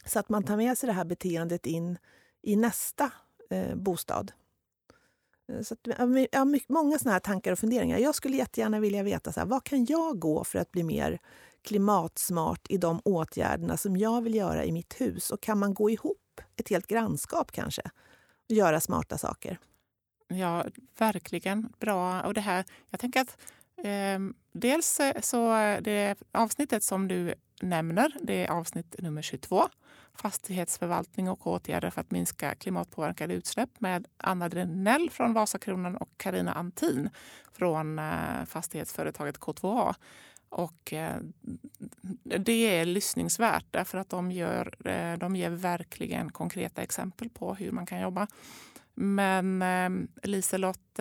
så 0.04 0.18
att 0.18 0.28
man 0.28 0.42
tar 0.42 0.56
med 0.56 0.78
sig 0.78 0.86
det 0.86 0.92
här 0.92 1.04
beteendet 1.04 1.66
in 1.66 1.98
i 2.42 2.56
nästa 2.56 3.12
eh, 3.50 3.74
bostad. 3.74 4.32
Eh, 5.48 5.62
så 5.62 5.74
att, 5.74 5.80
jag 6.32 6.38
har 6.38 6.72
många 6.72 6.98
såna 6.98 7.12
här 7.12 7.20
tankar 7.20 7.52
och 7.52 7.58
funderingar. 7.58 7.98
Jag 7.98 8.14
skulle 8.14 8.36
jättegärna 8.36 8.80
vilja 8.80 9.02
veta 9.02 9.32
så 9.32 9.40
här, 9.40 9.46
vad 9.46 9.64
kan 9.64 9.84
jag 9.84 10.18
gå 10.18 10.44
för 10.44 10.58
att 10.58 10.72
bli 10.72 10.82
mer 10.82 11.18
klimatsmart 11.62 12.66
i 12.68 12.78
de 12.78 13.00
åtgärderna 13.04 13.76
som 13.76 13.96
jag 13.96 14.22
vill 14.22 14.34
göra 14.34 14.64
i 14.64 14.72
mitt 14.72 15.00
hus? 15.00 15.30
Och 15.30 15.40
kan 15.40 15.58
man 15.58 15.74
gå 15.74 15.90
ihop, 15.90 16.40
ett 16.56 16.68
helt 16.68 16.86
grannskap 16.86 17.52
kanske, 17.52 17.82
och 18.48 18.54
göra 18.54 18.80
smarta 18.80 19.18
saker? 19.18 19.58
Ja, 20.28 20.64
verkligen 20.98 21.72
bra. 21.78 22.22
Och 22.22 22.34
det 22.34 22.40
här, 22.40 22.64
jag 22.90 23.00
tänker 23.00 23.20
att 23.20 23.38
eh, 23.76 24.18
dels 24.52 25.00
så 25.20 25.48
det 25.80 26.16
avsnittet 26.32 26.84
som 26.84 27.08
du 27.08 27.34
nämner, 27.62 28.16
det 28.22 28.44
är 28.44 28.50
avsnitt 28.50 28.94
nummer 28.98 29.22
22. 29.22 29.68
Fastighetsförvaltning 30.14 31.28
och 31.28 31.46
åtgärder 31.46 31.90
för 31.90 32.00
att 32.00 32.10
minska 32.10 32.54
klimatpåverkade 32.54 33.34
utsläpp 33.34 33.70
med 33.78 34.06
Anna 34.16 34.48
Drenell 34.48 35.10
från 35.10 35.32
Vasakronan 35.32 35.96
och 35.96 36.10
Karina 36.16 36.52
Antin 36.52 37.10
från 37.52 37.98
eh, 37.98 38.44
fastighetsföretaget 38.46 39.38
K2A. 39.38 39.94
Och 40.48 40.92
eh, 40.92 41.16
det 42.22 42.78
är 42.78 42.84
lyssningsvärt 42.84 43.66
därför 43.70 43.98
att 43.98 44.10
de, 44.10 44.32
gör, 44.32 44.88
eh, 44.88 45.18
de 45.18 45.36
ger 45.36 45.50
verkligen 45.50 46.32
konkreta 46.32 46.82
exempel 46.82 47.28
på 47.28 47.54
hur 47.54 47.70
man 47.70 47.86
kan 47.86 48.00
jobba. 48.00 48.26
Men 48.94 49.64
Liselott, 50.22 51.00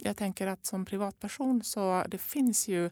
jag 0.00 0.16
tänker 0.16 0.46
att 0.46 0.66
som 0.66 0.84
privatperson 0.84 1.62
så 1.64 2.04
det 2.08 2.18
finns 2.18 2.68
ju 2.68 2.90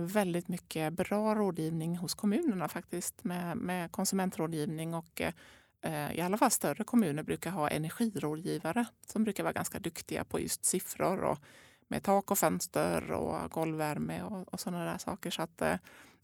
väldigt 0.00 0.48
mycket 0.48 0.92
bra 0.92 1.34
rådgivning 1.34 1.96
hos 1.96 2.14
kommunerna 2.14 2.68
faktiskt 2.68 3.24
med, 3.24 3.56
med 3.56 3.92
konsumentrådgivning 3.92 4.94
och 4.94 5.22
eh, 5.86 6.12
i 6.12 6.20
alla 6.20 6.38
fall 6.38 6.50
större 6.50 6.84
kommuner 6.84 7.22
brukar 7.22 7.50
ha 7.50 7.68
energirådgivare 7.68 8.86
som 9.06 9.24
brukar 9.24 9.42
vara 9.42 9.52
ganska 9.52 9.78
duktiga 9.78 10.24
på 10.24 10.40
just 10.40 10.64
siffror 10.64 11.24
och 11.24 11.38
med 11.88 12.02
tak 12.02 12.30
och 12.30 12.38
fönster 12.38 13.12
och 13.12 13.50
golvvärme 13.50 14.22
och, 14.22 14.52
och 14.52 14.60
sådana 14.60 14.84
där 14.84 14.98
saker. 14.98 15.30
Så 15.30 15.42
att, 15.42 15.62
eh, 15.62 15.76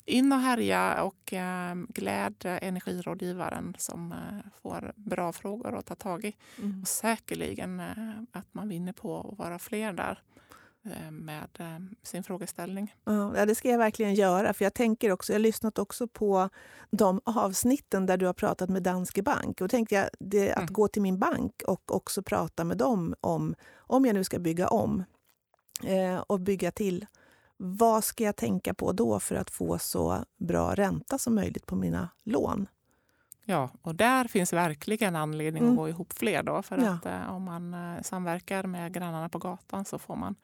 in 0.04 0.32
och 0.32 0.38
härja 0.38 1.02
och 1.02 1.32
eh, 1.32 1.74
gläd 1.74 2.34
energirådgivaren 2.44 3.74
som 3.78 4.12
eh, 4.12 4.50
får 4.62 4.92
bra 4.96 5.32
frågor 5.32 5.78
att 5.78 5.86
ta 5.86 5.94
tag 5.94 6.24
i. 6.24 6.36
Mm. 6.58 6.80
Och 6.82 6.88
säkerligen 6.88 7.80
eh, 7.80 8.22
att 8.32 8.54
man 8.54 8.68
vinner 8.68 8.92
på 8.92 9.30
att 9.32 9.38
vara 9.38 9.58
fler 9.58 9.92
där 9.92 10.22
eh, 10.31 10.31
med 11.10 11.48
eh, 11.58 11.78
sin 12.02 12.22
frågeställning. 12.22 12.94
Ja, 13.04 13.46
det 13.46 13.54
ska 13.54 13.68
jag 13.68 13.78
verkligen 13.78 14.14
göra. 14.14 14.54
För 14.54 14.64
Jag 14.64 14.74
tänker 14.74 15.12
också, 15.12 15.32
jag 15.32 15.38
har 15.38 15.42
lyssnat 15.42 15.78
också 15.78 16.08
på 16.08 16.48
de 16.90 17.20
avsnitten 17.24 18.06
där 18.06 18.16
du 18.16 18.26
har 18.26 18.32
pratat 18.32 18.70
med 18.70 18.82
Danske 18.82 19.22
Bank. 19.22 19.60
Och 19.60 19.70
tänkte 19.70 19.94
jag, 19.94 20.08
det, 20.20 20.52
att 20.52 20.58
mm. 20.58 20.72
gå 20.72 20.88
till 20.88 21.02
min 21.02 21.18
bank 21.18 21.62
och 21.66 21.94
också 21.94 22.22
prata 22.22 22.64
med 22.64 22.78
dem 22.78 23.14
om, 23.20 23.54
om 23.76 24.04
jag 24.04 24.14
nu 24.14 24.24
ska 24.24 24.38
bygga 24.38 24.68
om 24.68 25.04
eh, 25.84 26.16
och 26.16 26.40
bygga 26.40 26.70
till 26.70 27.06
vad 27.56 28.04
ska 28.04 28.24
jag 28.24 28.36
tänka 28.36 28.74
på 28.74 28.92
då 28.92 29.20
för 29.20 29.34
att 29.34 29.50
få 29.50 29.78
så 29.78 30.24
bra 30.38 30.74
ränta 30.74 31.18
som 31.18 31.34
möjligt 31.34 31.66
på 31.66 31.76
mina 31.76 32.08
lån? 32.24 32.66
Ja, 33.44 33.70
och 33.82 33.94
där 33.94 34.24
finns 34.24 34.52
verkligen 34.52 35.16
anledning 35.16 35.62
mm. 35.62 35.72
att 35.72 35.78
gå 35.78 35.88
ihop 35.88 36.12
fler. 36.12 36.42
Då, 36.42 36.62
för 36.62 36.78
ja. 36.78 36.90
att 36.90 37.06
eh, 37.06 37.34
om 37.34 37.42
man 37.42 37.74
eh, 37.74 38.02
samverkar 38.02 38.62
med 38.64 38.92
grannarna 38.92 39.28
på 39.28 39.38
gatan 39.38 39.84
så 39.84 39.98
får 39.98 40.16
man, 40.16 40.34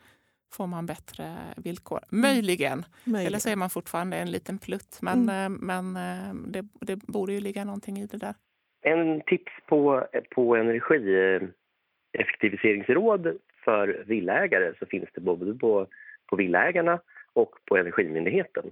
får 0.53 0.67
man 0.67 0.87
bättre 0.87 1.37
villkor. 1.57 2.01
Mm. 2.13 2.23
Möjligen. 2.23 2.85
Möjligen. 3.05 3.27
Eller 3.27 3.39
så 3.39 3.49
är 3.49 3.57
man 3.57 3.71
fortfarande 3.71 4.17
en 4.17 4.31
liten 4.31 4.59
plutt. 4.59 4.99
Men, 5.03 5.23
mm. 5.23 5.53
eh, 5.53 5.59
men 5.61 5.97
eh, 5.97 6.35
det, 6.47 6.65
det 6.81 6.97
borde 6.97 7.33
ju 7.33 7.41
ligga 7.41 7.65
någonting 7.65 7.99
i 7.99 8.07
det 8.07 8.19
där. 8.19 8.35
En 8.83 9.21
tips 9.21 9.53
på, 9.67 10.07
på 10.35 10.57
energieffektiviseringsråd 10.57 13.39
för 13.65 14.05
villaägare 14.07 14.75
så 14.79 14.87
finns 14.87 15.09
det 15.15 15.21
både 15.21 15.55
på 15.55 15.87
på 16.29 16.37
Villaägarna 16.37 17.01
och 17.33 17.55
på 17.67 17.77
Energimyndigheten. 17.77 18.65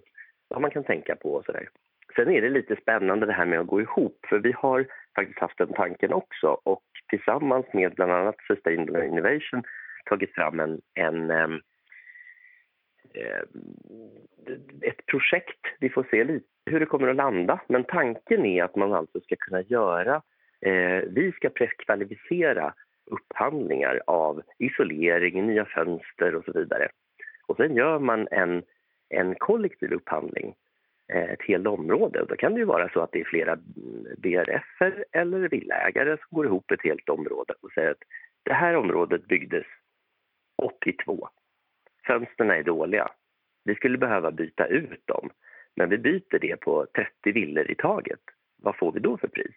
Vad 0.49 0.61
man 0.61 0.70
kan 0.70 0.85
tänka 0.85 1.16
på 1.16 1.33
och 1.33 1.45
sådär. 1.45 1.68
Sen 2.16 2.31
är 2.31 2.43
det 2.43 2.49
lite 2.49 2.77
spännande 2.77 3.27
det 3.27 3.33
här 3.33 3.47
med 3.47 3.61
att 3.61 3.66
gå 3.66 3.81
ihop 3.81 4.27
för 4.29 4.39
vi 4.39 4.53
har 4.53 4.87
faktiskt 5.14 5.39
haft 5.39 5.59
den 5.59 5.72
tanken 5.72 6.12
också 6.12 6.61
och 6.62 6.83
tillsammans 7.09 7.66
med 7.72 7.95
bland 7.95 8.12
annat 8.12 8.37
Sustainable 8.47 9.07
Innovation 9.07 9.62
tagit 10.07 10.34
fram 10.34 10.61
en, 10.61 10.80
en 10.94 11.30
eh, 11.30 11.54
ett 14.80 15.07
projekt. 15.07 15.61
Vi 15.80 15.88
får 15.88 16.07
se 16.11 16.24
lite 16.24 16.46
hur 16.66 16.80
det 16.80 16.86
kommer 16.86 17.09
att 17.09 17.16
landa. 17.16 17.61
Men 17.66 17.84
tanken 17.84 18.46
är 18.46 18.64
att 18.64 18.76
man 18.76 18.92
alltså 18.92 19.20
ska 19.20 19.36
kunna 19.36 19.62
göra... 19.62 20.22
Eh, 20.61 21.02
vi 21.09 21.32
ska 21.36 21.48
prekvalificera 21.48 22.74
upphandlingar 23.07 24.00
av 24.07 24.42
isolering, 24.59 25.46
nya 25.46 25.64
fönster 25.64 26.34
och 26.34 26.44
så 26.44 26.52
vidare. 26.52 26.88
Och 27.46 27.57
sen 27.57 27.76
gör 27.76 27.98
man 27.98 28.28
en, 28.30 28.62
en 29.09 29.34
kollektiv 29.34 29.92
upphandling, 29.92 30.54
eh, 31.12 31.30
ett 31.30 31.42
helt 31.42 31.66
område. 31.66 32.24
Då 32.28 32.36
kan 32.36 32.54
det 32.54 32.59
ju 32.59 32.64
vara 32.64 32.88
så 32.88 33.00
att 33.00 33.12
det 33.12 33.20
är 33.20 33.24
flera 33.24 33.57
BRF 34.18 34.92
eller 35.12 35.48
villägare 35.48 36.16
som 36.16 36.36
går 36.36 36.46
ihop 36.46 36.70
ett 36.70 36.84
helt 36.84 37.09
område 37.09 37.54
och 37.61 37.72
säger 37.72 37.90
att 37.90 38.02
det 38.42 38.54
här 38.54 38.76
området 38.76 39.26
byggdes 39.26 39.66
82. 40.66 41.28
Fönstren 42.06 42.50
är 42.50 42.62
dåliga. 42.62 43.08
Vi 43.64 43.74
skulle 43.74 43.98
behöva 43.98 44.30
byta 44.30 44.66
ut 44.66 45.06
dem, 45.06 45.30
men 45.76 45.88
vi 45.88 45.98
byter 45.98 46.38
det 46.38 46.56
på 46.56 46.86
30 46.94 47.32
villor 47.32 47.70
i 47.70 47.74
taget. 47.74 48.20
Vad 48.56 48.76
får 48.76 48.92
vi 48.92 49.00
då 49.00 49.18
för 49.18 49.28
pris? 49.28 49.54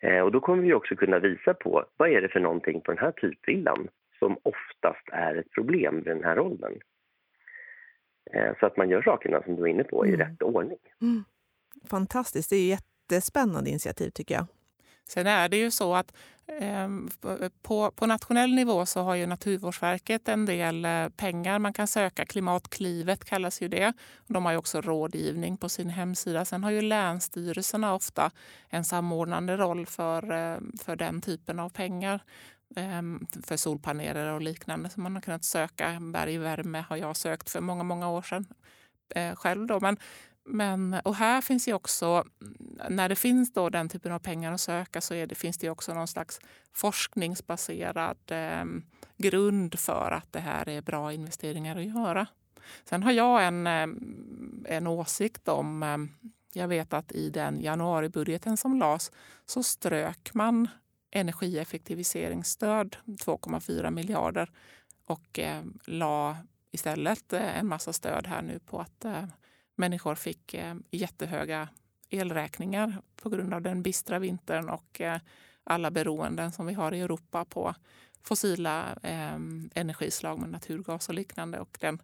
Eh, 0.00 0.20
och 0.20 0.32
då 0.32 0.40
kommer 0.40 0.62
vi 0.62 0.74
också 0.74 0.96
kunna 0.96 1.18
visa 1.18 1.54
på 1.54 1.84
vad 1.96 2.10
är 2.10 2.20
det 2.22 2.28
för 2.28 2.40
någonting 2.40 2.80
på 2.80 2.92
den 2.92 3.00
här 3.00 3.12
typvillan 3.12 3.88
som 4.18 4.38
oftast 4.42 5.08
är 5.12 5.36
ett 5.36 5.50
problem 5.50 5.96
vid 5.96 6.16
den 6.16 6.24
här 6.24 6.38
åldern. 6.38 6.80
Eh, 8.32 8.58
så 8.60 8.66
att 8.66 8.76
man 8.76 8.90
gör 8.90 9.02
sakerna 9.02 9.42
som 9.42 9.56
du 9.56 9.62
är 9.62 9.66
inne 9.66 9.84
på 9.84 10.06
i 10.06 10.14
mm. 10.14 10.20
rätt 10.20 10.42
ordning. 10.42 10.78
Mm. 11.00 11.24
Fantastiskt, 11.90 12.50
det 12.50 12.56
är 12.56 12.74
ett 12.74 12.84
jättespännande 13.10 13.70
initiativ 13.70 14.10
tycker 14.10 14.34
jag. 14.34 14.46
Sen 15.08 15.26
är 15.26 15.48
det 15.48 15.56
ju 15.56 15.70
så 15.70 15.94
att 15.94 16.12
ehm, 16.46 17.10
på, 17.62 17.90
på 17.90 18.06
nationell 18.06 18.54
nivå 18.54 18.86
så 18.86 19.02
har 19.02 19.14
ju 19.14 19.26
Naturvårdsverket 19.26 20.28
en 20.28 20.46
del 20.46 20.84
eh, 20.84 21.08
pengar 21.08 21.58
man 21.58 21.72
kan 21.72 21.86
söka. 21.86 22.26
Klimatklivet 22.26 23.24
kallas 23.24 23.62
ju 23.62 23.68
det. 23.68 23.92
De 24.26 24.44
har 24.44 24.52
ju 24.52 24.58
också 24.58 24.80
rådgivning 24.80 25.56
på 25.56 25.68
sin 25.68 25.90
hemsida. 25.90 26.44
Sen 26.44 26.64
har 26.64 26.70
ju 26.70 26.82
länsstyrelserna 26.82 27.94
ofta 27.94 28.30
en 28.68 28.84
samordnande 28.84 29.56
roll 29.56 29.86
för, 29.86 30.32
eh, 30.32 30.58
för 30.80 30.96
den 30.96 31.20
typen 31.20 31.60
av 31.60 31.68
pengar. 31.68 32.20
Ehm, 32.76 33.26
för 33.42 33.56
solpaneler 33.56 34.32
och 34.32 34.40
liknande 34.40 34.90
som 34.90 35.02
man 35.02 35.14
har 35.14 35.22
kunnat 35.22 35.44
söka. 35.44 35.98
Bergvärme 36.00 36.84
har 36.88 36.96
jag 36.96 37.16
sökt 37.16 37.50
för 37.50 37.60
många, 37.60 37.82
många 37.82 38.10
år 38.10 38.22
sedan 38.22 38.46
eh, 39.14 39.34
själv. 39.34 39.66
Då. 39.66 39.80
Men, 39.80 39.96
men, 40.48 40.94
och 41.04 41.14
här 41.14 41.40
finns 41.40 41.68
ju 41.68 41.72
också, 41.72 42.24
när 42.88 43.08
det 43.08 43.16
finns 43.16 43.52
då 43.52 43.68
den 43.68 43.88
typen 43.88 44.12
av 44.12 44.18
pengar 44.18 44.52
att 44.52 44.60
söka 44.60 45.00
så 45.00 45.14
det, 45.14 45.34
finns 45.34 45.58
det 45.58 45.70
också 45.70 45.94
någon 45.94 46.08
slags 46.08 46.40
forskningsbaserad 46.72 48.18
eh, 48.26 48.64
grund 49.16 49.78
för 49.78 50.10
att 50.10 50.32
det 50.32 50.40
här 50.40 50.68
är 50.68 50.82
bra 50.82 51.12
investeringar 51.12 51.76
att 51.76 51.84
göra. 51.84 52.26
Sen 52.84 53.02
har 53.02 53.12
jag 53.12 53.46
en, 53.46 53.66
ehm, 53.66 54.64
en 54.68 54.86
åsikt 54.86 55.48
om 55.48 55.82
ehm, 55.82 56.08
jag 56.52 56.68
vet 56.68 56.92
att 56.92 57.12
i 57.12 57.30
den 57.30 57.60
januaribudgeten 57.60 58.56
som 58.56 58.78
lades 58.78 59.12
så 59.46 59.62
strök 59.62 60.34
man 60.34 60.68
energieffektiviseringsstöd, 61.10 62.96
2,4 63.04 63.90
miljarder 63.90 64.50
och 65.04 65.38
eh, 65.38 65.62
la 65.84 66.36
istället 66.70 67.32
eh, 67.32 67.58
en 67.58 67.66
massa 67.66 67.92
stöd 67.92 68.26
här 68.26 68.42
nu 68.42 68.58
på 68.58 68.80
att 68.80 69.04
eh, 69.04 69.24
människor 69.78 70.14
fick 70.14 70.54
eh, 70.54 70.74
jättehöga 70.90 71.68
elräkningar 72.10 73.02
på 73.16 73.28
grund 73.28 73.54
av 73.54 73.62
den 73.62 73.82
bistra 73.82 74.18
vintern 74.18 74.68
och 74.68 75.00
eh, 75.00 75.20
alla 75.64 75.90
beroenden 75.90 76.52
som 76.52 76.66
vi 76.66 76.74
har 76.74 76.94
i 76.94 77.00
Europa 77.00 77.44
på 77.44 77.74
fossila 78.22 78.96
eh, 79.02 79.38
energislag 79.74 80.38
med 80.38 80.50
naturgas 80.50 81.08
och 81.08 81.14
liknande. 81.14 81.60
Och 81.60 81.78
den, 81.80 82.02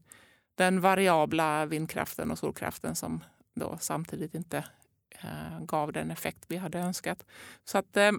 den 0.54 0.80
variabla 0.80 1.66
vindkraften 1.66 2.30
och 2.30 2.38
solkraften 2.38 2.94
som 2.94 3.24
då 3.54 3.78
samtidigt 3.80 4.34
inte 4.34 4.64
eh, 5.10 5.60
gav 5.60 5.92
den 5.92 6.10
effekt 6.10 6.44
vi 6.48 6.56
hade 6.56 6.78
önskat. 6.78 7.24
Så 7.64 7.78
att 7.78 7.96
eh, 7.96 8.12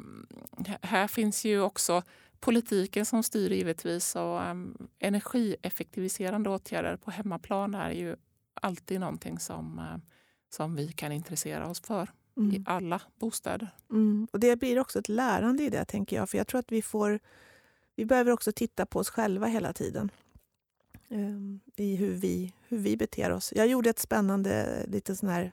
här 0.82 1.08
finns 1.08 1.46
ju 1.46 1.62
också 1.62 2.04
politiken 2.40 3.06
som 3.06 3.24
styr 3.24 3.52
givetvis 3.52 4.16
och 4.16 4.44
ehm, 4.44 4.88
energieffektiviserande 5.00 6.50
åtgärder 6.50 6.98
på 6.98 7.12
hemmaplan 7.12 7.76
är 7.76 7.92
ju 7.92 8.16
alltid 8.62 9.00
någonting 9.00 9.40
som, 9.40 9.80
uh, 9.80 9.98
som 10.50 10.76
vi 10.76 10.92
kan 10.92 11.12
intressera 11.12 11.68
oss 11.68 11.82
för 11.82 12.10
mm. 12.38 12.52
i 12.56 12.64
alla 12.66 13.02
bostäder. 13.20 13.70
Mm. 13.92 14.28
Och 14.32 14.40
Det 14.40 14.56
blir 14.56 14.80
också 14.80 15.00
ett 15.00 15.10
lärande 15.10 15.64
i 15.64 15.70
det, 15.70 15.86
tänker 15.86 16.16
jag. 16.16 16.30
För 16.30 16.38
jag 16.38 16.48
tror 16.48 16.60
att 16.60 16.72
vi 16.72 16.82
får... 16.82 17.20
Vi 17.96 18.06
behöver 18.06 18.32
också 18.32 18.52
titta 18.52 18.86
på 18.86 19.00
oss 19.00 19.10
själva 19.10 19.48
hela 19.48 19.74
tiden. 19.74 20.12
Um, 21.10 21.60
I 21.76 21.96
hur 21.96 22.14
vi, 22.14 22.54
hur 22.68 22.78
vi 22.78 22.98
beter 22.98 23.32
oss. 23.32 23.54
Jag 23.56 23.68
gjorde 23.68 23.90
ett 23.90 24.00
spännande 24.00 24.86
lite 24.88 25.16
sån 25.16 25.30
här 25.30 25.44
Eh, 25.44 25.52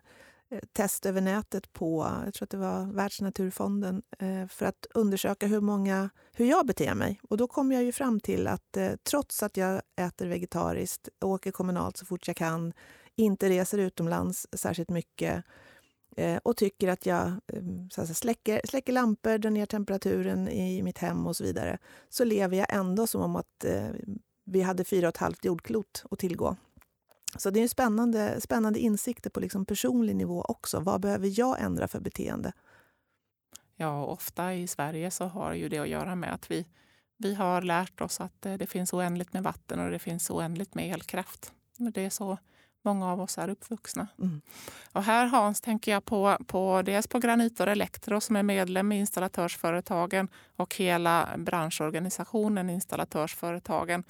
test 0.72 1.06
över 1.06 1.20
nätet 1.20 1.72
på 1.72 2.06
jag 2.24 2.34
tror 2.34 2.44
att 2.46 2.50
det 2.50 2.56
var 2.56 2.92
Världsnaturfonden 2.92 4.02
eh, 4.18 4.46
för 4.48 4.66
att 4.66 4.86
undersöka 4.94 5.46
hur, 5.46 5.60
många, 5.60 6.10
hur 6.32 6.46
jag 6.46 6.66
beter 6.66 6.94
mig. 6.94 7.20
Och 7.28 7.36
Då 7.36 7.48
kom 7.48 7.72
jag 7.72 7.82
ju 7.82 7.92
fram 7.92 8.20
till 8.20 8.46
att 8.46 8.76
eh, 8.76 8.90
trots 9.10 9.42
att 9.42 9.56
jag 9.56 9.82
äter 9.96 10.26
vegetariskt, 10.26 11.08
åker 11.20 11.50
kommunalt 11.50 11.96
så 11.96 12.06
fort 12.06 12.26
jag 12.28 12.36
kan, 12.36 12.72
inte 13.16 13.48
reser 13.48 13.78
utomlands 13.78 14.46
särskilt 14.52 14.90
mycket 14.90 15.44
eh, 16.16 16.36
och 16.36 16.56
tycker 16.56 16.88
att 16.88 17.06
jag 17.06 17.32
så 17.90 18.06
släcker, 18.06 18.60
släcker 18.64 18.92
lampor, 18.92 19.38
drar 19.38 19.50
ner 19.50 19.66
temperaturen 19.66 20.48
i 20.48 20.82
mitt 20.82 20.98
hem 20.98 21.26
och 21.26 21.36
så 21.36 21.44
vidare, 21.44 21.78
så 22.08 22.24
lever 22.24 22.56
jag 22.56 22.66
ändå 22.70 23.06
som 23.06 23.22
om 23.22 23.36
att 23.36 23.64
vi 24.44 24.60
hade 24.60 24.84
fyra 24.84 25.08
och 25.08 25.14
ett 25.14 25.20
halvt 25.20 25.44
jordklot 25.44 26.04
att 26.10 26.18
tillgå. 26.18 26.56
Så 27.36 27.50
det 27.50 27.60
är 27.62 27.68
spännande, 27.68 28.40
spännande 28.40 28.78
insikter 28.78 29.30
på 29.30 29.40
liksom 29.40 29.64
personlig 29.64 30.16
nivå 30.16 30.42
också. 30.42 30.80
Vad 30.80 31.00
behöver 31.00 31.38
jag 31.38 31.60
ändra 31.60 31.88
för 31.88 32.00
beteende? 32.00 32.52
Ja, 33.76 34.04
ofta 34.04 34.54
i 34.54 34.66
Sverige 34.66 35.10
så 35.10 35.24
har 35.24 35.52
ju 35.52 35.68
det 35.68 35.78
att 35.78 35.88
göra 35.88 36.14
med 36.14 36.34
att 36.34 36.50
vi, 36.50 36.66
vi 37.16 37.34
har 37.34 37.62
lärt 37.62 38.00
oss 38.00 38.20
att 38.20 38.46
eh, 38.46 38.54
det 38.54 38.66
finns 38.66 38.92
oändligt 38.92 39.32
med 39.32 39.42
vatten 39.42 39.80
och 39.80 39.90
det 39.90 39.98
finns 39.98 40.30
oändligt 40.30 40.74
med 40.74 40.92
elkraft. 40.92 41.52
Det 41.76 42.04
är 42.04 42.10
så 42.10 42.38
många 42.82 43.12
av 43.12 43.20
oss 43.20 43.38
är 43.38 43.48
uppvuxna. 43.48 44.08
Mm. 44.18 44.40
Och 44.92 45.02
här 45.02 45.26
Hans 45.26 45.60
tänker 45.60 45.92
jag 45.92 46.04
på, 46.04 46.36
på 46.46 46.82
dels 46.82 47.06
på 47.06 47.18
Granitor 47.18 47.66
Elektro 47.66 48.20
som 48.20 48.36
är 48.36 48.42
medlem 48.42 48.92
i 48.92 48.98
installatörsföretagen 48.98 50.28
och 50.56 50.76
hela 50.76 51.28
branschorganisationen 51.36 52.70
Installatörsföretagen. 52.70 54.04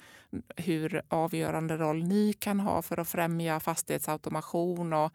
Hur 0.57 1.01
avgörande 1.07 1.77
roll 1.77 2.03
ni 2.03 2.33
kan 2.33 2.59
ha 2.59 2.81
för 2.81 2.99
att 2.99 3.09
främja 3.09 3.59
fastighetsautomation 3.59 4.93
och 4.93 5.13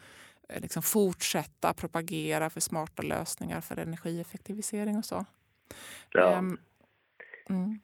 eh, 0.49 0.61
liksom 0.61 0.83
fortsätta 0.83 1.75
propagera 1.75 2.51
för 2.51 2.61
smarta 2.61 3.03
lösningar 3.03 3.61
för 3.61 3.77
energieffektivisering 3.77 4.97
och 4.97 5.05
så. 5.05 5.25
Ja. 6.13 6.39
Um, 6.39 6.59
mm. 7.49 7.81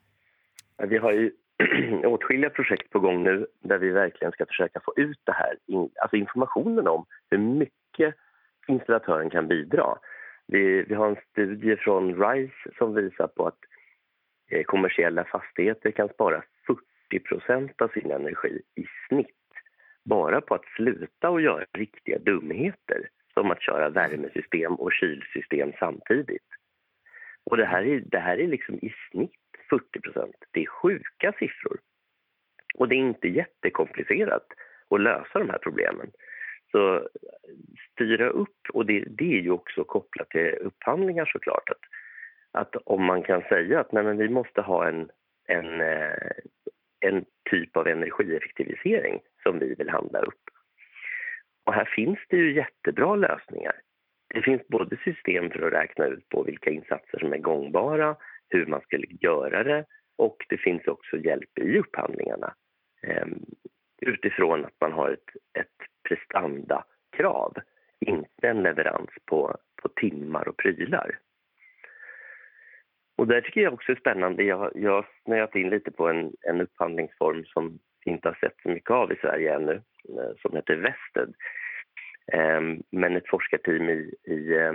Vi 0.77 0.97
har 0.97 1.11
ju 1.11 1.31
åtskilliga 2.05 2.49
projekt 2.49 2.89
på 2.89 2.99
gång 2.99 3.23
nu 3.23 3.47
där 3.61 3.77
vi 3.77 3.89
verkligen 3.89 4.31
ska 4.31 4.45
försöka 4.45 4.79
få 4.79 4.93
ut 4.95 5.19
det 5.23 5.31
här, 5.31 5.57
alltså 6.01 6.15
informationen 6.15 6.87
om 6.87 7.05
hur 7.29 7.37
mycket 7.37 8.15
installatören 8.67 9.29
kan 9.29 9.47
bidra. 9.47 9.97
Vi, 10.47 10.83
vi 10.83 10.95
har 10.95 11.07
en 11.07 11.17
studie 11.31 11.75
från 11.75 12.23
RISE 12.23 12.77
som 12.77 12.95
visar 12.95 13.27
på 13.27 13.47
att 13.47 13.59
eh, 14.51 14.63
kommersiella 14.63 15.23
fastigheter 15.23 15.91
kan 15.91 16.09
spara 16.09 16.43
40% 17.11 17.81
av 17.81 17.87
sin 17.87 18.11
energi 18.11 18.61
i 18.75 18.85
snitt 19.07 19.29
bara 20.05 20.41
på 20.41 20.55
att 20.55 20.65
sluta 20.75 21.29
och 21.29 21.41
göra 21.41 21.65
riktiga 21.73 22.19
dumheter 22.19 23.09
som 23.33 23.51
att 23.51 23.61
köra 23.61 23.89
värmesystem 23.89 24.75
och 24.75 24.93
kylsystem 24.93 25.73
samtidigt. 25.79 26.47
Och 27.43 27.57
det 27.57 27.65
här 27.65 27.83
är, 27.83 28.03
det 28.05 28.19
här 28.19 28.39
är 28.39 28.47
liksom 28.47 28.75
i 28.75 28.93
snitt 29.11 29.44
40 29.69 29.99
procent. 29.99 30.35
Det 30.51 30.61
är 30.61 30.65
sjuka 30.65 31.33
siffror. 31.39 31.79
Och 32.75 32.87
det 32.87 32.95
är 32.95 32.99
inte 32.99 33.27
jättekomplicerat 33.27 34.45
att 34.89 35.01
lösa 35.01 35.39
de 35.39 35.49
här 35.49 35.57
problemen. 35.57 36.11
Så 36.71 37.09
styra 37.91 38.29
upp, 38.29 38.57
och 38.73 38.85
det, 38.85 39.05
det 39.09 39.37
är 39.37 39.41
ju 39.41 39.51
också 39.51 39.83
kopplat 39.83 40.29
till 40.29 40.55
upphandlingar 40.61 41.25
såklart, 41.25 41.69
att, 41.69 41.81
att 42.51 42.75
om 42.75 43.05
man 43.05 43.23
kan 43.23 43.41
säga 43.41 43.79
att 43.79 43.91
nej, 43.91 44.03
men 44.03 44.17
vi 44.17 44.29
måste 44.29 44.61
ha 44.61 44.87
en, 44.87 45.09
en, 45.47 45.81
eh, 45.81 46.31
en 46.99 47.25
typ 47.49 47.77
av 47.77 47.87
energieffektivisering 47.87 49.19
som 49.43 49.59
vi 49.59 49.75
vill 49.75 49.89
handla 49.89 50.19
upp. 50.19 50.43
Och 51.65 51.73
här 51.73 51.85
finns 51.95 52.19
det 52.29 52.37
ju 52.37 52.55
jättebra 52.55 53.15
lösningar. 53.15 53.75
Det 54.33 54.41
finns 54.41 54.67
både 54.67 54.97
system 54.97 55.49
för 55.49 55.67
att 55.67 55.73
räkna 55.73 56.05
ut 56.05 56.29
på 56.29 56.43
vilka 56.43 56.69
insatser 56.69 57.19
som 57.19 57.33
är 57.33 57.37
gångbara 57.37 58.15
hur 58.49 58.65
man 58.65 58.81
skulle 58.81 59.07
göra 59.09 59.63
det 59.63 59.85
och 60.17 60.45
det 60.49 60.57
finns 60.57 60.87
också 60.87 61.17
hjälp 61.17 61.59
i 61.59 61.79
upphandlingarna 61.79 62.53
eh, 63.03 63.27
utifrån 64.01 64.65
att 64.65 64.81
man 64.81 64.91
har 64.91 65.11
ett, 65.11 65.59
ett 65.59 65.87
prestandakrav, 66.07 67.53
inte 67.99 68.47
en 68.47 68.63
leverans 68.63 69.09
på, 69.25 69.57
på 69.81 69.89
timmar 69.89 70.47
och 70.47 70.57
prylar. 70.57 71.19
Och 73.17 73.27
där 73.27 73.41
tycker 73.41 73.61
jag 73.61 73.73
också 73.73 73.91
är 73.91 73.95
spännande. 73.95 74.43
Jag, 74.43 74.71
jag 74.75 74.91
har 74.91 75.07
snöat 75.23 75.55
in 75.55 75.69
lite 75.69 75.91
på 75.91 76.09
en, 76.09 76.33
en 76.41 76.61
upphandlingsform 76.61 77.45
som 77.45 77.79
vi 78.05 78.11
inte 78.11 78.27
har 78.27 78.35
sett 78.35 78.55
så 78.63 78.69
mycket 78.69 78.91
av 78.91 79.11
i 79.11 79.15
Sverige 79.15 79.55
ännu, 79.55 79.73
eh, 80.09 80.35
som 80.41 80.55
heter 80.55 80.75
Vested. 80.75 81.33
Eh, 82.31 82.61
men 82.89 83.15
ett 83.15 83.29
forskarteam 83.29 83.89
i, 83.89 84.15
i 84.23 84.53
eh, 84.53 84.73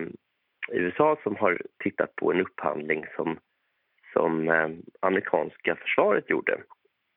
USA 0.73 1.19
som 1.23 1.37
har 1.37 1.63
tittat 1.79 2.17
på 2.17 2.33
en 2.33 2.41
upphandling 2.41 3.07
som 3.17 3.39
som 4.13 4.49
eh, 4.49 4.69
amerikanska 5.01 5.77
försvaret 5.77 6.31
gjorde. 6.31 6.61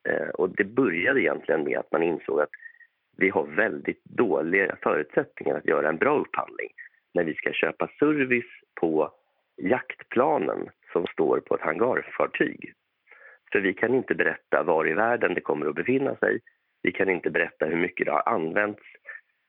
Eh, 0.09 0.29
och 0.29 0.49
det 0.49 0.63
började 0.63 1.21
egentligen 1.21 1.63
med 1.63 1.77
att 1.77 1.91
man 1.91 2.03
insåg 2.03 2.41
att 2.41 2.49
vi 3.17 3.29
har 3.29 3.45
väldigt 3.45 4.03
dåliga 4.03 4.75
förutsättningar 4.81 5.57
att 5.57 5.65
göra 5.65 5.89
en 5.89 5.97
bra 5.97 6.19
upphandling 6.19 6.69
när 7.13 7.23
vi 7.23 7.33
ska 7.33 7.53
köpa 7.53 7.89
service 7.99 8.61
på 8.79 9.11
jaktplanen 9.57 10.69
som 10.93 11.07
står 11.07 11.39
på 11.39 11.55
ett 11.55 11.61
hangarfartyg. 11.61 12.73
För 13.51 13.59
vi 13.59 13.73
kan 13.73 13.93
inte 13.95 14.15
berätta 14.15 14.63
var 14.63 14.87
i 14.87 14.93
världen 14.93 15.33
det 15.33 15.41
kommer 15.41 15.65
att 15.65 15.75
befinna 15.75 16.15
sig. 16.15 16.39
Vi 16.83 16.91
kan 16.91 17.09
inte 17.09 17.29
berätta 17.29 17.65
hur 17.65 17.77
mycket 17.77 18.05
det 18.05 18.11
har 18.11 18.23
använts. 18.25 18.81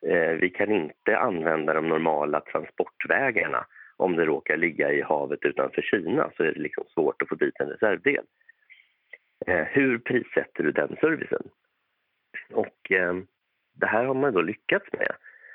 Eh, 0.07 0.31
vi 0.31 0.51
kan 0.51 0.73
inte 0.73 1.19
använda 1.19 1.75
de 1.75 1.89
normala 1.89 2.41
transportvägarna 2.41 3.67
om 3.97 4.17
det 4.17 4.25
råkar 4.25 4.57
ligga 4.57 4.93
i 4.93 5.03
havet 5.03 5.45
utanför 5.45 5.83
Kina 5.83 6.31
så 6.37 6.43
är 6.43 6.53
det 6.53 6.61
liksom 6.61 6.85
svårt 6.95 7.23
att 7.23 7.29
få 7.29 7.35
dit 7.35 7.61
en 7.61 7.69
reservdel. 7.69 8.25
Eh, 9.47 9.65
hur 9.65 9.99
prissätter 9.99 10.63
du 10.63 10.73
den 10.73 10.97
servicen? 11.01 11.43
Och 12.53 12.93
eh, 12.93 13.15
det 13.75 13.87
här 13.87 14.05
har 14.05 14.15
man 14.15 14.35
då 14.35 14.43
lyckats 14.43 14.93
med. 14.93 15.13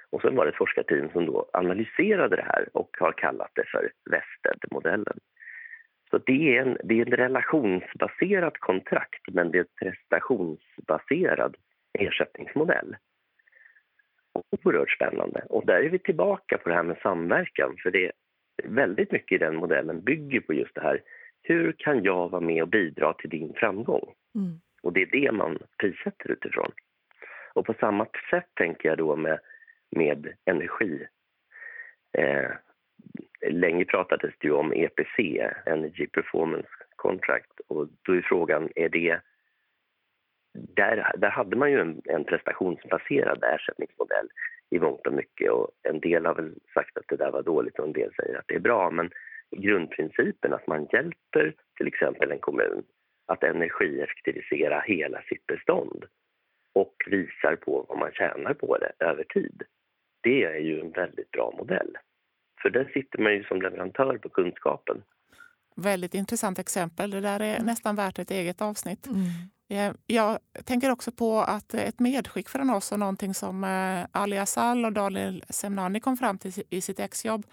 Och 0.10 0.22
sen 0.22 0.36
var 0.36 0.46
det 0.46 0.52
ett 0.52 0.58
forskarteam 0.58 1.10
som 1.10 1.26
då 1.26 1.50
analyserade 1.54 2.36
det 2.36 2.46
här 2.46 2.70
och 2.74 2.98
har 3.00 3.12
kallat 3.12 3.52
det 3.56 3.64
för 3.68 3.92
Vested-modellen. 4.12 5.20
Så 6.10 6.18
det 6.18 6.58
är, 6.58 6.62
en, 6.62 6.78
det 6.84 6.94
är 6.94 7.06
en 7.06 7.18
relationsbaserat 7.18 8.58
kontrakt 8.58 9.22
men 9.32 9.52
det 9.52 9.58
är 9.58 9.62
en 9.62 9.92
prestationsbaserad 9.92 11.56
ersättningsmodell. 12.00 12.96
Oerhört 14.64 14.92
spännande. 14.92 15.46
Och 15.50 15.66
där 15.66 15.82
är 15.82 15.90
vi 15.90 16.00
tillbaka 16.00 16.58
på 16.58 16.70
det 16.70 16.76
här 16.76 16.84
med 16.84 16.98
samverkan. 16.98 17.76
För 17.84 17.92
det, 17.92 18.12
väldigt 18.66 19.12
mycket 19.12 19.36
i 19.36 19.38
den 19.38 19.56
modellen 19.56 20.02
bygger 20.02 20.40
på 20.40 20.54
just 20.54 20.76
det 20.76 20.82
här. 20.82 21.02
Hur 21.42 21.72
kan 21.72 22.04
jag 22.04 22.30
vara 22.30 22.42
med 22.42 22.62
och 22.62 22.70
bidra 22.70 23.14
till 23.14 23.30
din 23.30 23.54
framgång? 23.54 24.14
Mm. 24.36 24.60
Och 24.82 24.94
det 24.94 25.02
är 25.02 25.12
det 25.12 25.32
man 25.32 25.58
prissätter 25.78 26.32
utifrån. 26.32 26.72
Och 27.54 27.66
på 27.66 27.74
samma 27.80 28.08
sätt 28.30 28.48
tänker 28.54 28.90
jag 28.90 28.98
då 28.98 29.16
med, 29.16 29.40
med 29.92 30.34
energi. 30.46 31.08
Eh, 32.18 32.52
länge 33.50 33.86
pratades 33.86 34.34
det 34.38 34.48
ju 34.48 34.54
om 34.54 34.74
EPC, 34.74 35.20
Energy 35.66 36.08
Performance 36.08 36.70
Contract, 36.96 37.60
och 37.68 37.88
då 38.02 38.14
är 38.14 38.22
frågan, 38.22 38.70
är 38.76 38.90
det 38.90 39.20
där, 40.54 41.12
där 41.18 41.30
hade 41.30 41.56
man 41.56 41.72
ju 41.72 41.80
en, 41.80 42.02
en 42.06 42.24
prestationsbaserad 42.24 43.44
ersättningsmodell 43.44 44.28
i 44.70 44.80
mångt 44.80 45.08
och 45.08 45.14
mycket. 45.14 45.52
Och 45.52 45.72
en 45.84 46.00
del 46.00 46.26
har 46.26 46.36
väl 46.36 46.54
sagt 46.74 46.98
att 46.98 47.08
det 47.08 47.16
där 47.16 47.32
var 47.32 47.44
dåligt 47.44 47.80
och 47.80 47.86
en 47.86 47.94
del 47.94 48.14
säger 48.14 48.40
att 48.40 48.48
det 48.48 48.56
är 48.56 48.60
bra. 48.60 48.92
Men 48.92 49.12
grundprincipen 49.58 50.54
att 50.54 50.68
man 50.68 50.88
hjälper 50.94 51.54
till 51.78 51.88
exempel 51.88 52.32
en 52.32 52.40
kommun 52.40 52.84
att 53.28 53.44
energieffektivisera 53.44 54.80
hela 54.80 55.22
sitt 55.22 55.46
bestånd 55.46 56.06
och 56.74 56.96
visar 57.06 57.56
på 57.56 57.86
vad 57.90 57.98
man 57.98 58.12
tjänar 58.12 58.54
på 58.54 58.78
det 58.78 58.92
över 59.00 59.24
tid. 59.24 59.64
Det 60.22 60.44
är 60.44 60.60
ju 60.60 60.80
en 60.80 60.92
väldigt 60.92 61.32
bra 61.32 61.54
modell. 61.58 61.98
För 62.62 62.70
där 62.70 62.92
sitter 62.94 63.20
man 63.20 63.34
ju 63.34 63.44
som 63.44 63.62
leverantör 63.62 64.18
på 64.18 64.30
kunskapen. 64.30 65.04
Väldigt 65.82 66.14
intressant 66.14 66.60
exempel. 66.60 67.12
Det 67.12 67.22
där 67.22 67.40
är 67.40 67.60
nästan 67.60 67.96
värt 67.96 68.20
ett 68.20 68.32
eget 68.32 68.62
avsnitt. 68.62 69.08
Mm. 69.08 69.94
Jag 70.08 70.40
tänker 70.64 70.90
också 70.90 71.12
på 71.12 71.42
att 71.42 71.74
ett 71.74 72.00
medskick 72.00 72.50
från 72.50 72.70
oss 72.70 72.92
och 72.92 73.00
någonting 73.00 73.34
som 73.34 73.64
eh, 73.64 74.06
Ali 74.12 74.38
Asal 74.38 74.86
och 74.86 74.94
Daniel 74.94 75.44
Semnani 75.50 76.00
kom 76.00 76.18
fram 76.18 76.38
till 76.38 76.64
i 76.70 76.82
sitt 76.82 77.00
exjobb 77.00 77.46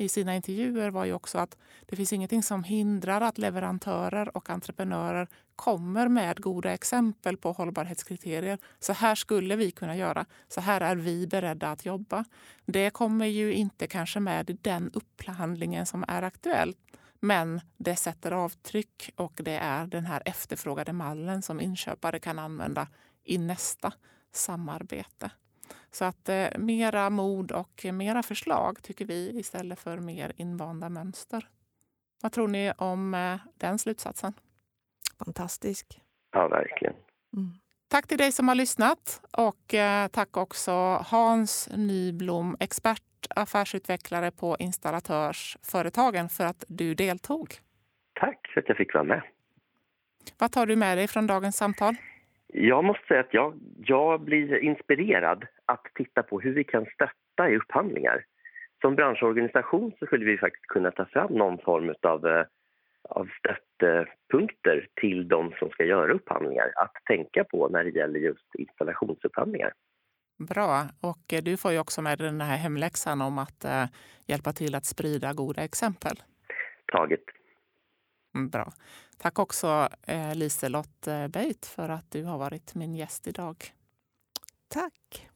i 0.00 0.08
sina 0.08 0.36
intervjuer 0.36 0.90
var 0.90 1.04
ju 1.04 1.12
också 1.12 1.38
att 1.38 1.56
det 1.86 1.96
finns 1.96 2.12
ingenting 2.12 2.42
som 2.42 2.64
hindrar 2.64 3.20
att 3.20 3.38
leverantörer 3.38 4.36
och 4.36 4.50
entreprenörer 4.50 5.28
kommer 5.56 6.08
med 6.08 6.40
goda 6.40 6.72
exempel 6.72 7.36
på 7.36 7.52
hållbarhetskriterier. 7.52 8.58
Så 8.78 8.92
här 8.92 9.14
skulle 9.14 9.56
vi 9.56 9.70
kunna 9.70 9.96
göra. 9.96 10.26
Så 10.48 10.60
här 10.60 10.80
är 10.80 10.96
vi 10.96 11.26
beredda 11.26 11.70
att 11.70 11.84
jobba. 11.84 12.24
Det 12.66 12.90
kommer 12.90 13.26
ju 13.26 13.52
inte 13.52 13.86
kanske 13.86 14.20
med 14.20 14.50
i 14.50 14.52
den 14.52 14.90
upphandlingen 14.94 15.86
som 15.86 16.04
är 16.08 16.22
aktuell. 16.22 16.74
Men 17.20 17.60
det 17.76 17.96
sätter 17.96 18.32
avtryck 18.32 19.10
och 19.16 19.32
det 19.44 19.56
är 19.56 19.86
den 19.86 20.06
här 20.06 20.22
efterfrågade 20.24 20.92
mallen 20.92 21.42
som 21.42 21.60
inköpare 21.60 22.18
kan 22.18 22.38
använda 22.38 22.88
i 23.24 23.38
nästa 23.38 23.92
samarbete. 24.32 25.30
Så 25.90 26.04
att 26.04 26.28
eh, 26.28 26.48
mera 26.58 27.10
mod 27.10 27.52
och 27.52 27.86
mera 27.92 28.22
förslag 28.22 28.82
tycker 28.82 29.04
vi 29.04 29.38
istället 29.38 29.80
för 29.80 29.98
mer 29.98 30.32
invanda 30.36 30.88
mönster. 30.88 31.48
Vad 32.22 32.32
tror 32.32 32.48
ni 32.48 32.72
om 32.78 33.14
eh, 33.14 33.40
den 33.54 33.78
slutsatsen? 33.78 34.32
Fantastisk. 35.18 36.00
Ja, 36.32 36.48
verkligen. 36.48 36.94
Mm. 37.36 37.52
Tack 37.88 38.06
till 38.06 38.18
dig 38.18 38.32
som 38.32 38.48
har 38.48 38.54
lyssnat 38.54 39.20
och 39.30 39.74
eh, 39.74 40.08
tack 40.08 40.36
också 40.36 40.72
Hans 41.06 41.68
Nyblom, 41.76 42.56
expert 42.60 43.02
affärsutvecklare 43.40 44.30
på 44.30 44.56
installatörsföretagen 44.58 46.28
för 46.28 46.44
att 46.44 46.64
du 46.68 46.94
deltog. 46.94 47.48
Tack 48.12 48.38
för 48.54 48.60
att 48.60 48.68
jag 48.68 48.76
fick 48.76 48.94
vara 48.94 49.04
med. 49.04 49.22
Vad 50.38 50.52
tar 50.52 50.66
du 50.66 50.76
med 50.76 50.98
dig 50.98 51.08
från 51.08 51.26
dagens 51.26 51.56
samtal? 51.56 51.94
Jag 52.52 52.84
måste 52.84 53.06
säga 53.06 53.20
att 53.20 53.34
jag, 53.34 53.54
jag 53.84 54.20
blir 54.20 54.58
inspirerad 54.58 55.44
att 55.66 55.84
titta 55.94 56.22
på 56.22 56.40
hur 56.40 56.54
vi 56.54 56.64
kan 56.64 56.86
stötta 56.94 57.50
i 57.50 57.56
upphandlingar. 57.56 58.24
Som 58.80 58.94
branschorganisation 58.94 59.92
så 59.98 60.06
skulle 60.06 60.24
vi 60.24 60.38
faktiskt 60.38 60.66
kunna 60.66 60.90
ta 60.90 61.04
fram 61.04 61.32
någon 61.32 61.58
form 61.58 61.94
av, 62.02 62.26
eh, 62.26 62.44
av 63.08 63.28
stöttepunkter 63.38 64.88
till 65.00 65.28
de 65.28 65.52
som 65.58 65.70
ska 65.70 65.84
göra 65.84 66.12
upphandlingar 66.12 66.72
att 66.76 66.94
tänka 67.04 67.44
på 67.44 67.68
när 67.68 67.84
det 67.84 67.90
gäller 67.90 68.20
just 68.20 68.54
installationsupphandlingar. 68.54 69.72
Bra. 70.40 70.88
Och 71.00 71.32
eh, 71.32 71.42
du 71.42 71.56
får 71.56 71.72
ju 71.72 71.78
också 71.78 72.02
med 72.02 72.18
den 72.18 72.40
här 72.40 72.56
hemläxan 72.56 73.20
om 73.20 73.38
att 73.38 73.64
eh, 73.64 73.84
hjälpa 74.26 74.52
till 74.52 74.74
att 74.74 74.84
sprida 74.84 75.32
goda 75.32 75.62
exempel. 75.64 76.22
Taget. 76.92 77.24
Mm, 78.34 78.48
bra. 78.48 78.72
Tack 79.18 79.38
också 79.38 79.88
eh, 80.02 80.34
Liselott 80.34 81.08
Beit 81.28 81.66
för 81.66 81.88
att 81.88 82.10
du 82.10 82.24
har 82.24 82.38
varit 82.38 82.74
min 82.74 82.94
gäst 82.94 83.26
idag. 83.26 83.72
Tack. 84.68 85.28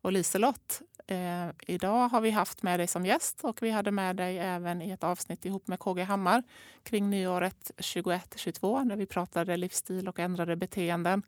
Och 0.00 0.12
Liselott, 0.12 0.82
eh, 1.06 1.48
idag 1.66 2.08
har 2.08 2.20
vi 2.20 2.30
haft 2.30 2.62
med 2.62 2.80
dig 2.80 2.86
som 2.86 3.06
gäst 3.06 3.44
och 3.44 3.62
vi 3.62 3.70
hade 3.70 3.90
med 3.90 4.16
dig 4.16 4.38
även 4.38 4.82
i 4.82 4.90
ett 4.90 5.04
avsnitt 5.04 5.44
ihop 5.44 5.66
med 5.66 5.78
KG 5.78 6.02
Hammar 6.02 6.42
kring 6.82 7.10
nyåret 7.10 7.70
21-22 7.76 8.84
när 8.84 8.96
vi 8.96 9.06
pratade 9.06 9.56
livsstil 9.56 10.08
och 10.08 10.18
ändrade 10.18 10.56
beteenden. 10.56 11.22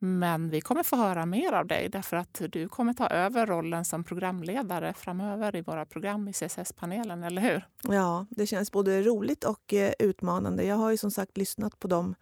Men 0.00 0.50
vi 0.50 0.60
kommer 0.60 0.82
få 0.82 0.96
höra 0.96 1.26
mer 1.26 1.52
av 1.52 1.66
dig 1.66 1.88
därför 1.88 2.16
att 2.16 2.42
du 2.48 2.68
kommer 2.68 2.92
ta 2.92 3.08
över 3.08 3.46
rollen 3.46 3.84
som 3.84 4.04
programledare 4.04 4.94
framöver 4.94 5.56
i 5.56 5.60
våra 5.60 5.86
program 5.86 6.28
i 6.28 6.32
CSS-panelen, 6.32 7.24
eller 7.24 7.42
hur? 7.42 7.66
Ja, 7.94 8.26
det 8.30 8.46
känns 8.46 8.72
både 8.72 9.02
roligt 9.02 9.44
och 9.44 9.74
eh, 9.74 9.92
utmanande. 9.98 10.64
Jag 10.64 10.76
har 10.76 10.90
ju 10.90 10.96
som 10.96 11.10
sagt 11.10 11.36
lyssnat 11.36 11.78
på 11.78 11.88
dem 11.88 12.14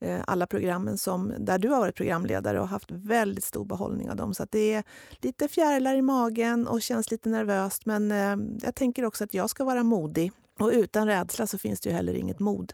eh, 0.00 0.20
alla 0.26 0.46
programmen 0.46 0.98
som, 0.98 1.32
där 1.38 1.58
du 1.58 1.68
har 1.68 1.78
varit 1.78 1.96
programledare 1.96 2.60
och 2.60 2.68
haft 2.68 2.90
väldigt 2.90 3.44
stor 3.44 3.64
behållning 3.64 4.10
av 4.10 4.16
dem. 4.16 4.34
Så 4.34 4.46
det 4.50 4.72
är 4.72 4.84
lite 5.20 5.48
fjärilar 5.48 5.94
i 5.94 6.02
magen 6.02 6.66
och 6.66 6.82
känns 6.82 7.10
lite 7.10 7.28
nervöst. 7.28 7.86
Men 7.86 8.12
eh, 8.12 8.36
jag 8.62 8.74
tänker 8.74 9.04
också 9.04 9.24
att 9.24 9.34
jag 9.34 9.50
ska 9.50 9.64
vara 9.64 9.82
modig. 9.82 10.32
Och 10.58 10.70
utan 10.72 11.06
rädsla 11.06 11.46
så 11.46 11.58
finns 11.58 11.80
det 11.80 11.90
ju 11.90 11.96
heller 11.96 12.14
inget 12.14 12.40
mod. 12.40 12.72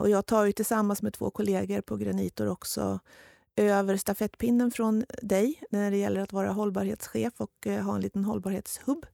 Och 0.00 0.10
jag 0.10 0.26
tar 0.26 0.44
ju 0.44 0.52
tillsammans 0.52 1.02
med 1.02 1.12
två 1.12 1.30
kollegor 1.30 1.80
på 1.80 1.96
Granitor 1.96 2.48
också 2.48 3.00
över 3.56 3.96
stafettpinnen 3.96 4.70
från 4.70 5.04
dig 5.22 5.62
när 5.70 5.90
det 5.90 5.96
gäller 5.96 6.20
att 6.20 6.32
vara 6.32 6.52
hållbarhetschef 6.52 7.32
och 7.36 7.66
eh, 7.66 7.84
ha 7.84 7.94
en 7.94 8.00
liten 8.00 8.24
hållbarhetshubb 8.24 9.06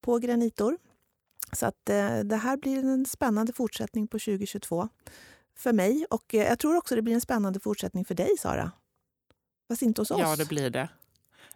på 0.00 0.18
Granitor. 0.18 0.78
Så 1.52 1.66
att 1.66 1.88
eh, 1.88 2.18
det 2.18 2.36
här 2.36 2.56
blir 2.56 2.78
en 2.78 3.06
spännande 3.06 3.52
fortsättning 3.52 4.08
på 4.08 4.18
2022 4.18 4.88
för 5.56 5.72
mig 5.72 6.06
och 6.10 6.34
eh, 6.34 6.46
jag 6.48 6.58
tror 6.58 6.76
också 6.76 6.94
det 6.94 7.02
blir 7.02 7.14
en 7.14 7.20
spännande 7.20 7.60
fortsättning 7.60 8.04
för 8.04 8.14
dig 8.14 8.30
Sara. 8.38 8.72
Fast 9.68 9.82
inte 9.82 10.00
hos 10.00 10.10
oss. 10.10 10.20
Ja, 10.20 10.36
det 10.36 10.48
blir 10.48 10.70
det. 10.70 10.88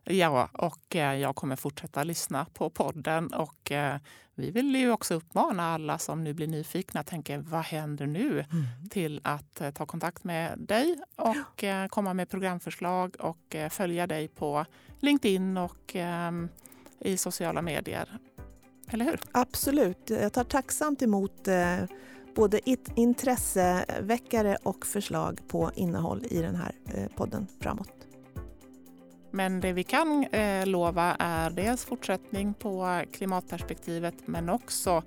Ja, 0.05 0.49
och 0.53 0.97
eh, 0.97 1.15
jag 1.15 1.37
kommer 1.37 1.57
fortsätta 1.57 2.05
lyssna 2.05 2.47
på 2.55 2.71
podden. 2.71 3.33
Och 3.33 3.73
eh, 3.73 3.97
vi 4.35 4.51
vill 4.51 4.77
ju 4.77 4.93
också 4.93 5.15
uppmana 5.15 5.75
alla 5.75 5.99
som 5.99 6.25
nu 6.25 6.35
blir 6.35 6.47
nyfikna 6.47 7.03
tänker 7.03 7.39
vad 7.39 7.63
händer 7.63 8.07
nu? 8.07 8.31
Mm. 8.31 8.89
till 8.91 9.21
att 9.25 9.61
eh, 9.61 9.71
ta 9.71 9.87
kontakt 9.87 10.25
med 10.25 10.59
dig 10.59 10.99
och 11.17 11.65
komma 11.91 12.15
med 12.15 12.29
programförslag 12.29 13.17
och 13.19 13.57
följa 13.71 14.07
dig 14.07 14.29
på 14.29 14.65
LinkedIn 15.01 15.57
och 15.57 15.93
ehm, 15.95 16.49
i 17.01 17.17
sociala 17.17 17.63
medier. 17.63 18.19
Eller 18.89 19.05
hur? 19.05 19.21
Absolut. 19.33 20.11
Jag 20.11 20.33
tar 20.33 20.45
tacksamt 20.45 21.03
emot 21.03 21.49
både 22.35 22.61
intresseväckare 22.95 24.57
och 24.63 24.87
förslag 24.87 25.41
på 25.49 25.71
innehåll 25.75 26.27
i 26.31 26.43
den 26.43 26.55
här 26.55 26.73
podden 27.17 27.47
framåt. 27.61 28.12
Men 29.33 29.61
det 29.61 29.73
vi 29.73 29.85
kan 29.85 30.25
eh, 30.25 30.67
lova 30.67 31.17
är 31.19 31.51
dels 31.51 31.85
fortsättning 31.85 32.55
på 32.55 33.03
klimatperspektivet 33.13 34.15
men 34.25 34.49
också 34.49 35.03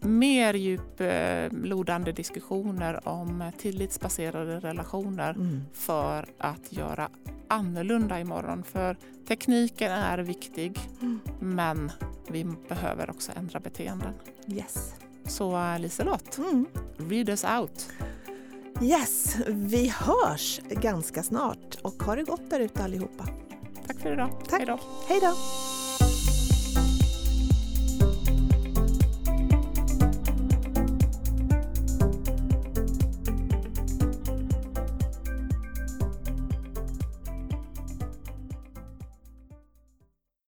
mer 0.00 0.54
djuplodande 0.54 2.10
eh, 2.10 2.14
diskussioner 2.14 3.08
om 3.08 3.50
tillitsbaserade 3.58 4.60
relationer 4.60 5.30
mm. 5.30 5.64
för 5.72 6.26
att 6.38 6.72
göra 6.72 7.08
annorlunda 7.48 8.20
imorgon. 8.20 8.62
För 8.64 8.96
tekniken 9.28 9.92
är 9.92 10.18
viktig 10.18 10.78
mm. 11.00 11.20
men 11.40 11.92
vi 12.28 12.44
behöver 12.68 13.10
också 13.10 13.32
ändra 13.36 13.60
beteenden. 13.60 14.14
Yes. 14.48 14.94
Så 15.26 15.78
Liselott, 15.78 16.38
mm. 16.38 16.66
read 16.96 17.28
us 17.28 17.44
out. 17.44 17.88
Yes, 18.82 19.36
vi 19.46 19.88
hörs 19.88 20.60
ganska 20.68 21.22
snart 21.22 21.78
och 21.82 22.02
ha 22.02 22.16
det 22.16 22.22
gott 22.22 22.50
där 22.50 22.60
ute 22.60 22.84
allihopa. 22.84 23.28
Tack 23.86 24.00
för 24.00 24.12
idag. 24.12 24.30
Tack. 24.48 24.60
Hej 25.08 25.20
då. 25.20 25.34